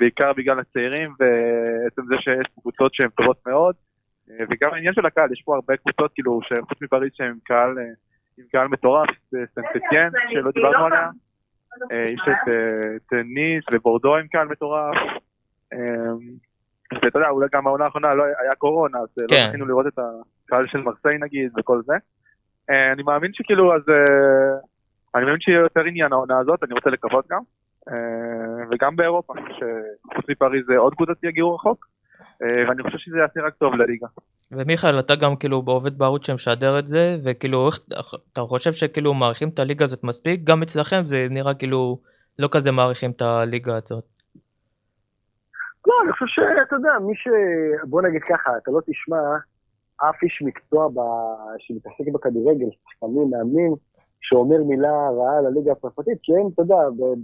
בעיקר 0.04 0.34
בגלל 0.34 0.60
הצעירים 0.60 1.10
ועצם 1.20 2.02
זה 2.06 2.16
שיש 2.20 2.48
קבוצות 2.62 2.94
שהן 2.94 3.10
טובות 3.10 3.38
מאוד, 3.48 3.76
אה, 4.30 4.46
וגם 4.50 4.74
העניין 4.74 4.94
של 4.94 5.06
הקהל, 5.06 5.32
יש 5.32 5.42
פה 5.46 5.56
הרבה 5.56 5.78
קבוצות 5.78 6.12
כאילו 6.14 6.40
שחוץ 6.44 6.82
מפריז 6.82 7.12
שהן 7.14 7.36
קהל, 7.44 7.80
אה, 7.80 7.84
עם 8.38 8.46
קהל 8.52 8.68
מטורף, 8.68 9.10
זה 9.32 9.40
סנטטיאן 9.56 10.10
שלא 10.30 10.52
דיברנו 10.52 10.86
עליה, 10.86 11.10
אה, 11.92 12.10
יש 12.14 12.22
את, 12.22 12.48
אה, 12.48 12.96
את 12.96 13.14
ניס 13.26 13.64
ובורדו 13.74 14.18
עם 14.18 14.28
קהל 14.28 14.48
מטורף, 14.48 14.96
אה, 15.74 16.14
ואתה 16.94 17.20
יודע, 17.20 17.30
אולי 17.30 17.48
גם 17.54 17.68
העונה 17.68 17.86
האחרונה 17.86 18.14
לא 18.14 18.24
היה 18.24 18.56
קורונה, 18.56 18.98
אז 18.98 19.08
אה, 19.22 19.28
כן. 19.30 19.36
לא 19.36 19.50
זכינו 19.50 19.66
לראות 19.66 19.88
את 19.88 20.00
הקהל 20.00 20.68
של 20.68 20.82
מרסיי 20.82 21.18
נגיד 21.18 21.52
וכל 21.60 21.82
זה. 21.86 21.94
אה, 22.70 22.92
אני 22.92 23.04
מאמין 23.04 23.32
שכאילו, 23.34 23.76
אז 23.76 23.82
אה, 23.90 24.60
אני 25.16 25.26
מאמין 25.26 25.40
שיהיה 25.40 25.60
יותר 25.60 25.82
עניין 25.82 26.14
העונה 26.14 26.40
הזאת, 26.40 26.64
אני 26.64 26.74
רוצה 26.74 26.90
לקוות 26.90 27.26
גם. 27.32 27.42
אה, 27.90 28.66
וגם 28.72 28.96
באירופה, 28.96 29.34
שחוץ 29.34 30.26
מפריז 30.30 30.70
עוד 30.78 30.94
קבוצות 30.94 31.24
יגיעו 31.24 31.56
רחוק, 31.56 31.86
אה, 32.42 32.70
ואני 32.70 32.84
חושב 32.84 32.98
שזה 32.98 33.18
יעשה 33.18 33.42
רק 33.48 33.54
טוב 33.54 33.74
לליגה. 33.74 34.08
ומיכאל, 34.52 35.00
אתה 35.00 35.16
גם 35.16 35.36
כאילו 35.36 35.64
עובד 35.66 35.98
בערוץ 35.98 36.28
שמשדר 36.28 36.80
את 36.80 36.88
זה, 36.88 37.18
וכאילו 37.24 37.68
איך, 37.68 37.80
אתה 38.34 38.42
חושב 38.42 38.72
שכאילו 38.72 39.14
מעריכים 39.14 39.50
את 39.50 39.60
הליגה 39.60 39.86
הזאת 39.86 40.04
מספיק? 40.04 40.42
גם 40.44 40.64
אצלכם 40.64 41.02
זה 41.04 41.28
נראה 41.30 41.54
כאילו 41.54 42.00
לא 42.40 42.50
כזה 42.52 42.72
מעריכים 42.72 43.12
את 43.12 43.22
הליגה 43.22 43.76
הזאת. 43.76 44.04
לא, 45.88 45.94
אני 46.04 46.12
חושב 46.12 46.26
שאתה 46.28 46.76
יודע, 46.76 46.92
מי 47.08 47.16
ש... 47.16 47.28
בוא 47.84 48.02
נגיד 48.02 48.22
ככה, 48.30 48.58
אתה 48.58 48.72
לא 48.72 48.80
תשמע 48.88 49.18
אף 49.98 50.24
איש 50.24 50.42
מקצוע 50.46 50.88
ב... 50.88 51.00
שמתעסק 51.60 52.14
בכדורגל, 52.14 52.66
שחקנים, 52.72 53.30
מאמנים, 53.32 53.76
שאומר 54.24 54.64
מילה 54.64 55.10
רעה 55.10 55.38
על 55.38 55.46
הליגה 55.46 55.72
הצרפתית, 55.72 56.18
כי 56.24 56.32
הם, 56.36 56.48
אתה 56.54 56.62
יודע, 56.62 56.76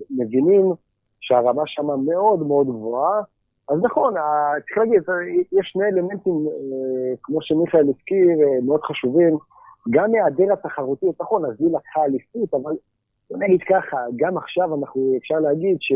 מבינים 0.10 0.74
שהרמה 1.22 1.64
שם 1.66 1.86
מאוד 2.06 2.48
מאוד 2.48 2.68
גבוהה. 2.68 3.22
אז 3.70 3.80
נכון, 3.84 4.14
צריך 4.60 4.78
להגיד, 4.78 5.04
יש 5.52 5.70
שני 5.72 5.86
אלמנטים, 5.86 6.48
אה, 6.48 7.16
כמו 7.24 7.42
שמיכאל 7.42 7.90
הזכיר, 7.90 8.30
אה, 8.30 8.62
מאוד 8.66 8.82
חשובים. 8.82 9.38
גם 9.90 10.12
מהיעדר 10.12 10.54
התחרותיות, 10.54 11.22
נכון, 11.22 11.46
אז 11.46 11.56
היא 11.60 11.70
לקחה 11.76 12.06
אליפות, 12.06 12.54
אבל 12.54 12.74
בוא 13.30 13.38
נגיד 13.38 13.62
ככה, 13.70 13.98
גם 14.16 14.38
עכשיו 14.38 14.76
אנחנו, 14.76 15.14
אפשר 15.18 15.40
להגיד 15.40 15.78
ש... 15.80 15.92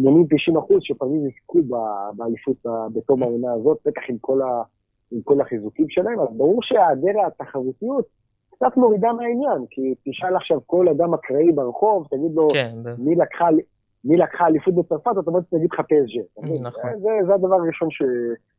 80-90 0.00 0.58
אחוז 0.58 0.78
שפריז 0.80 1.22
יזכו 1.26 1.58
באליפות 2.16 2.56
בתום 2.94 3.22
העונה 3.22 3.52
הזאת, 3.52 3.78
בטח 3.86 4.02
עם 4.08 4.18
כל, 4.20 4.42
ה, 4.42 4.62
עם 5.12 5.20
כל 5.24 5.40
החיזוקים 5.40 5.88
שלהם, 5.88 6.20
אז 6.20 6.28
ברור 6.36 6.62
שהיעדר 6.62 7.26
התחרותיות 7.26 8.04
קצת 8.56 8.76
מורידה 8.76 9.12
מהעניין, 9.12 9.66
כי 9.70 9.94
תשאל 10.04 10.36
עכשיו 10.36 10.58
כל 10.66 10.88
אדם 10.88 11.14
אקראי 11.14 11.52
ברחוב, 11.52 12.06
תגיד 12.10 12.34
לו, 12.34 12.48
כן, 12.52 12.72
מי 12.98 13.14
לקחה, 13.14 13.48
מי 14.04 14.16
לקחה 14.16 14.46
אליפות 14.46 14.74
בצרפת, 14.74 15.16
אוטומטית 15.16 15.50
תגיד 15.50 15.70
לך. 15.72 15.80
אתה 15.80 16.46
מבין? 16.46 16.62
נכון. 16.62 16.90
זה, 17.00 17.08
זה 17.26 17.34
הדבר 17.34 17.54
הראשון 17.54 17.90
ש, 17.90 18.02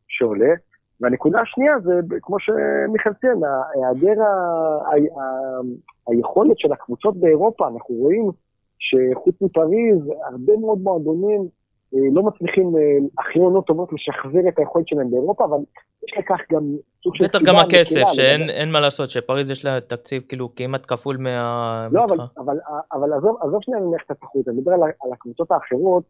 שעולה. 0.07 0.53
והנקודה 1.01 1.41
השנייה 1.41 1.79
זה, 1.79 1.93
כמו 2.21 2.39
שמיכאל 2.39 3.13
ציין, 3.13 3.41
היעדר 3.75 4.21
ה, 4.21 4.25
ה, 4.25 5.21
ה, 5.21 5.59
היכולת 6.07 6.59
של 6.59 6.71
הקבוצות 6.71 7.17
באירופה, 7.17 7.67
אנחנו 7.67 7.95
רואים 7.95 8.31
שחוץ 8.79 9.35
מפריז, 9.41 9.99
הרבה 10.31 10.57
מאוד 10.57 10.79
מועדונים 10.79 11.47
לא 11.93 12.23
מצליחים 12.23 12.73
אחרי 13.19 13.41
עונות 13.41 13.65
טובות 13.67 13.89
לשחזר 13.93 14.49
את 14.49 14.59
היכולת 14.59 14.87
שלהם 14.87 15.11
באירופה, 15.11 15.45
אבל 15.45 15.57
יש 16.07 16.17
לכך 16.17 16.39
גם 16.51 16.63
סוג 17.03 17.15
של 17.15 17.23
בטח 17.23 17.39
גם 17.45 17.55
הכסף, 17.55 18.01
שאין 18.13 18.71
מה 18.71 18.79
לעשות, 18.79 19.09
שפריז 19.09 19.51
יש 19.51 19.65
לה 19.65 19.81
תקציב 19.81 20.23
כאילו 20.29 20.55
כמעט 20.55 20.85
כפול 20.87 21.17
מה... 21.17 21.87
לא, 21.91 22.05
אבל, 22.91 23.13
עזוב, 23.41 23.61
שנייה 23.61 23.81
את 24.05 24.11
התחרות, 24.11 24.47
אני 24.47 24.57
מדבר 24.57 24.71
על, 24.71 24.81
על 24.81 25.13
הקבוצות 25.13 25.51
האחרות 25.51 26.03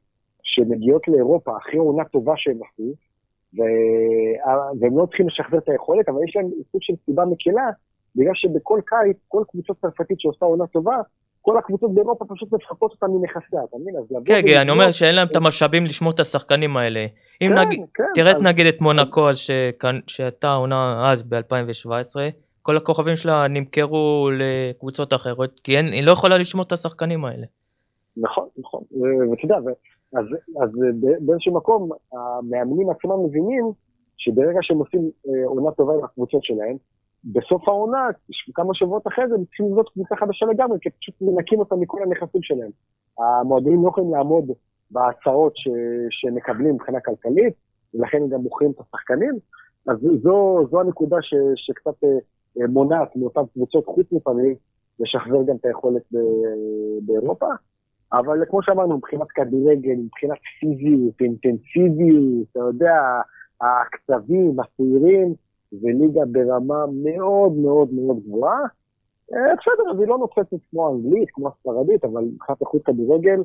שמגיעות 0.44 1.08
לאירופה 1.08 1.58
אחרי 1.58 1.80
עונה 1.80 2.06
טובה 2.06 2.34
שהם 2.38 2.60
עשו, 2.74 2.94
והם 4.80 4.98
לא 4.98 5.06
צריכים 5.06 5.28
לשחזר 5.28 5.58
את 5.58 5.70
היכולת, 5.70 6.10
אבל 6.10 6.18
יש 6.28 6.36
להם 6.36 6.46
סוג 6.72 6.82
של 6.82 6.94
סיבה 7.06 7.26
מקלה, 7.26 7.70
בגלל 8.16 8.34
שבכל 8.36 8.80
קיץ, 8.86 9.18
כל 9.28 9.44
קבוצה 9.52 9.74
צרפתית 9.82 10.20
שעושה 10.20 10.46
עונה 10.46 10.68
טובה, 10.68 10.98
כל 11.48 11.58
הקבוצות 11.58 11.93
באירופה 11.93 12.26
פשוט 12.26 12.54
מפחקות 12.54 12.91
אותם 12.91 13.08
מנכסיה, 13.12 13.60
אתה 13.70 13.78
מבין? 13.78 13.95
אז 13.95 14.04
לבוא... 14.12 14.26
כן, 14.26 14.41
כן, 14.48 14.58
אני 14.62 14.72
אומר 14.72 14.91
שאין 14.91 15.16
להם 15.16 15.28
את 15.32 15.36
המשאבים 15.36 15.86
לשמור 15.86 16.12
את 16.12 16.20
השחקנים 16.20 16.78
האלה. 16.78 17.06
אם 17.41 17.48
כן, 17.48 17.60
נגיד, 17.60 17.86
כן. 17.93 18.04
תראה 18.16 18.34
נגיד 18.39 18.66
את 18.66 18.82
מונקו 18.82 19.28
שהייתה 20.08 20.54
עונה 20.54 21.12
אז 21.12 21.24
ב-2017, 21.24 22.16
כל 22.62 22.78
הכוכבים 22.78 23.16
שלה 23.16 23.48
נמכרו 23.48 24.30
לקבוצות 24.34 25.14
אחרות, 25.14 25.60
כי 25.64 25.78
היא 25.78 26.06
לא 26.06 26.12
יכולה 26.12 26.38
לשמור 26.38 26.64
את 26.64 26.72
השחקנים 26.72 27.26
האלה. 27.26 27.45
נכון, 28.18 28.48
נכון, 28.58 28.82
ואתה 29.32 29.45
יודע, 29.45 29.56
אז, 30.14 30.26
אז 30.64 30.70
באיזשהו 31.22 31.54
מקום, 31.54 31.89
המאמנים 32.14 32.89
עצמם 32.89 33.26
מבינים 33.26 33.72
שברגע 34.18 34.60
שהם 34.62 34.78
עושים 34.78 35.02
אה, 35.28 35.48
עונה 35.48 35.72
טובה 35.72 35.93
עם 35.93 36.04
הקבוצות 36.04 36.43
שלהם, 36.43 36.76
בסוף 37.34 37.68
העונה, 37.68 38.08
כמה 38.54 38.74
שבועות 38.74 39.08
אחרי 39.08 39.28
זה, 39.28 39.36
הם 39.36 39.46
צריכים 39.46 39.66
לבנות 39.66 39.90
קבוצה 39.90 40.16
חדשה 40.16 40.46
לגמרי, 40.46 40.78
כי 40.82 40.90
פשוט 40.90 41.16
מנקים 41.22 41.60
אותם 41.60 41.80
מכל 41.80 42.04
הנכסים 42.04 42.44
שלהם. 42.44 42.70
המועדונים 43.20 43.84
לא 43.84 43.90
יכולים 43.90 44.14
לעמוד 44.14 44.46
בהצעות 44.92 45.54
שהם 46.10 46.36
מקבלים 46.36 46.76
מבחינה 46.76 47.00
כלכלית, 47.00 47.54
ולכן 47.94 48.18
הם 48.18 48.30
גם 48.30 48.42
מוכרים 48.42 48.72
את 48.72 48.80
השחקנים. 48.80 49.34
אז 49.88 49.98
זו, 50.24 50.68
זו 50.72 50.80
הנקודה 50.80 51.18
ש, 51.22 51.34
שקצת 51.56 52.04
אה, 52.04 52.68
מונעת 52.68 53.16
מאותן 53.16 53.42
קבוצות, 53.54 53.86
חוץ 53.86 54.12
מפעמים, 54.12 54.56
לשחזר 55.00 55.44
גם 55.48 55.56
את 55.56 55.66
היכולת 55.66 56.04
באירופה. 57.02 57.48
אבל 58.14 58.46
כמו 58.50 58.64
שאמרנו, 58.64 58.98
מבחינת 58.98 59.28
כדורגל, 59.36 59.96
מבחינת 59.96 60.38
פיזיות, 60.60 61.22
אינטנסיביות, 61.22 62.48
אתה 62.52 62.60
יודע, 62.60 63.02
הקצבים, 63.62 64.60
הצעירים, 64.60 65.34
זה 65.72 65.88
ליגה 65.99 66.22
ברמה 66.32 66.86
מאוד 67.03 67.51
מאוד 67.51 67.93
מאוד 67.93 68.18
גבוהה. 68.28 68.59
אה, 69.34 69.55
בסדר, 69.59 69.91
אז 69.91 69.99
היא 69.99 70.07
לא 70.07 70.18
נוצצת 70.18 70.57
כמו 70.72 70.95
אנגלית, 70.95 71.30
כמו 71.34 71.47
הספרדית, 71.47 72.03
אבל 72.03 72.22
מבחינת 72.22 72.61
איכות 72.61 72.82
כדורגל, 72.86 73.39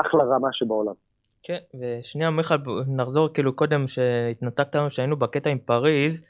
אחלה 0.00 0.24
רמה 0.24 0.48
שבעולם. 0.52 0.94
כן, 1.42 1.58
ושנייה 1.80 2.30
מיכאל, 2.30 2.56
נחזור 2.86 3.28
כאילו 3.28 3.56
קודם 3.56 3.88
שהתנתקת 3.88 4.74
לנו 4.74 4.90
שהיינו 4.90 5.16
בקטע 5.16 5.50
עם 5.50 5.58
פריז. 5.58 6.22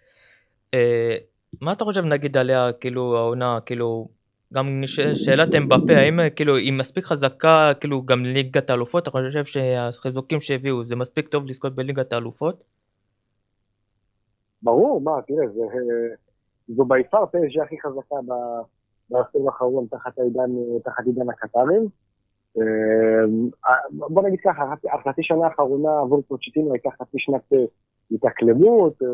אה, 0.75 1.17
מה 1.61 1.73
אתה 1.73 1.85
חושב 1.85 2.05
נגיד 2.05 2.37
עליה, 2.37 2.73
כאילו 2.73 3.17
העונה, 3.17 3.59
כאילו 3.67 4.09
גם 4.55 4.83
שאלת 5.15 5.55
אמבפה, 5.55 5.97
האם 5.97 6.21
כאילו 6.37 6.57
היא 6.57 6.73
מספיק 6.73 7.05
חזקה, 7.05 7.73
כאילו 7.81 8.03
גם 8.03 8.25
ליגת 8.25 8.71
האלופות, 8.71 9.03
אתה 9.03 9.11
חושב 9.11 9.45
שהחיזוקים 9.45 10.41
שהביאו 10.41 10.85
זה 10.85 10.97
מספיק 10.97 11.29
טוב 11.29 11.47
לזכות 11.47 11.75
בליגת 11.75 12.13
האלופות? 12.13 12.63
ברור, 14.65 15.01
מה, 15.01 15.23
תראה, 15.27 15.49
זה, 15.49 15.61
זו 16.69 16.85
ביפר 16.85 17.27
פשע 17.27 17.63
הכי 17.63 17.77
חזקה 17.81 18.17
בעשור 19.11 19.51
האחרון 19.51 19.87
תחת 19.91 20.19
העידן, 20.19 20.51
תחת 20.85 21.07
עידן 21.07 21.31
הקטרים. 21.31 21.89
אה, 22.59 23.25
בוא 23.91 24.23
נגיד 24.23 24.39
ככה, 24.45 24.63
החצי 24.93 25.23
שנה 25.23 25.47
האחרונה 25.47 26.01
עבור 26.01 26.23
פוצ'טינו 26.29 26.73
הייתה 26.73 26.89
חצי 27.01 27.17
שנת 27.19 27.53
אה, 27.53 27.59
התאקלמות. 28.13 29.03
אה, 29.03 29.09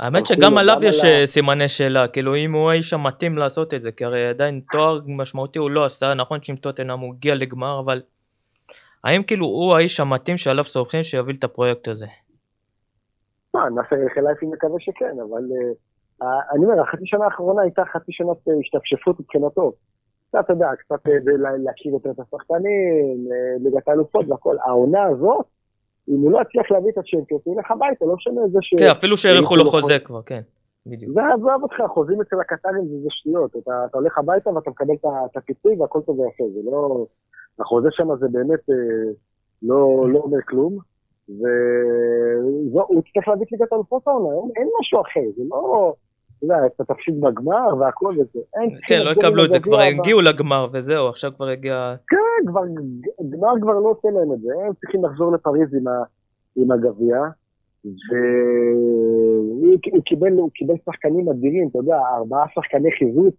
האמת 0.00 0.26
שגם 0.26 0.58
עליו 0.58 0.78
יש 0.82 1.02
סימני 1.24 1.68
שאלה, 1.68 2.08
כאילו 2.08 2.36
אם 2.36 2.52
הוא 2.52 2.70
האיש 2.70 2.92
המתאים 2.92 3.38
לעשות 3.38 3.74
את 3.74 3.82
זה, 3.82 3.92
כי 3.92 4.04
הרי 4.04 4.28
עדיין 4.28 4.60
תואר 4.72 5.00
משמעותי 5.06 5.58
הוא 5.58 5.70
לא 5.70 5.84
עשה, 5.84 6.14
נכון 6.14 6.38
שעם 6.42 6.56
טוטנאם 6.56 6.98
הוא 6.98 7.14
הגיע 7.14 7.34
לגמר, 7.34 7.80
אבל 7.80 8.02
האם 9.04 9.22
כאילו 9.22 9.46
הוא 9.46 9.74
האיש 9.74 10.00
המתאים 10.00 10.36
שעליו 10.36 10.64
סומכים 10.64 11.04
שיוביל 11.04 11.36
את 11.38 11.44
הפרויקט 11.44 11.88
הזה? 11.88 12.06
נעשה 13.74 13.96
חלייפי 14.14 14.46
מקווה 14.46 14.80
שכן, 14.80 15.16
אבל 15.28 15.42
אני 16.22 16.64
אומר, 16.64 16.80
החצי 16.80 17.06
שנה 17.06 17.24
האחרונה 17.24 17.62
הייתה 17.62 17.82
חצי 17.92 18.12
שנת 18.12 18.36
השתפשפות 18.60 19.20
מבחינתו. 19.20 19.72
קצת, 20.28 20.38
אתה 20.44 20.52
יודע, 20.52 20.68
קצת 20.78 21.00
להכיר 21.58 21.92
יותר 21.92 22.10
את 22.10 22.20
השחקנים, 22.20 23.26
ליגת 23.60 23.88
האלופות 23.88 24.28
והכל. 24.28 24.56
העונה 24.64 25.04
הזאת, 25.04 25.46
אם 26.08 26.20
הוא 26.20 26.32
לא 26.32 26.40
יצליח 26.40 26.70
להביא 26.70 26.90
את 26.90 26.98
הצ'מפיונס, 26.98 27.42
הוא 27.44 27.56
ילך 27.56 27.70
הביתה, 27.70 28.04
לא 28.04 28.14
משנה 28.14 28.44
איזה 28.44 28.58
ש... 28.62 28.74
כן, 28.78 28.90
אפילו 28.90 29.16
שהאריכו 29.16 29.56
לו 29.56 29.64
חוזה 29.64 29.98
כבר, 29.98 30.22
כן, 30.22 30.40
בדיוק. 30.86 31.12
זה 31.14 31.20
עזוב 31.34 31.62
אותך, 31.62 31.76
חוזים 31.94 32.20
אצל 32.20 32.40
הקטרים 32.40 32.84
זה 33.02 33.08
שטויות. 33.10 33.56
אתה 33.56 33.98
הולך 33.98 34.18
הביתה 34.18 34.50
ואתה 34.50 34.70
מקבל 34.70 34.94
את 35.30 35.36
הפיצוי 35.36 35.76
והכל 35.76 36.00
טוב 36.06 36.20
ויפה, 36.20 36.44
זה 36.54 36.70
לא... 36.70 37.06
החוזה 37.60 37.88
שם 37.90 38.16
זה 38.20 38.26
באמת 38.28 38.70
אה, 38.70 38.74
לא, 39.62 40.04
לא 40.08 40.18
אומר 40.18 40.38
כלום. 40.48 40.78
והוא 41.28 43.02
להביא 43.28 43.46
את 43.46 43.52
ליגת 43.52 43.72
האלופות 43.72 44.02
העונה, 44.06 44.52
אין 44.56 44.68
משהו 44.80 45.00
אחר, 45.00 45.20
זה 45.36 45.42
לא... 45.50 45.94
אתה 46.38 46.46
יודע, 46.46 46.66
אתה 46.66 46.84
תפסיד 46.84 47.20
בגמר 47.20 47.76
והכל 47.80 48.14
וזה. 48.18 48.40
כן, 48.88 49.02
לא 49.04 49.10
יקבלו 49.10 49.44
את 49.44 49.50
זה, 49.50 49.60
כבר 49.60 49.80
הגיעו 49.80 50.20
לגמר 50.20 50.66
וזהו, 50.72 51.08
עכשיו 51.08 51.30
כבר 51.36 51.48
הגיע... 51.48 51.94
כן, 52.08 52.50
כבר, 52.50 52.60
גמר 53.30 53.52
כבר 53.62 53.72
לא 53.72 53.88
עושה 53.88 54.08
להם 54.10 54.32
את 54.32 54.40
זה, 54.40 54.52
הם 54.66 54.72
צריכים 54.80 55.04
לחזור 55.04 55.32
לפריז 55.32 55.68
עם 56.56 56.70
הגביע, 56.70 57.16
והוא 60.20 60.50
קיבל 60.54 60.74
שחקנים 60.86 61.28
אדירים, 61.28 61.68
אתה 61.68 61.78
יודע, 61.78 61.96
ארבעה 62.16 62.46
שחקני 62.54 62.90
חיזוק, 62.98 63.34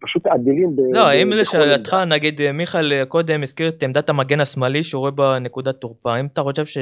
פשוט 0.00 0.26
אדירים. 0.26 0.76
לא, 0.92 1.12
אם 1.12 1.30
לשאלתך, 1.30 1.96
נגיד 2.06 2.50
מיכאל 2.52 3.04
קודם 3.04 3.42
הזכיר 3.42 3.68
את 3.68 3.82
עמדת 3.82 4.08
המגן 4.08 4.40
השמאלי 4.40 4.82
שהוא 4.82 5.00
רואה 5.00 5.10
בה 5.10 5.38
נקודת 5.38 5.76
תורפה, 5.76 6.20
אם 6.20 6.26
אתה 6.26 6.42
חושב 6.42 6.66
ש... 6.66 6.78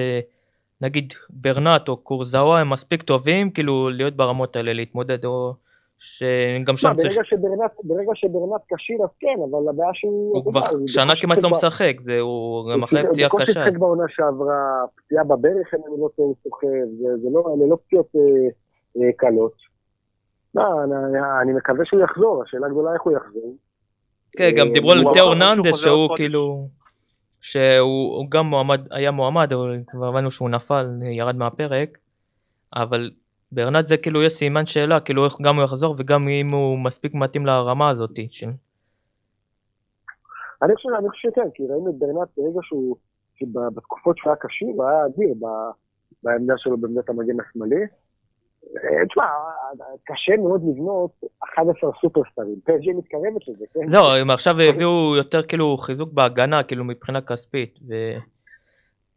נגיד 0.80 1.12
ברנט 1.30 1.88
או 1.88 1.96
קורזאווה 1.96 2.60
הם 2.60 2.70
מספיק 2.70 3.02
טובים 3.02 3.50
כאילו 3.50 3.90
להיות 3.90 4.16
ברמות 4.16 4.56
האלה 4.56 4.72
להתמודד 4.72 5.24
או 5.24 5.54
שגם 5.98 6.76
שם 6.76 6.92
צריך... 6.96 7.18
ברגע 7.84 8.12
שברנט 8.14 8.60
כשיר 8.74 8.96
אז 9.04 9.08
כן, 9.20 9.36
אבל 9.50 9.68
הבעיה 9.68 9.90
שהוא... 9.94 10.34
הוא 10.34 10.52
כבר 10.52 10.60
שנה 10.86 11.12
כמעט 11.20 11.42
לא 11.42 11.50
משחק, 11.50 12.00
זה 12.00 12.20
הוא 12.20 12.72
גם 12.72 12.82
אחרי 12.82 13.02
פציעה 13.10 13.30
קשה. 13.30 13.38
הוא 13.38 13.46
שיחק 13.46 13.78
בעונה 13.78 14.04
שעברה, 14.08 14.84
פציעה 14.96 15.24
בברך, 15.24 15.74
אם 15.74 15.80
אני 15.86 16.00
לא 16.00 16.08
טועה, 16.16 16.28
הוא 16.28 16.36
סוחב, 16.42 16.66
זה 17.22 17.28
לא, 17.32 17.56
לא 17.68 17.76
פציעות 17.86 18.06
אה, 18.16 18.20
אה, 19.02 19.12
קלות. 19.16 19.77
לא, 20.58 21.40
אני 21.42 21.52
מקווה 21.52 21.84
שהוא 21.84 22.00
יחזור, 22.00 22.42
השאלה 22.42 22.66
הגדולה 22.66 22.92
איך 22.94 23.02
הוא 23.02 23.12
יחזור. 23.12 23.56
כן, 24.32 24.50
גם 24.56 24.66
דיברו 24.72 24.92
על 24.92 25.04
תיאור 25.12 25.34
ננדס 25.34 25.76
שהוא 25.76 26.16
כאילו... 26.16 26.68
שהוא 27.40 28.26
גם 28.30 28.46
מועמד, 28.46 28.80
היה 28.92 29.10
מועמד, 29.10 29.52
אבל 29.52 29.78
כבר 29.86 30.08
הבנו 30.08 30.30
שהוא 30.30 30.50
נפל, 30.50 30.86
ירד 31.02 31.36
מהפרק, 31.36 31.98
אבל 32.76 33.10
ברנט 33.52 33.86
זה 33.86 33.96
כאילו 33.96 34.22
יש 34.22 34.32
סימן 34.32 34.66
שאלה, 34.66 35.00
כאילו 35.00 35.24
איך 35.24 35.40
גם 35.42 35.56
הוא 35.56 35.64
יחזור 35.64 35.94
וגם 35.98 36.28
אם 36.28 36.50
הוא 36.50 36.78
מספיק 36.78 37.14
מתאים 37.14 37.46
לרמה 37.46 37.88
הזאת. 37.88 38.10
אני 40.62 40.74
חושב, 40.74 40.88
אני 40.98 41.08
חושב 41.08 41.28
שכן, 41.30 41.48
כי 41.54 41.62
ראינו 41.66 41.90
את 41.90 41.94
ברנט 41.98 42.28
ברגע 42.36 42.60
שהוא, 42.62 42.96
בתקופות 43.74 44.18
שהוא 44.18 44.30
היה 44.30 44.36
קשור, 44.36 44.68
הוא 44.68 44.84
היה 44.84 45.06
אדיר 45.06 45.34
בעמדה 46.22 46.54
שלו 46.56 46.76
בעמדת 46.76 47.08
המגן 47.08 47.40
השמאלי. 47.40 47.84
אה, 48.76 49.06
תשמע, 49.06 49.24
קשה 50.04 50.36
מאוד 50.36 50.62
לבנות 50.70 51.10
11 51.54 51.90
סופרסטרים, 52.00 52.56
פג'י 52.64 52.92
מתקרבת 52.92 53.48
לזה, 53.48 53.64
כן? 53.74 53.80
לא, 53.88 54.16
הם 54.16 54.30
עכשיו 54.30 54.60
הביאו 54.60 55.16
יותר 55.16 55.42
כאילו 55.42 55.76
חיזוק 55.76 56.12
בהגנה, 56.12 56.62
כאילו 56.62 56.84
מבחינה 56.84 57.20
כספית, 57.20 57.78
ו... 57.88 57.94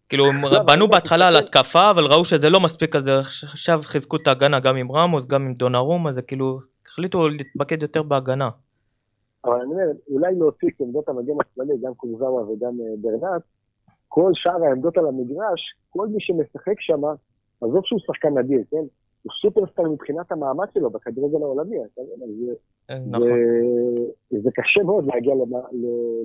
כאילו 0.10 0.26
הם 0.26 0.41
לא, 0.41 0.64
בנו 0.68 0.88
בהתחלה 0.88 1.28
על 1.28 1.36
התקפה, 1.36 1.91
אבל 1.91 2.04
ראו 2.04 2.26
שזה 2.26 2.49
לא 2.49 2.60
מספיק, 2.60 2.95
אז 2.95 3.08
עכשיו 3.43 3.80
חיזקו 3.84 4.18
את 4.18 4.28
ההגנה 4.28 4.60
גם 4.60 4.76
עם 4.76 4.91
רמוס, 4.91 5.28
גם 5.28 5.45
עם 5.45 5.54
דונרום, 5.54 6.08
אז 6.08 6.20
כאילו 6.20 6.60
החליטו 6.86 7.30
להתמקד 7.30 7.82
יותר 7.82 8.04
בהגנה. 8.04 8.49
אבל 9.45 9.56
אני 9.56 9.72
אומר, 9.72 9.91
אולי 10.10 10.36
להוציא 10.36 10.68
את 10.68 10.82
עמדות 10.82 11.10
המגן 11.10 11.34
השמאלי, 11.41 11.74
גם 11.84 11.93
קורזאווה 11.93 12.49
וגם 12.49 12.74
אה, 12.82 12.86
ברנט, 13.02 13.41
כל 14.08 14.32
שאר 14.34 14.64
העמדות 14.64 14.97
על 14.97 15.08
המגרש, 15.08 15.76
כל 15.89 16.08
מי 16.08 16.18
שמשחק 16.20 16.76
שם, 16.80 17.02
עזוב 17.62 17.82
שהוא 17.86 17.99
שחקן 17.99 18.38
אדיר, 18.38 18.62
כן? 18.72 18.86
הוא 19.24 19.32
סופרסטאר 19.42 19.90
מבחינת 19.90 20.32
המעמד 20.32 20.68
שלו 20.74 20.90
בכדורגל 20.90 21.38
העולמי, 21.44 21.78
אתה 21.86 22.02
יודע, 22.02 22.26
אה, 22.90 23.00
נכון. 23.08 23.30
זה 24.30 24.50
קשה 24.54 24.84
מאוד 24.84 25.06
להגיע 25.06 25.34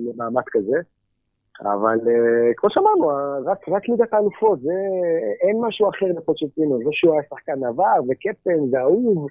למעמד 0.07 0.43
כזה, 0.51 0.77
אבל 1.61 1.99
אה, 2.07 2.53
כמו 2.57 2.69
שאמרנו, 2.69 3.07
רק, 3.45 3.69
רק 3.69 3.89
ליגת 3.89 4.13
האלופות, 4.13 4.61
זה, 4.61 4.73
אין 5.41 5.57
משהו 5.61 5.89
אחר 5.89 6.05
לפוצ'טינו, 6.05 6.77
זה 6.77 6.89
שהוא 6.91 7.13
היה 7.13 7.21
שחקן 7.29 7.63
עבר 7.63 7.99
וקפטן 8.09 8.59
ואהוב, 8.71 9.27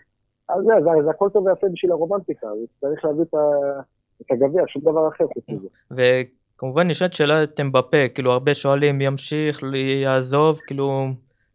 אז 0.49 0.65
זה, 0.65 0.73
זה, 0.85 1.05
זה 1.05 1.11
הכל 1.11 1.29
טוב 1.33 1.47
ויפה 1.47 1.67
בשביל 1.73 1.93
הרומנטיקה, 1.93 2.47
צריך 2.81 3.05
להביא 3.05 3.23
את, 3.23 3.35
את 4.23 4.31
הגביע, 4.31 4.63
שום 4.67 4.83
דבר 4.83 5.09
אחר 5.09 5.25
חוץ 5.35 5.45
מזה. 5.49 5.69
כמובן 6.59 6.89
נשאלת 6.89 7.15
שאלת 7.15 7.61
אמבפה, 7.61 8.09
כאילו 8.15 8.33
הרבה 8.33 8.55
שואלים 8.55 9.01
ימשיך, 9.01 9.61
יעזוב, 10.03 10.61
כאילו, 10.67 11.07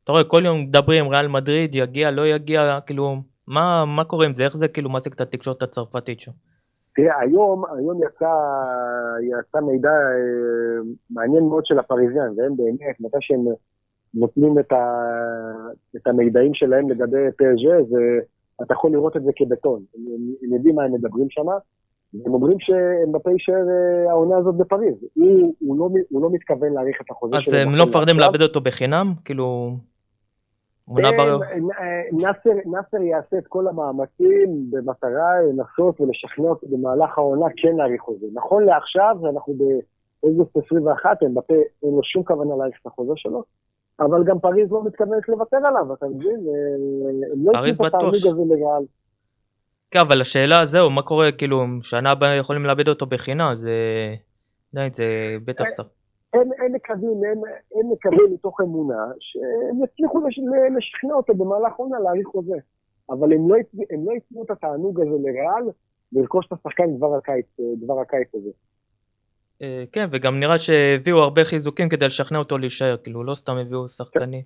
אתה 0.03 0.11
רואה 0.11 0.23
כל 0.23 0.41
יום 0.45 0.61
מדברים 0.61 1.07
ריאל 1.07 1.27
מדריד, 1.27 1.75
יגיע, 1.75 2.11
לא 2.11 2.27
יגיע, 2.27 2.79
כאילו, 2.85 3.15
מה, 3.47 3.85
מה 3.85 4.03
קורה 4.03 4.25
עם 4.25 4.33
זה, 4.35 4.43
איך 4.43 4.57
זה 4.57 4.67
כאילו 4.67 4.89
מציג 4.89 5.13
את 5.13 5.21
התקשורת 5.21 5.61
הצרפתית 5.61 6.19
שם? 6.19 6.31
תראה, 6.95 7.19
היום, 7.19 7.63
היום 7.77 8.03
יצא, 8.03 8.33
יצא 9.21 9.59
מידע 9.59 9.89
אה, 9.89 10.81
מעניין 11.09 11.43
מאוד 11.43 11.65
של 11.65 11.79
הפריזיאן, 11.79 12.33
והם 12.37 12.55
באמת, 12.57 12.95
מתי 12.99 13.17
שהם 13.21 13.45
נותנים 14.13 14.59
את, 14.59 14.71
ה, 14.71 15.03
את 15.95 16.07
המידעים 16.07 16.53
שלהם 16.53 16.89
לגבי 16.89 17.31
פרג'ה, 17.37 17.77
ואתה 18.59 18.73
יכול 18.73 18.91
לראות 18.91 19.17
את 19.17 19.23
זה 19.23 19.31
כבטון. 19.35 19.81
הם, 19.95 20.01
הם 20.43 20.53
יודעים 20.53 20.75
מה 20.75 20.83
הם 20.83 20.93
מדברים 20.93 21.27
שם, 21.29 21.45
והם 22.13 22.33
אומרים 22.33 22.57
שאמבפה 22.59 23.31
יישאר 23.31 23.53
אה, 23.69 24.11
העונה 24.11 24.37
הזאת 24.37 24.55
בפריז. 24.55 24.95
הוא, 25.13 25.55
הוא, 25.59 25.79
לא, 25.79 25.89
הוא 26.09 26.21
לא 26.21 26.29
מתכוון 26.31 26.73
להאריך 26.73 27.01
את 27.01 27.11
החוזה 27.11 27.35
שלו. 27.39 27.53
אז 27.53 27.67
הם 27.67 27.75
לא 27.75 27.85
מפחדים 27.85 28.19
לאבד 28.19 28.41
אותו 28.41 28.61
בחינם? 28.61 29.13
כאילו... 29.25 29.77
בר... 30.93 31.39
נאסר, 32.11 32.49
נאסר 32.65 33.01
יעשה 33.01 33.37
את 33.37 33.47
כל 33.47 33.67
המאמצים 33.67 34.65
במטרה 34.69 35.41
לנסות 35.49 36.01
ולשכנע 36.01 36.47
אותו 36.47 36.67
במהלך 36.67 37.17
העונה 37.17 37.45
כן 37.57 37.75
להאריך 37.75 38.01
חוזה. 38.01 38.25
נכון 38.33 38.65
לעכשיו, 38.65 39.17
אנחנו 39.29 39.53
באוגוסט 40.23 40.57
21, 40.57 41.23
אין 41.23 41.33
לו 41.83 42.03
שום 42.03 42.23
כוונה 42.23 42.55
להאריך 42.55 42.77
את 42.81 42.87
החוזה 42.87 43.13
שלו, 43.15 43.43
אבל 43.99 44.23
גם 44.23 44.39
פריז 44.39 44.71
לא 44.71 44.83
מתכוונת 44.83 45.29
לוותר 45.29 45.57
עליו, 45.57 45.93
אתה 45.93 46.05
מבין? 46.05 46.39
הם 47.33 47.45
לא 47.45 47.67
יצאו 47.67 47.87
את 47.87 47.93
הזה 47.95 48.41
לריאל. 48.49 48.83
כן, 49.91 49.99
אבל 49.99 50.21
השאלה, 50.21 50.65
זהו, 50.65 50.89
מה 50.89 51.01
קורה, 51.01 51.31
כאילו, 51.31 51.65
שנה 51.81 52.11
הבאה 52.11 52.35
יכולים 52.35 52.65
לאבד 52.65 52.87
אותו 52.87 53.05
בחינם, 53.05 53.53
זה... 53.55 53.75
זה 54.73 55.37
בטח... 55.45 55.65
אה, 55.79 55.85
הם, 56.33 56.49
הם 56.65 56.73
מקווים, 56.73 57.21
הם, 57.31 57.41
הם 57.75 57.91
מקווים 57.91 58.33
מתוך 58.33 58.61
אמונה 58.61 59.05
שהם 59.19 59.83
יצליחו 59.83 60.27
לש, 60.27 60.39
לשכנע 60.77 61.13
אותו 61.13 61.33
במהלך 61.33 61.75
עונה 61.75 61.99
להאריך 61.99 62.27
חוזה. 62.27 62.57
אבל 63.09 63.33
הם 63.33 63.49
לא, 63.49 63.55
הם 63.91 64.05
לא 64.05 64.11
ייתנו 64.11 64.43
את 64.43 64.51
התענוג 64.51 65.01
הזה 65.01 65.09
לריאל 65.09 65.71
לרכוש 66.11 66.45
את 66.47 66.51
השחקן 66.51 66.97
דבר 66.97 67.15
הקיץ, 67.15 67.45
דבר 67.81 67.99
הקיץ 67.99 68.35
הזה. 68.35 68.49
אה, 69.61 69.83
כן, 69.91 70.07
וגם 70.11 70.39
נראה 70.39 70.59
שהביאו 70.59 71.17
הרבה 71.17 71.43
חיזוקים 71.43 71.89
כדי 71.89 72.05
לשכנע 72.05 72.37
אותו 72.37 72.57
להישאר, 72.57 72.97
כאילו 72.97 73.23
לא 73.23 73.35
סתם 73.35 73.57
הביאו 73.57 73.89
שחקנים. 73.89 74.41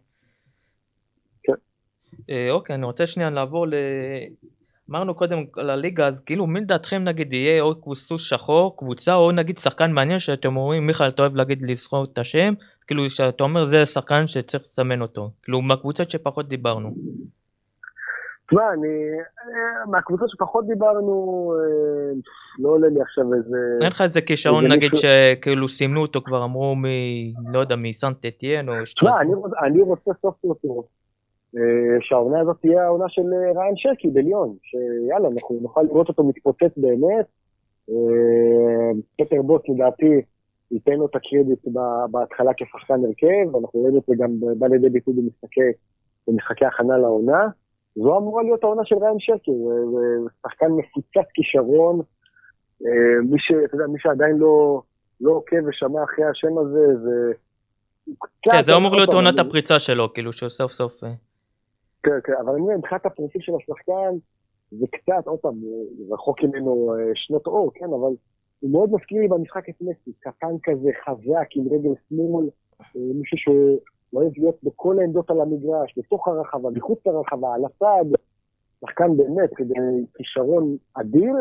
כן. 1.43 1.53
אה, 2.29 2.51
אוקיי, 2.51 2.75
אני 2.75 2.85
רוצה 2.85 3.07
שנייה 3.07 3.29
לעבור 3.29 3.67
ל... 3.67 3.73
אמרנו 4.89 5.15
קודם 5.15 5.37
על 5.57 5.69
הליגה, 5.69 6.07
אז 6.07 6.19
כאילו 6.19 6.47
מי 6.47 6.59
לדעתכם 6.59 7.03
נגיד 7.03 7.33
יהיה 7.33 7.61
או 7.61 7.95
סוס 7.95 8.21
שחור, 8.21 8.77
קבוצה, 8.77 9.13
או 9.13 9.31
נגיד 9.31 9.57
שחקן 9.57 9.91
מעניין 9.91 10.19
שאתם 10.19 10.57
אומרים, 10.57 10.87
מיכאל 10.87 11.09
אתה 11.09 11.21
אוהב 11.21 11.35
להגיד 11.35 11.61
לזכור 11.61 12.03
את 12.03 12.17
השם, 12.17 12.53
כאילו 12.87 13.09
שאתה 13.09 13.43
אומר 13.43 13.65
זה 13.65 13.85
שחקן 13.85 14.27
שצריך 14.27 14.63
לסמן 14.63 15.01
אותו, 15.01 15.29
כאילו 15.43 15.61
מהקבוצות 15.61 16.11
שפחות 16.11 16.47
דיברנו. 16.47 16.95
תשמע, 18.47 18.73
אני, 18.73 18.87
אה, 18.87 19.85
מהקבוצות 19.91 20.29
שפחות 20.29 20.67
דיברנו, 20.67 21.53
אה, 21.55 22.13
לא 22.59 22.69
עולה 22.69 22.87
לי 22.87 23.01
עכשיו 23.01 23.33
איזה... 23.33 23.57
אין 23.81 23.91
לך 23.91 24.01
איזה 24.01 24.21
כישרון 24.21 24.71
נגיד 24.71 24.91
שכאילו 24.95 25.67
סימנו 25.67 26.01
אותו 26.01 26.21
כבר 26.21 26.43
אמרו 26.43 26.75
מ... 26.75 26.85
לא 27.53 27.59
יודע, 27.59 27.75
מסנט 27.75 28.25
אתיין 28.25 28.69
או. 28.69 28.73
תשמע, 28.83 29.19
אני 29.65 29.81
רוצה 29.81 30.11
סוף 30.21 30.35
סוף 30.41 30.57
לראות 30.63 31.04
שהעונה 32.01 32.39
הזאת 32.39 32.57
תהיה 32.61 32.83
העונה 32.83 33.05
של 33.09 33.21
אה, 33.21 33.61
ריין 33.61 33.73
שרקי 33.75 34.07
בליון, 34.07 34.55
שיאללה, 34.61 35.27
אנחנו 35.27 35.59
נוכל 35.61 35.81
לראות 35.81 36.09
אותו 36.09 36.23
מתפוצץ 36.23 36.77
באמת. 36.77 37.25
אה, 37.89 38.91
פטר 39.17 39.41
בוס 39.41 39.61
לדעתי 39.69 40.21
ייתן 40.71 40.91
לו 40.93 41.05
את 41.05 41.15
הקרדיט 41.15 41.67
בהתחלה 42.11 42.51
כשחקן 42.57 42.93
הרכב, 43.05 43.55
אנחנו 43.55 43.79
רואים 43.79 43.97
את 43.97 44.01
זה 44.07 44.13
גם 44.17 44.29
בא 44.59 44.67
לידי 44.67 44.89
ביטוי 44.89 45.13
במשחקי, 45.13 45.71
במשחקי 46.27 46.65
הכנה 46.65 46.97
לעונה. 46.97 47.47
זו 47.95 48.17
אמורה 48.17 48.43
להיות 48.43 48.63
העונה 48.63 48.81
של 48.85 48.95
ריין 48.95 49.19
שרקי, 49.19 49.51
שחקן 50.41 50.67
מפוצץ 50.71 51.29
כישרון. 51.33 52.01
מי, 53.29 53.39
ש, 53.39 53.51
יודע, 53.73 53.87
מי 53.87 53.99
שעדיין 53.99 54.37
לא, 54.37 54.81
לא 55.21 55.31
עוקב 55.31 55.57
ושמע 55.67 56.03
אחרי 56.03 56.25
השם 56.25 56.57
הזה, 56.57 56.97
זה... 57.03 57.31
כן, 58.41 58.63
זה 58.65 58.75
אמור 58.75 58.95
להיות 58.95 59.13
עונת 59.13 59.39
הפריצה 59.39 59.79
שלו, 59.79 60.13
כאילו 60.13 60.33
שסוף 60.33 60.71
סוף... 60.71 61.03
כן, 62.05 62.19
כן, 62.23 62.33
אבל 62.41 62.53
אני 62.53 62.61
אומר, 62.61 62.77
מבחינת 62.77 63.05
הפרופיל 63.05 63.41
של 63.41 63.51
השחקן, 63.55 64.15
זה 64.71 64.85
קצת, 64.91 65.27
עוד 65.27 65.39
פעם, 65.39 65.55
רחוק 66.09 66.43
ממנו 66.43 66.93
אה, 66.93 67.11
שנות 67.15 67.47
אור, 67.47 67.71
כן, 67.75 67.85
אבל 67.85 68.13
הוא 68.59 68.71
מאוד 68.71 68.89
מזכיר 68.91 69.21
לי 69.21 69.27
במשחק 69.27 69.69
את 69.69 69.75
מסי, 69.81 70.11
קטן 70.19 70.55
כזה, 70.63 70.89
חזק, 71.05 71.47
עם 71.55 71.65
רגל 71.73 71.89
שמאל, 72.09 72.45
אה, 72.81 72.85
מישהו 72.95 73.37
שאוהב 73.37 74.31
להיות 74.37 74.55
בכל 74.63 74.99
העמדות 74.99 75.29
על 75.29 75.41
המגרש, 75.41 75.93
בתוך 75.97 76.27
הרחבה, 76.27 76.69
מחוץ 76.69 76.99
לרחבה, 77.05 77.55
על 77.55 77.61
הצד, 77.65 78.05
שחקן 78.81 79.17
באמת, 79.17 79.49
כישרון 80.17 80.77
אדיר, 80.93 81.33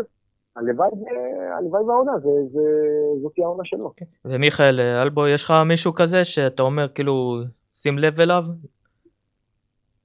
הלוואי 0.56 1.82
והעונה, 1.86 2.12
זאת 3.22 3.32
העונה 3.38 3.64
שלו. 3.64 3.92
ומיכאל 4.24 4.80
אלבו, 4.80 5.28
יש 5.28 5.44
לך 5.44 5.52
מישהו 5.66 5.94
כזה 5.94 6.24
שאתה 6.24 6.62
אומר, 6.62 6.88
כאילו, 6.88 7.38
שים 7.72 7.98
לב 7.98 8.20
אליו? 8.20 8.44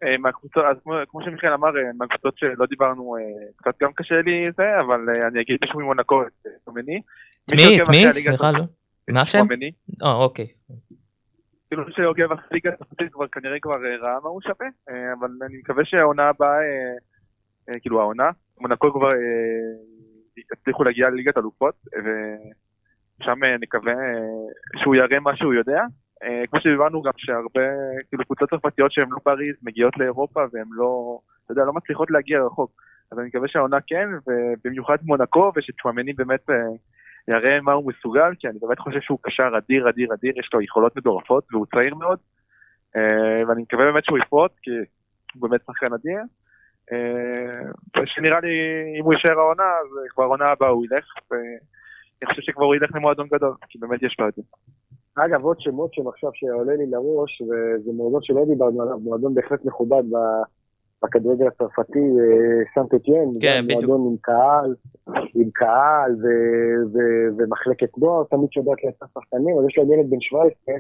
אה, 0.04 0.18
מהקבוצות, 0.18 0.64
אז 0.66 0.78
כמו, 0.84 0.94
כמו 1.10 1.22
שמיכאל 1.24 1.54
אמר, 1.54 1.78
אה, 1.78 1.92
מהקבוצות 1.98 2.38
שלא 2.38 2.66
דיברנו, 2.66 3.16
אה, 3.18 3.22
קצת 3.56 3.74
גם 3.82 3.94
קשה 3.94 4.22
לי 4.22 4.52
זה, 4.58 4.80
אבל 4.80 5.00
אני 5.28 5.42
אגיד 5.42 5.58
מישהו 5.62 5.80
ממונקו, 5.80 6.22
את 6.22 6.48
תומני. 6.66 7.02
מי? 7.52 7.82
את 7.82 7.90
מי? 7.90 8.22
סליחה, 8.22 8.52
לא. 8.52 8.64
מה 9.10 9.22
השם? 9.22 9.46
אה, 10.04 10.14
אוקיי. 10.14 10.48
כאילו 11.68 11.86
מי 11.86 11.92
שעוקב 11.96 12.32
אחרי 12.32 12.48
ליגה 12.52 12.70
הצרפתית 12.70 13.14
כבר 13.14 13.28
כנראה 13.28 13.60
כבר 13.60 13.76
ראה 14.02 14.20
מה 14.24 14.30
הוא 14.30 14.42
שווה, 14.42 14.68
אבל 15.20 15.30
אני 15.46 15.58
מקווה 15.58 15.86
שהעונה 15.86 16.30
הבאה, 16.30 16.58
כאילו 17.82 18.02
העונה, 18.02 18.30
מונקו 18.60 18.94
כבר 18.94 19.10
יצליחו 20.54 20.84
להגיע 20.84 21.10
לליגת 21.10 21.38
אלופות, 21.38 21.76
ושם 21.88 23.40
נקווה 23.60 23.94
שהוא 24.78 24.96
יראה 24.96 25.20
מה 25.20 25.36
שהוא 25.36 25.54
יודע. 25.54 25.82
אה, 26.24 26.48
כמו 26.50 26.60
שדיברנו 26.60 27.02
גם 27.02 27.12
שהרבה, 27.18 27.70
כאילו 28.10 28.26
קבוצות 28.26 28.50
צרפתיות 28.50 28.92
שהן 28.92 29.08
לא 29.10 29.18
פריז 29.24 29.56
מגיעות 29.64 29.98
לאירופה 29.98 30.40
והן 30.54 30.68
לא, 30.72 31.20
אתה 31.46 31.52
יודע, 31.52 31.66
לא 31.66 31.74
מצליחות 31.74 32.12
להגיע 32.12 32.44
רחוק. 32.46 32.72
אז 33.12 33.20
אני 33.20 33.28
מקווה 33.28 33.48
שהעונה 33.48 33.78
כן, 33.88 34.08
ובמיוחד 34.28 34.98
מונקו, 35.04 35.52
ושצ'ואמני 35.56 36.14
באמת 36.14 36.50
אה, 36.50 36.56
יראה 37.28 37.62
מה 37.62 37.72
הוא 37.72 37.92
מסוגל, 37.92 38.32
כי 38.40 38.48
אני 38.48 38.60
באמת 38.60 38.80
חושב 38.80 39.00
שהוא 39.02 39.20
קשר 39.22 39.52
אדיר, 39.58 39.90
אדיר, 39.90 40.14
אדיר, 40.14 40.40
יש 40.40 40.50
לו 40.54 40.62
יכולות 40.62 40.96
מטורפות, 40.96 41.44
והוא 41.52 41.66
צעיר 41.66 41.96
מאוד. 41.96 42.20
אה, 42.96 43.48
ואני 43.48 43.62
מקווה 43.62 43.86
באמת 43.86 44.06
שהוא 44.06 44.18
יפרוט, 44.18 44.52
כי 44.62 44.72
הוא 45.34 45.50
באמת 45.50 45.62
שחקן 45.66 45.94
אדיר. 45.94 46.20
שנראה 48.06 48.40
לי, 48.40 48.50
אם 49.00 49.04
הוא 49.04 49.14
יישאר 49.14 49.40
העונה, 49.40 49.64
אז 49.64 50.12
כבר 50.14 50.24
העונה 50.24 50.46
הבאה 50.46 50.70
הוא 50.70 50.86
ילך, 50.86 51.06
ואני 51.32 52.26
חושב 52.26 52.42
שכבר 52.42 52.66
הוא 52.66 52.76
ילך 52.76 52.90
למועדון 52.96 53.28
גדול, 53.28 53.54
כי 53.70 53.78
באמת 53.78 54.04
יש 54.04 54.16
לו 54.20 54.28
את 54.28 54.34
זה. 54.36 54.42
אגב, 55.16 55.44
עוד 55.44 55.62
שמות 55.62 55.94
שם 55.94 56.08
עכשיו 56.08 56.30
שעולה 56.34 56.76
לי 56.76 56.86
לראש, 56.86 57.42
וזה 57.42 57.92
מועדון 57.94 58.22
שלא 58.24 58.46
דיברנו 58.46 58.82
עליו, 58.82 59.00
מועדון 59.00 59.34
בהחלט 59.34 59.66
מכובד 59.66 60.04
בכדורגל 61.04 61.48
הצרפתי, 61.48 62.00
אה, 62.00 62.64
סנט 62.76 62.94
אתיין, 62.94 63.32
כן, 63.42 63.66
מועדון 63.72 64.08
עם 64.08 64.16
קהל, 64.22 64.76
עם 65.36 65.50
קהל 65.54 66.16
ו- 66.16 66.94
ו- 66.94 67.30
ומחלקת 67.38 67.98
נוער, 67.98 68.24
תמיד 68.24 68.52
שיודעת 68.52 68.84
לייצר 68.84 69.06
שחקנים, 69.14 69.60
אז 69.60 69.66
יש 69.70 69.78
להם 69.78 69.92
ילד 69.92 70.10
בן 70.10 70.22
17, 70.22 70.76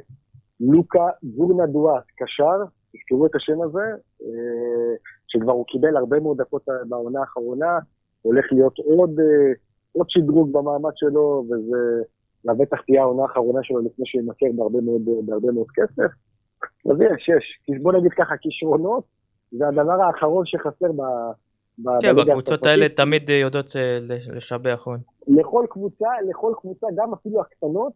לוקה 0.59 1.07
גורנה 1.23 1.65
דואט, 1.65 2.03
קשר, 2.17 2.63
תזכרו 2.93 3.25
את 3.25 3.35
השם 3.35 3.61
הזה, 3.61 3.85
אה, 4.23 4.95
שכבר 5.27 5.51
הוא 5.51 5.65
קיבל 5.65 5.97
הרבה 5.97 6.19
מאוד 6.19 6.41
דקות 6.41 6.65
בעונה 6.89 7.19
האחרונה, 7.19 7.79
הולך 8.21 8.45
להיות 8.51 8.79
עוד, 8.79 9.19
אה, 9.19 9.51
עוד 9.91 10.09
שדרוג 10.09 10.53
במעמד 10.53 10.91
שלו, 10.95 11.43
וזה... 11.45 12.03
לבטח 12.45 12.81
תהיה 12.81 13.01
העונה 13.01 13.23
האחרונה 13.23 13.59
שלו 13.63 13.79
לפני 13.79 14.05
שהוא 14.05 14.21
יימכר 14.21 14.45
בהרבה 14.55 14.81
מאוד, 14.81 15.01
בהרבה 15.25 15.51
מאוד 15.51 15.67
כסף. 15.75 16.11
אז 16.91 17.01
יש, 17.01 17.29
יש. 17.29 17.77
בוא 17.81 17.93
נגיד 17.93 18.11
ככה, 18.11 18.37
כישרונות 18.37 19.03
זה 19.51 19.67
הדבר 19.67 20.01
האחרון 20.01 20.45
שחסר 20.45 20.91
ב... 20.91 21.01
כן, 22.01 22.15
בקבוצות 22.15 22.65
האלה 22.65 22.89
תמיד 22.89 23.29
יודעות 23.29 23.75
אה, 23.75 23.99
לשבח. 24.35 24.87
לכל 25.27 25.65
קבוצה, 25.69 26.07
לכל 26.29 26.53
קבוצה, 26.61 26.87
גם 26.95 27.13
אפילו 27.13 27.41
הקטנות, 27.41 27.93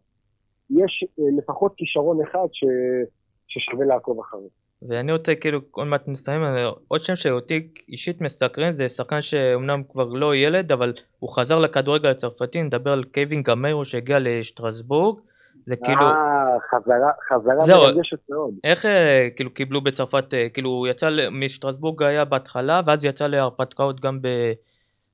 יש 0.70 1.04
אה, 1.18 1.24
לפחות 1.38 1.72
כישרון 1.76 2.22
אחד 2.22 2.46
ש... 2.52 2.64
ששווה 3.46 3.86
לעקוב 3.86 4.20
אחריו. 4.20 4.63
ואני 4.88 5.12
רוצה 5.12 5.34
כאילו 5.34 5.60
עוד 5.70 5.86
מעט 5.86 6.02
נסיים 6.06 6.42
עוד 6.88 7.04
שם 7.04 7.16
שאותי 7.16 7.68
אישית 7.88 8.20
מסקרן 8.20 8.72
זה 8.72 8.88
שחקן 8.88 9.22
שאומנם 9.22 9.82
כבר 9.92 10.04
לא 10.04 10.36
ילד 10.36 10.72
אבל 10.72 10.92
הוא 11.18 11.30
חזר 11.30 11.58
לכדורגל 11.58 12.08
הצרפתי 12.08 12.62
נדבר 12.62 12.90
על 12.92 13.04
קייווין 13.04 13.42
גמרו 13.42 13.84
שהגיע 13.84 14.18
לשטרסבורג 14.20 15.18
זה 15.66 15.76
כאילו 15.76 16.06
אה 16.06 16.56
חזרה 16.70 17.10
חזרה 17.28 17.92
מרגשת 17.92 18.18
מאוד 18.28 18.54
איך 18.64 18.86
אה, 18.86 19.28
כאילו 19.36 19.54
קיבלו 19.54 19.80
בצרפת 19.80 20.34
אה, 20.34 20.48
כאילו 20.48 20.70
הוא 20.70 20.86
יצא 20.86 21.10
משטרסבורג 21.32 22.02
היה 22.02 22.24
בהתחלה 22.24 22.80
ואז 22.86 23.04
יצא 23.04 23.26
להרפתקאות 23.26 24.00
גם 24.00 24.18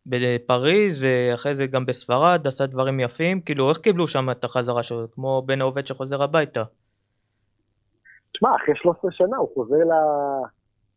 בפריז, 0.06 1.04
ואחרי 1.04 1.56
זה 1.56 1.66
גם 1.66 1.86
בספרד, 1.86 2.46
עשה 2.46 2.66
דברים 2.66 3.00
יפים, 3.00 3.40
כאילו 3.40 3.70
איך 3.70 3.78
קיבלו 3.78 4.08
שם 4.08 4.30
את 4.30 4.44
החזרה 4.44 4.82
שלו, 4.82 5.06
כמו 5.14 5.42
בן 5.46 5.60
העובד 5.60 5.86
שחוזר 5.86 6.22
הביתה. 6.22 6.62
תשמע, 8.32 8.56
אחרי 8.56 8.74
13 8.76 9.10
שנה 9.12 9.36
הוא 9.36 9.48
חוזר 9.54 9.76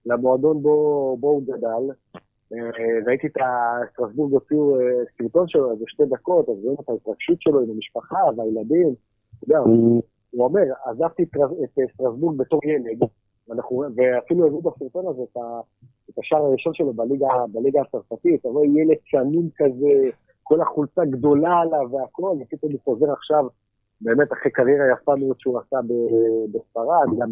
למועדון 0.06 0.62
בו, 0.62 1.18
בו 1.20 1.28
הוא 1.28 1.44
גדל. 1.44 1.94
אה, 2.54 3.06
ראיתי 3.08 3.28
את 3.28 3.38
הסטרסבורג 3.38 4.34
הוציאו 4.34 4.80
אה, 4.80 4.86
סרטון 5.18 5.48
שלו, 5.48 5.72
איזה 5.72 5.84
שתי 5.88 6.04
דקות, 6.06 6.50
אז 6.50 6.56
רואים 6.64 6.78
את 6.84 6.90
ההתרגשות 6.90 7.42
שלו 7.42 7.60
עם 7.60 7.70
המשפחה 7.70 8.18
והילדים. 8.38 8.94
אתה 9.38 9.44
יודע, 9.44 9.58
הוא, 9.58 10.04
הוא 10.32 10.44
אומר, 10.44 10.64
עזבתי 10.86 11.24
את 11.24 11.92
סטרסבורג 11.94 12.38
בתור 12.38 12.60
ילד, 12.66 13.10
ואנחנו, 13.48 13.84
ואפילו 13.96 14.48
הראו 14.48 14.62
בסרטון 14.62 15.08
הזה 15.08 15.22
את, 15.32 15.38
ה, 15.38 15.60
את 16.10 16.20
השער 16.20 16.46
הראשון 16.46 16.74
שלו 16.74 16.94
בליגה, 16.94 17.28
בליגה 17.52 17.82
הצרפתית, 17.82 18.42
אתה 18.42 18.50
רואה 18.50 18.66
ילד 18.66 18.98
צנון 19.12 19.50
כזה, 19.56 20.10
כל 20.44 20.62
החולצה 20.62 21.06
גדולה 21.06 21.60
עליו 21.60 21.92
והכל, 21.92 22.36
ופתאום 22.42 22.72
הוא 22.72 22.80
חוזר 22.84 23.12
עכשיו, 23.12 23.46
באמת 24.02 24.34
אחרי 24.34 24.52
קריירה 24.52 24.86
יפה 24.94 25.16
מאוד 25.16 25.36
שהוא 25.40 25.60
עשה 25.60 25.78
בספרד, 26.52 27.20
גם 27.20 27.30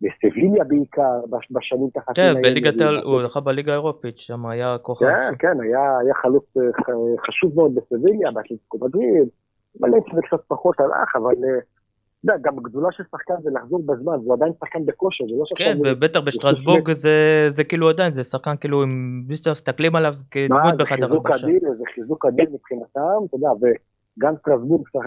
בסביליה 0.00 0.64
בעיקר, 0.64 1.20
בשנים 1.50 1.90
תחת... 1.94 2.16
כן, 2.16 2.34
בליגת 2.42 2.80
הוא 3.04 3.26
זכה 3.26 3.40
בליגה 3.40 3.72
האירופית, 3.72 4.18
שם 4.18 4.46
היה 4.46 4.76
כוכב. 4.82 5.06
כן, 5.06 5.34
כן, 5.38 5.60
היה, 5.60 5.98
היה 5.98 6.14
חלוץ 6.14 6.44
אה, 6.56 6.62
חשוב 7.26 7.52
מאוד 7.56 7.74
בסביליה, 7.74 8.30
מדריד, 8.74 9.28
מלא 9.80 9.98
זה 10.14 10.20
קצת 10.26 10.44
פחות 10.48 10.80
הלך, 10.80 11.16
אבל 11.16 11.34
אה, 11.44 11.58
יודע, 12.24 12.38
גם 12.42 12.58
הגדולה 12.58 12.88
של 12.92 13.02
שחקן 13.10 13.34
זה 13.42 13.50
לחזור 13.54 13.82
בזמן, 13.86 14.18
זה 14.26 14.32
עדיין 14.32 14.52
שחקן 14.60 14.86
בכושר, 14.86 15.24
זה 15.24 15.34
לא 15.38 15.44
שחקן... 15.46 15.64
כן, 15.64 15.78
ובטח 15.84 16.20
בשטרסבורג 16.20 16.92
זה, 16.92 17.48
זה 17.56 17.64
כאילו 17.64 17.88
עדיין, 17.88 18.12
זה 18.12 18.24
שחקן 18.24 18.56
כאילו, 18.60 18.84
אם 18.84 19.22
מסתכלים 19.50 19.96
עליו 19.96 20.14
כדמות 20.30 20.76
בחדר 20.78 21.12
הלבשה. 21.12 21.46
זה 21.78 21.84
חיזוק 21.94 22.26
אדיר 22.26 22.46
מבחינתם, 22.52 23.00
אתה 23.28 23.36
יודע, 23.36 23.48
וגם 23.60 24.34
שטרסבורג, 24.40 24.82
אה, 24.96 25.00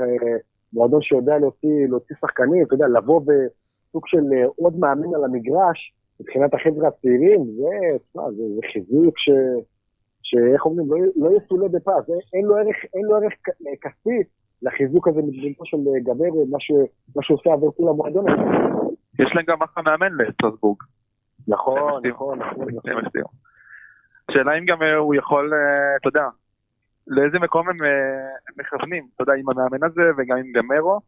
מועדון 0.74 1.02
שיודע 1.02 1.38
להוציא, 1.38 1.88
להוציא 1.90 2.16
שחקנים, 2.22 2.64
אתה 2.66 2.74
יודע, 2.74 2.88
לבוא 2.88 3.22
בסוג 3.22 4.08
של 4.08 4.24
אה, 4.34 4.46
עוד 4.56 4.80
מאמן 4.80 5.16
על 5.16 5.24
המגרש, 5.24 5.94
מבחינת 6.20 6.54
החבר'ה 6.54 6.88
הצעירים, 6.88 7.46
זה, 7.58 7.98
תשמע, 8.10 8.32
זה, 8.32 8.44
זה 8.56 8.62
חיזוק 8.74 9.18
ש... 9.18 9.30
שאיך 10.24 10.66
אומרים, 10.66 10.88
לא, 10.90 10.98
לא 11.16 11.38
יסולא 11.38 11.68
בפז, 11.68 12.14
אין 12.34 12.46
לו 12.46 12.58
ערך, 12.58 12.76
אין 12.96 13.06
לו 13.06 13.16
ערך 13.16 13.34
כספי, 13.82 14.24
לחיזוק 14.62 15.08
הזה 15.08 15.22
מדמותו 15.22 15.66
של 15.66 15.78
אה, 15.78 16.00
גבר, 16.04 16.26
מה 17.16 17.22
שהוא 17.22 17.38
עושה 17.38 17.54
עבור 17.54 17.74
כול 17.76 17.90
המועדון 17.90 18.26
הזה. 18.32 18.42
יש 19.20 19.32
להם 19.36 19.46
גם 19.48 19.62
אחלה 19.62 19.84
מאמן 19.84 20.14
לסטרסבורג. 20.18 20.78
נכון, 21.48 22.08
נכון, 22.08 22.40
נכון. 22.40 23.04
השאלה 24.30 24.58
אם 24.58 24.66
גם 24.66 24.82
אה, 24.82 24.96
הוא 24.96 25.16
יכול, 25.16 25.54
אה, 25.54 25.96
אתה 26.02 26.08
יודע, 26.08 26.26
לאיזה 27.08 27.40
מקום 27.40 27.70
הם 27.70 27.78
מכוונים, 28.58 29.08
אתה 29.16 29.24
יודע, 29.24 29.34
עם 29.34 29.50
המאמן 29.50 29.84
הזה 29.84 30.02
וגם 30.18 30.38
עם 30.38 30.52
גמרו, 30.52 31.00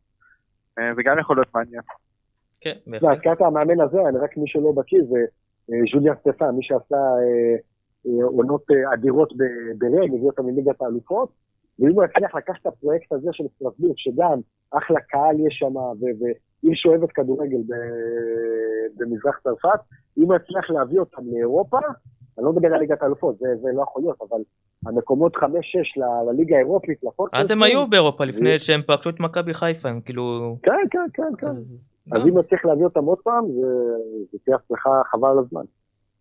זה 0.75 1.01
גם 1.05 1.19
יכול 1.19 1.37
להיות 1.37 1.55
מעניין. 1.55 1.81
כן, 2.61 2.75
בהחלט. 2.87 3.17
הזכרת 3.17 3.41
המאמן 3.41 3.81
הזה, 3.81 3.97
אני 4.09 4.17
רק 4.17 4.37
מי 4.37 4.47
שלא 4.47 4.71
בקיא, 4.75 4.99
זה 5.09 5.19
ז'וליאן 5.93 6.15
סטפן, 6.19 6.49
מי 6.49 6.63
שעשה 6.63 6.97
עונות 8.23 8.65
אדירות 8.93 9.33
בריין, 9.77 10.13
הביא 10.13 10.27
אותם 10.27 10.45
מליגת 10.45 10.81
האלופות. 10.81 11.29
ואם 11.79 11.91
הוא 11.91 12.03
יצליח 12.03 12.35
לקחת 12.35 12.61
את 12.61 12.65
הפרויקט 12.67 13.13
הזה 13.13 13.29
של 13.31 13.43
סטרסבורג, 13.55 13.93
שגם 13.97 14.39
אחלה 14.71 14.99
קהל 14.99 15.35
יש 15.47 15.55
שם, 15.59 15.75
ועיר 15.75 16.73
שאוהבת 16.75 17.11
כדורגל 17.11 17.57
במזרח 18.97 19.39
צרפת, 19.43 19.79
אם 20.17 20.23
הוא 20.23 20.35
יצליח 20.35 20.69
להביא 20.69 20.99
אותם 20.99 21.21
לאירופה, 21.31 21.79
אני 22.39 22.45
לא 22.45 22.51
מדבר 22.53 22.73
על 22.73 22.79
ליגת 22.79 23.01
האלופות, 23.01 23.37
זה, 23.37 23.47
זה 23.61 23.69
לא 23.73 23.81
יכול 23.81 24.01
להיות, 24.01 24.17
אבל 24.29 24.39
המקומות 24.85 25.35
5-6 25.35 25.39
לליגה 26.29 26.55
האירופית, 26.55 27.03
לפורטל... 27.03 27.37
אז 27.37 27.51
הם 27.51 27.63
היו 27.63 27.87
באירופה 27.87 28.25
לפני 28.25 28.59
שהם 28.59 28.81
פגשו 28.87 29.09
את 29.09 29.19
מכבי 29.19 29.53
חיפה, 29.53 29.89
הם 29.89 30.01
כאילו... 30.01 30.57
כן, 30.63 30.71
כן, 30.91 30.99
כן, 31.13 31.35
כן. 31.37 31.47
אז, 31.47 31.87
אז 32.11 32.21
אם 32.27 32.33
הוא 32.33 32.41
יצליח 32.41 32.65
להביא 32.65 32.83
אותם 32.83 33.03
עוד 33.03 33.17
פעם, 33.23 33.45
זה 34.31 34.37
תהיה 34.45 34.57
הצלחה 34.57 34.89
חבל 35.11 35.29
על 35.29 35.39
הזמן. 35.39 35.63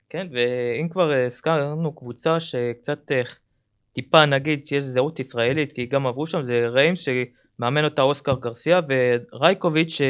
כן, 0.08 0.26
ואם 0.32 0.88
כבר 0.88 1.12
הזכרנו 1.26 1.92
קבוצה 1.92 2.40
שקצת 2.40 3.12
אה, 3.12 3.22
טיפה 3.92 4.26
נגיד 4.26 4.66
שיש 4.66 4.84
זהות 4.84 5.20
ישראלית, 5.20 5.72
כי 5.72 5.86
גם 5.86 6.06
עברו 6.06 6.26
שם, 6.26 6.42
זה 6.44 6.66
ריימס 6.68 6.98
שמאמן 6.98 7.84
אותה 7.84 8.02
אוסקר 8.02 8.34
גרסיה, 8.40 8.80
ורייקוביץ' 9.32 9.90
ש... 9.90 10.02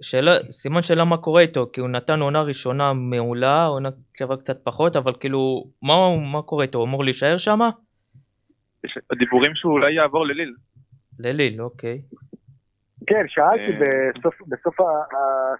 שאלה, 0.00 0.32
סימן 0.50 0.82
שאלה 0.82 1.04
מה 1.04 1.16
קורה 1.16 1.42
איתו, 1.42 1.66
כי 1.72 1.80
הוא 1.80 1.88
נתן 1.88 2.20
עונה 2.20 2.42
ראשונה 2.42 2.92
מעולה, 2.92 3.64
עונה 3.66 3.88
שעברה 4.14 4.36
קצת 4.36 4.64
פחות, 4.64 4.96
אבל 4.96 5.12
כאילו, 5.20 5.64
מה, 5.82 5.94
מה 6.32 6.42
קורה 6.42 6.64
איתו, 6.64 6.78
הוא 6.78 6.86
אמור 6.86 7.04
להישאר 7.04 7.38
שם? 7.38 7.58
הדיבורים 9.10 9.54
שהוא 9.54 9.72
אולי 9.72 9.92
יעבור 9.92 10.26
לליל. 10.26 10.54
לליל, 11.18 11.62
אוקיי. 11.62 12.00
כן, 13.06 13.24
שאלתי 13.28 13.72
אה. 13.72 14.10
בסוף, 14.14 14.34
בסוף 14.48 14.74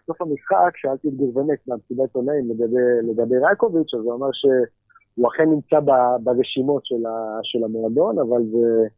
בסוף 0.03 0.23
המשחק, 0.23 0.77
שאלתי 0.77 1.09
את 1.09 1.15
גורבנק 1.15 1.59
מהמסיבת 1.69 2.01
עיתונאים 2.01 2.51
לגבי, 2.51 3.13
לגבי 3.13 3.35
רייקוביץ', 3.47 3.95
אז 3.95 4.01
הוא 4.01 4.15
אמר 4.15 4.29
ש... 4.33 4.47
הוא 5.15 5.29
אכן 5.29 5.45
נמצא 5.51 5.81
ברשימות 6.23 6.87
של, 6.87 7.07
ה, 7.07 7.39
של 7.43 7.65
המועדון, 7.65 8.19
אבל 8.19 8.43
זה, 8.53 8.89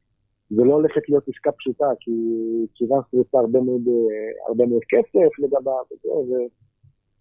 זה 0.57 0.65
לא 0.65 0.75
הולכת 0.75 1.09
להיות 1.09 1.29
עסקה 1.29 1.53
פשוטה, 1.53 1.87
כי 2.01 2.11
קיוונס 2.75 3.05
רוצה 3.13 3.39
הרבה 3.39 3.61
מאוד, 3.61 3.83
הרבה 4.49 4.67
מאוד 4.67 4.83
כסף 4.89 5.39
לגביו, 5.39 5.83
וזה, 5.93 6.39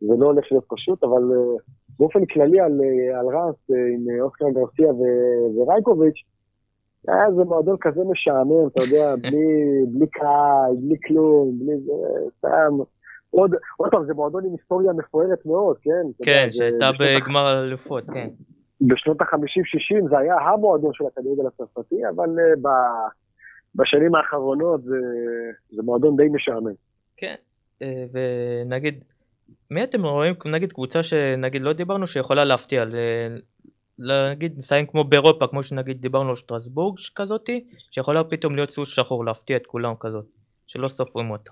זה 0.01 0.13
לא 0.17 0.25
הולך 0.25 0.45
להיות 0.51 0.65
פשוט, 0.67 1.03
אבל 1.03 1.23
אה, 1.32 1.55
באופן 1.99 2.25
כללי 2.25 2.59
על, 2.59 2.82
על 3.19 3.25
ראנס 3.25 3.55
אה, 3.71 3.75
עם 3.93 4.21
אוסקר 4.21 4.45
גרסיה 4.49 4.93
ורייקוביץ', 5.55 6.21
היה 7.07 7.27
איזה 7.27 7.43
מועדון 7.43 7.75
כזה 7.82 8.01
משעמם, 8.11 8.67
אתה 8.67 8.84
יודע, 8.84 9.15
בלי, 9.21 9.47
בלי 9.88 10.07
קהל, 10.07 10.75
בלי 10.82 10.95
כלום, 11.07 11.59
בלי 11.59 11.77
זה, 11.77 11.91
סתם. 12.38 12.77
עוד, 13.29 13.51
עוד 13.77 13.91
פעם, 13.91 14.05
זה 14.05 14.13
מועדון 14.13 14.45
עם 14.45 14.51
היסטוריה 14.51 14.93
מפוארת 14.93 15.45
מאוד, 15.45 15.77
כן? 15.82 16.25
כן, 16.25 16.47
שהייתה 16.51 16.89
בגמר 16.99 17.45
האלופות, 17.45 18.09
כן. 18.09 18.27
בשנות 18.82 19.21
ה-50-60 19.21 20.09
זה 20.09 20.17
היה 20.17 20.36
המועדון 20.36 20.93
של 20.93 21.05
הכדורגל 21.05 21.47
הצרפתי, 21.47 22.07
אבל 22.09 22.29
uh, 22.29 22.59
בשנים 23.76 24.15
האחרונות 24.15 24.84
זה, 24.84 24.97
זה 25.69 25.82
מועדון 25.84 26.15
די 26.15 26.30
משעמם. 26.32 26.74
כן, 27.17 27.36
אה, 27.82 28.05
ונגיד, 28.11 29.03
מי 29.72 29.84
אתם 29.84 30.05
רואים, 30.05 30.34
נגיד 30.45 30.74
קבוצה 30.74 31.03
שנגיד 31.03 31.61
לא 31.61 31.74
דיברנו 31.74 32.07
שיכולה 32.07 32.43
להפתיע, 32.43 32.86
נגיד 33.99 34.57
נסיים 34.57 34.86
כמו 34.86 35.03
באירופה, 35.03 35.47
כמו 35.47 35.63
שנגיד 35.63 36.01
דיברנו 36.01 36.30
על 36.30 36.36
שטרסבורג 36.36 36.99
כזאתי, 37.15 37.65
שיכולה 37.91 38.24
פתאום 38.24 38.55
להיות 38.55 38.69
סוס 38.69 38.89
שחור, 38.89 39.26
להפתיע 39.26 39.57
את 39.57 39.67
כולם 39.67 39.93
כזאת, 39.99 40.26
שלא 40.67 40.88
סופרים 40.88 41.32
אותה. 41.32 41.51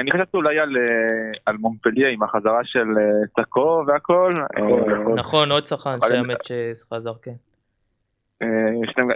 אני 0.00 0.12
חשבתי 0.12 0.36
אולי 0.36 0.58
על, 0.58 0.76
אה, 0.76 1.40
על 1.46 1.56
מונפליה 1.56 2.08
עם 2.08 2.22
החזרה 2.22 2.60
של 2.64 2.86
אה, 2.98 3.44
והכל. 3.86 4.34
אה, 4.56 5.14
נכון, 5.16 5.52
עוד 5.52 5.66
שחקן 5.66 5.98
שהאמת 6.08 6.38
שחזר, 6.44 7.12
כן. 7.22 7.34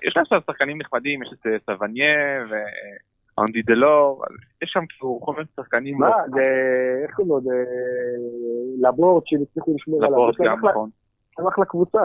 יש 0.06 0.16
להם 0.16 0.40
שחקנים 0.46 0.78
נחמדים, 0.80 1.22
יש 1.22 1.28
את 1.32 1.46
סווניה 1.66 2.44
ואנדי 2.48 3.62
דלור, 3.62 4.24
יש 4.62 4.70
שם 4.72 4.86
כאילו 4.88 5.20
כל 5.22 5.32
מיני 5.32 5.46
שחקנים. 5.56 5.98
מה, 5.98 6.10
זה, 6.34 6.42
איך 7.02 7.14
קוראים 7.14 7.32
לו, 7.32 7.40
זה 7.40 7.64
לבורט 8.88 9.26
שהם 9.26 9.42
הצליחו 9.42 9.74
לשמור 9.76 10.04
עליו. 10.04 10.12
לבורט 10.12 10.36
גם, 10.40 10.68
נכון. 10.68 10.90
הם 11.38 11.46
אחלה 11.46 11.64
קבוצה 11.64 11.98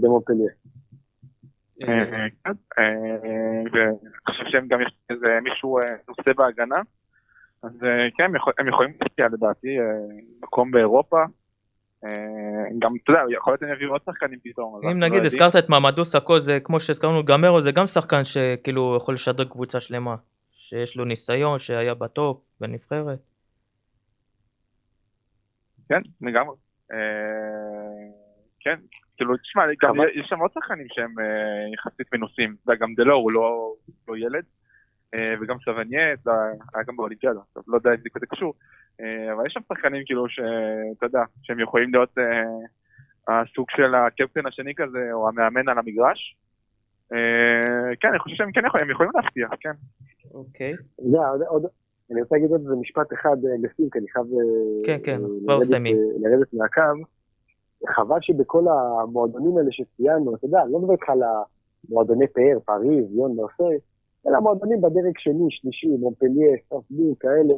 במונפליה. 0.00 0.50
ואני 3.72 4.10
חושב 4.28 4.44
שהם 4.46 4.68
גם 4.68 4.80
יש 4.80 4.98
איזה 5.10 5.38
מישהו 5.42 5.78
נושא 6.08 6.32
בהגנה. 6.32 6.80
אז 7.62 7.84
אה, 7.84 8.08
כן, 8.16 8.30
הם 8.58 8.68
יכולים 8.68 8.92
להציע 9.00 9.28
לדעתי 9.28 9.78
אה, 9.78 9.84
מקום 10.42 10.70
באירופה. 10.70 11.24
אה, 12.04 12.10
גם, 12.78 12.92
אתה 13.04 13.12
יודע, 13.12 13.22
יכול 13.36 13.52
להיות 13.52 13.60
שהם 13.60 13.72
יביאו 13.72 13.90
עוד 13.90 14.00
שחקנים 14.06 14.38
פתאום. 14.44 14.80
אם 14.92 14.98
נגיד 14.98 15.20
לא 15.20 15.26
הזכרת 15.26 15.56
את 15.56 15.68
מעמדו 15.68 16.04
סאקו, 16.04 16.40
זה 16.40 16.60
כמו 16.60 16.80
שהזכרנו 16.80 17.24
גמרו, 17.24 17.62
זה 17.62 17.72
גם 17.72 17.86
שחקן 17.86 18.24
שכאילו 18.24 18.96
יכול 18.96 19.14
לשדר 19.14 19.44
קבוצה 19.44 19.80
שלמה. 19.80 20.16
שיש 20.52 20.96
לו 20.96 21.04
ניסיון, 21.04 21.58
שהיה 21.58 21.94
בטופ, 21.94 22.40
בנבחרת. 22.60 23.18
כן, 25.88 26.00
לגמרי. 26.20 26.56
כן, 28.60 28.76
כאילו, 29.16 29.36
תשמע, 29.36 29.62
יש 30.14 30.26
שם 30.28 30.38
עוד 30.38 30.50
שחקנים 30.54 30.86
שהם 30.90 31.14
יחסית 31.74 32.14
מנוסים. 32.14 32.56
גם 32.80 32.94
דלו 32.94 33.14
הוא 33.14 33.32
לא, 33.32 33.72
לא 34.08 34.16
ילד. 34.16 34.44
אה, 35.14 35.34
וגם 35.40 35.56
סבניאט, 35.64 36.18
היה 36.74 36.84
גם 36.88 36.96
באולימפיאדה, 36.96 37.40
לא 37.66 37.76
יודע 37.76 37.90
אם 37.90 37.96
זה 38.02 38.08
כזה 38.14 38.26
קשור, 38.26 38.54
אה, 39.00 39.32
אבל 39.32 39.42
יש 39.46 39.52
שם 39.52 39.60
שחקנים 39.72 40.02
כאילו 40.06 40.28
שאתה 40.28 41.06
יודע, 41.06 41.22
שהם 41.42 41.60
יכולים 41.60 41.92
להיות 41.92 42.18
אה, 42.18 42.42
הסוג 43.28 43.66
של 43.70 43.94
הקפטן 43.94 44.46
השני 44.46 44.74
כזה, 44.76 45.08
או 45.12 45.28
המאמן 45.28 45.68
על 45.68 45.78
המגרש. 45.78 46.36
כן, 48.00 48.08
אני 48.08 48.18
חושב 48.18 48.36
שהם 48.36 48.52
כן 48.52 48.66
יכולים, 48.66 48.86
הם 48.86 48.90
יכולים 48.90 49.12
להפתיע, 49.14 49.48
כן. 49.60 49.72
אוקיי. 50.34 50.74
אני 52.12 52.20
רוצה 52.22 52.34
להגיד 52.34 52.50
עוד 52.50 52.60
איזה 52.60 52.74
משפט 52.80 53.12
אחד 53.12 53.36
לסיום, 53.62 53.90
כי 53.90 53.98
אני 53.98 54.06
חייב 54.08 54.26
כן, 54.86 54.98
כן, 55.04 55.20
כבר. 55.44 55.58
לרדת 56.18 56.52
מהקו. 56.52 57.04
חבל 57.86 58.18
שבכל 58.20 58.64
המועדונים 58.68 59.58
האלה 59.58 59.72
שציינו, 59.72 60.34
אתה 60.34 60.46
יודע, 60.46 60.62
אני 60.62 60.72
לא 60.72 60.78
מדבר 60.78 60.92
איתך 60.92 61.10
על 61.10 61.22
המועדוני 61.88 62.26
פאר, 62.28 62.58
פריז, 62.64 63.14
ליון 63.14 63.36
מרסיי, 63.36 63.78
אלא 64.28 64.40
מועדונים 64.40 64.80
בדרג 64.80 65.18
שני, 65.18 65.46
שלישי, 65.50 65.88
מונפליה, 66.00 66.56
שטרסבורג, 66.66 67.16
כאלה. 67.20 67.54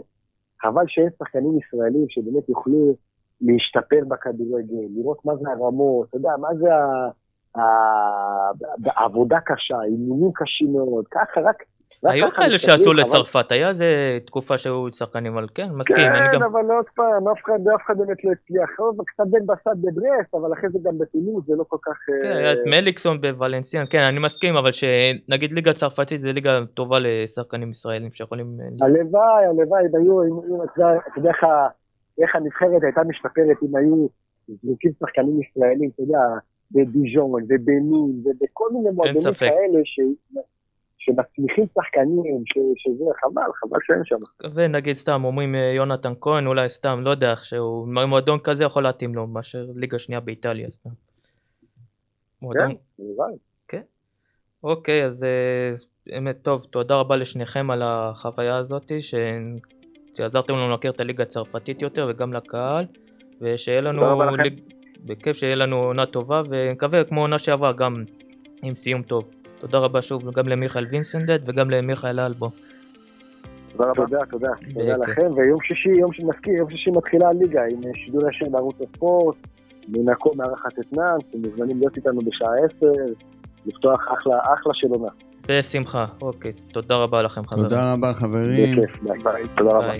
חבל 0.63 0.85
שאין 0.87 1.09
שחקנים 1.19 1.59
ישראלים 1.59 2.07
שבאמת 2.09 2.49
יוכלו 2.49 2.95
להשתפר 3.41 4.01
בכדורגל, 4.09 4.87
לראות 4.97 5.25
מה 5.25 5.37
זה 5.37 5.51
הרמות, 5.51 6.09
אתה 6.09 6.17
יודע, 6.17 6.31
מה 6.41 6.49
זה 6.55 6.69
העבודה 8.87 9.39
קשה, 9.45 9.83
אימונים 9.83 10.31
קשים 10.35 10.73
מאוד, 10.73 11.09
ככה 11.11 11.41
רק... 11.41 11.63
היו 12.03 12.31
כאלה 12.31 12.59
שיצאו 12.59 12.93
לצרפת, 12.93 13.53
היה 13.53 13.69
איזה 13.69 14.19
תקופה 14.27 14.59
שהיו 14.59 14.87
שחקנים 14.93 15.37
על 15.39 15.47
כן, 15.55 15.69
מסכים, 15.73 15.97
אני 15.97 16.31
כן, 16.31 16.35
גם... 16.35 16.43
אבל 16.43 16.71
עוד 16.71 16.85
פעם, 16.95 17.29
אף 17.29 17.39
אחד 17.87 17.99
באמת 17.99 18.25
לא 18.25 18.31
הצליח. 18.33 18.71
קצת 19.07 19.25
בן 19.31 19.47
בסט 19.47 19.67
בברסט, 19.67 20.35
אבל 20.35 20.53
אחרי 20.53 20.69
זה 20.73 20.79
גם 20.83 20.99
בטולוז, 20.99 21.45
זה 21.47 21.53
לא 21.57 21.65
כל 21.69 21.77
כך... 21.83 21.93
כן, 22.23 22.27
אה, 22.27 22.39
היה 22.39 22.53
את 22.53 22.59
מליקסון 22.67 23.21
בוולנסיאן, 23.21 23.85
כן, 23.91 24.03
אני 24.03 24.19
מסכים, 24.19 24.57
אבל 24.57 24.71
שנגיד 24.73 25.53
ליגה 25.53 25.73
צרפתית 25.73 26.21
זה 26.21 26.33
ליגה 26.33 26.61
טובה 26.75 26.99
לשחקנים 27.01 27.71
ישראלים 27.71 28.13
שיכולים... 28.13 28.47
אה, 28.61 28.87
הלוואי, 28.87 29.45
הלוואי, 29.47 29.83
אם 29.87 29.97
היו, 30.01 30.23
אם- 30.23 30.63
אתה 30.65 30.83
יודע- 31.17 31.69
איך 32.23 32.37
הנבחרת 32.37 32.83
הייתה 32.83 33.01
משתפרת 33.09 33.57
אם 33.63 33.77
היו 33.77 34.07
זרוקים 34.65 34.93
שחקנים 35.01 35.41
ישראלים, 35.41 35.91
אתה 35.95 36.03
יודע, 36.03 36.19
בדיז'ון 36.71 37.43
ובנין 37.49 38.23
ובכל 38.25 38.69
מיני 38.73 38.91
מועדונים. 38.91 39.35
כאלה 39.39 39.81
שמצמיחים 41.01 41.65
שחקנים, 41.75 42.43
ש- 42.47 42.83
שזה 42.83 43.05
חבל, 43.23 43.43
חבל 43.61 43.79
שאין 43.83 44.01
שם. 44.05 44.17
ונגיד 44.55 44.97
סתם 44.97 45.25
אומרים 45.25 45.55
אה, 45.55 45.73
יונתן 45.77 46.13
כהן, 46.21 46.47
אולי 46.47 46.69
סתם, 46.69 47.01
לא 47.05 47.11
יודע, 47.11 47.35
שהוא 47.37 47.89
מועדון 48.07 48.39
כזה 48.45 48.65
יכול 48.65 48.83
להתאים 48.83 49.15
לו, 49.15 49.27
מאשר 49.27 49.67
ליגה 49.75 49.99
שנייה 49.99 50.21
באיטליה 50.21 50.71
סתם. 50.71 50.91
מועדון- 52.43 52.71
כן, 52.99 53.03
הלוואי. 53.05 53.33
אוקיי, 54.65 55.05
אז 55.05 55.25
אה, 55.25 55.75
באמת 56.07 56.37
טוב, 56.43 56.67
תודה 56.71 56.97
רבה 56.97 57.17
לשניכם 57.17 57.71
על 57.71 57.83
החוויה 57.85 58.57
הזאת, 58.57 58.93
ש... 59.01 59.15
שעזרתם 60.15 60.55
לנו 60.55 60.71
להכיר 60.71 60.91
את 60.91 61.01
הליגה 61.01 61.23
הצרפתית 61.23 61.83
יותר 61.83 62.07
וגם 62.11 62.33
לקהל, 62.33 62.85
ושיהיה 63.41 63.81
לנו. 63.81 64.03
ליג... 64.43 64.61
בכיף 65.05 65.37
שיהיה 65.37 65.55
לנו 65.57 65.77
עונה 65.77 66.07
טובה, 66.07 66.43
ונקווה 66.51 67.05
כמו 67.05 67.21
עונה 67.21 67.39
שעברה 67.39 67.73
גם 67.73 68.05
עם 68.63 68.75
סיום 68.75 69.03
טוב. 69.03 69.25
תודה 69.61 69.79
רבה 69.79 70.03
שוב 70.03 70.31
גם 70.31 70.49
למיכאל 70.49 70.87
וינסנדט 70.91 71.41
וגם 71.47 71.71
למיכאל 71.71 72.21
אלבו. 72.21 72.51
תודה, 73.77 73.93
תודה, 73.95 74.19
תודה 74.31 74.49
בכיף. 74.63 74.77
לכם, 75.09 75.33
ויום 75.37 75.59
שישי, 75.63 75.89
יום 75.89 76.13
שנזכיר, 76.13 76.55
יום 76.55 76.71
שישי 76.71 76.91
מתחילה 76.91 77.29
הליגה 77.29 77.61
עם 77.71 77.81
אה, 77.87 77.91
שידור 77.95 78.31
ישיר 78.31 78.49
בערוץ 78.51 78.77
הספורט, 78.81 79.37
מנקו 79.89 80.33
מארחת 80.37 80.79
אתנן, 80.81 81.17
אתם 81.31 81.39
מוזמנים 81.39 81.79
להיות 81.79 81.97
איתנו 81.97 82.21
בשעה 82.21 82.51
10, 82.79 82.87
לפתוח 83.67 84.01
אחלה, 84.19 84.39
אחלה 84.39 84.75
של 84.75 84.89
עונה. 84.91 85.09
בשמחה, 85.49 86.07
אוקיי, 86.23 86.53
תודה 86.53 86.97
רבה 86.97 87.23
לכם 87.23 87.47
חברים. 87.47 87.65
תודה 87.65 87.93
רבה, 87.93 88.13
חברים. 88.13 88.77
בכיף, 88.77 89.03
ביי. 89.03 89.43
תודה 89.57 89.71
רבה. 89.71 89.93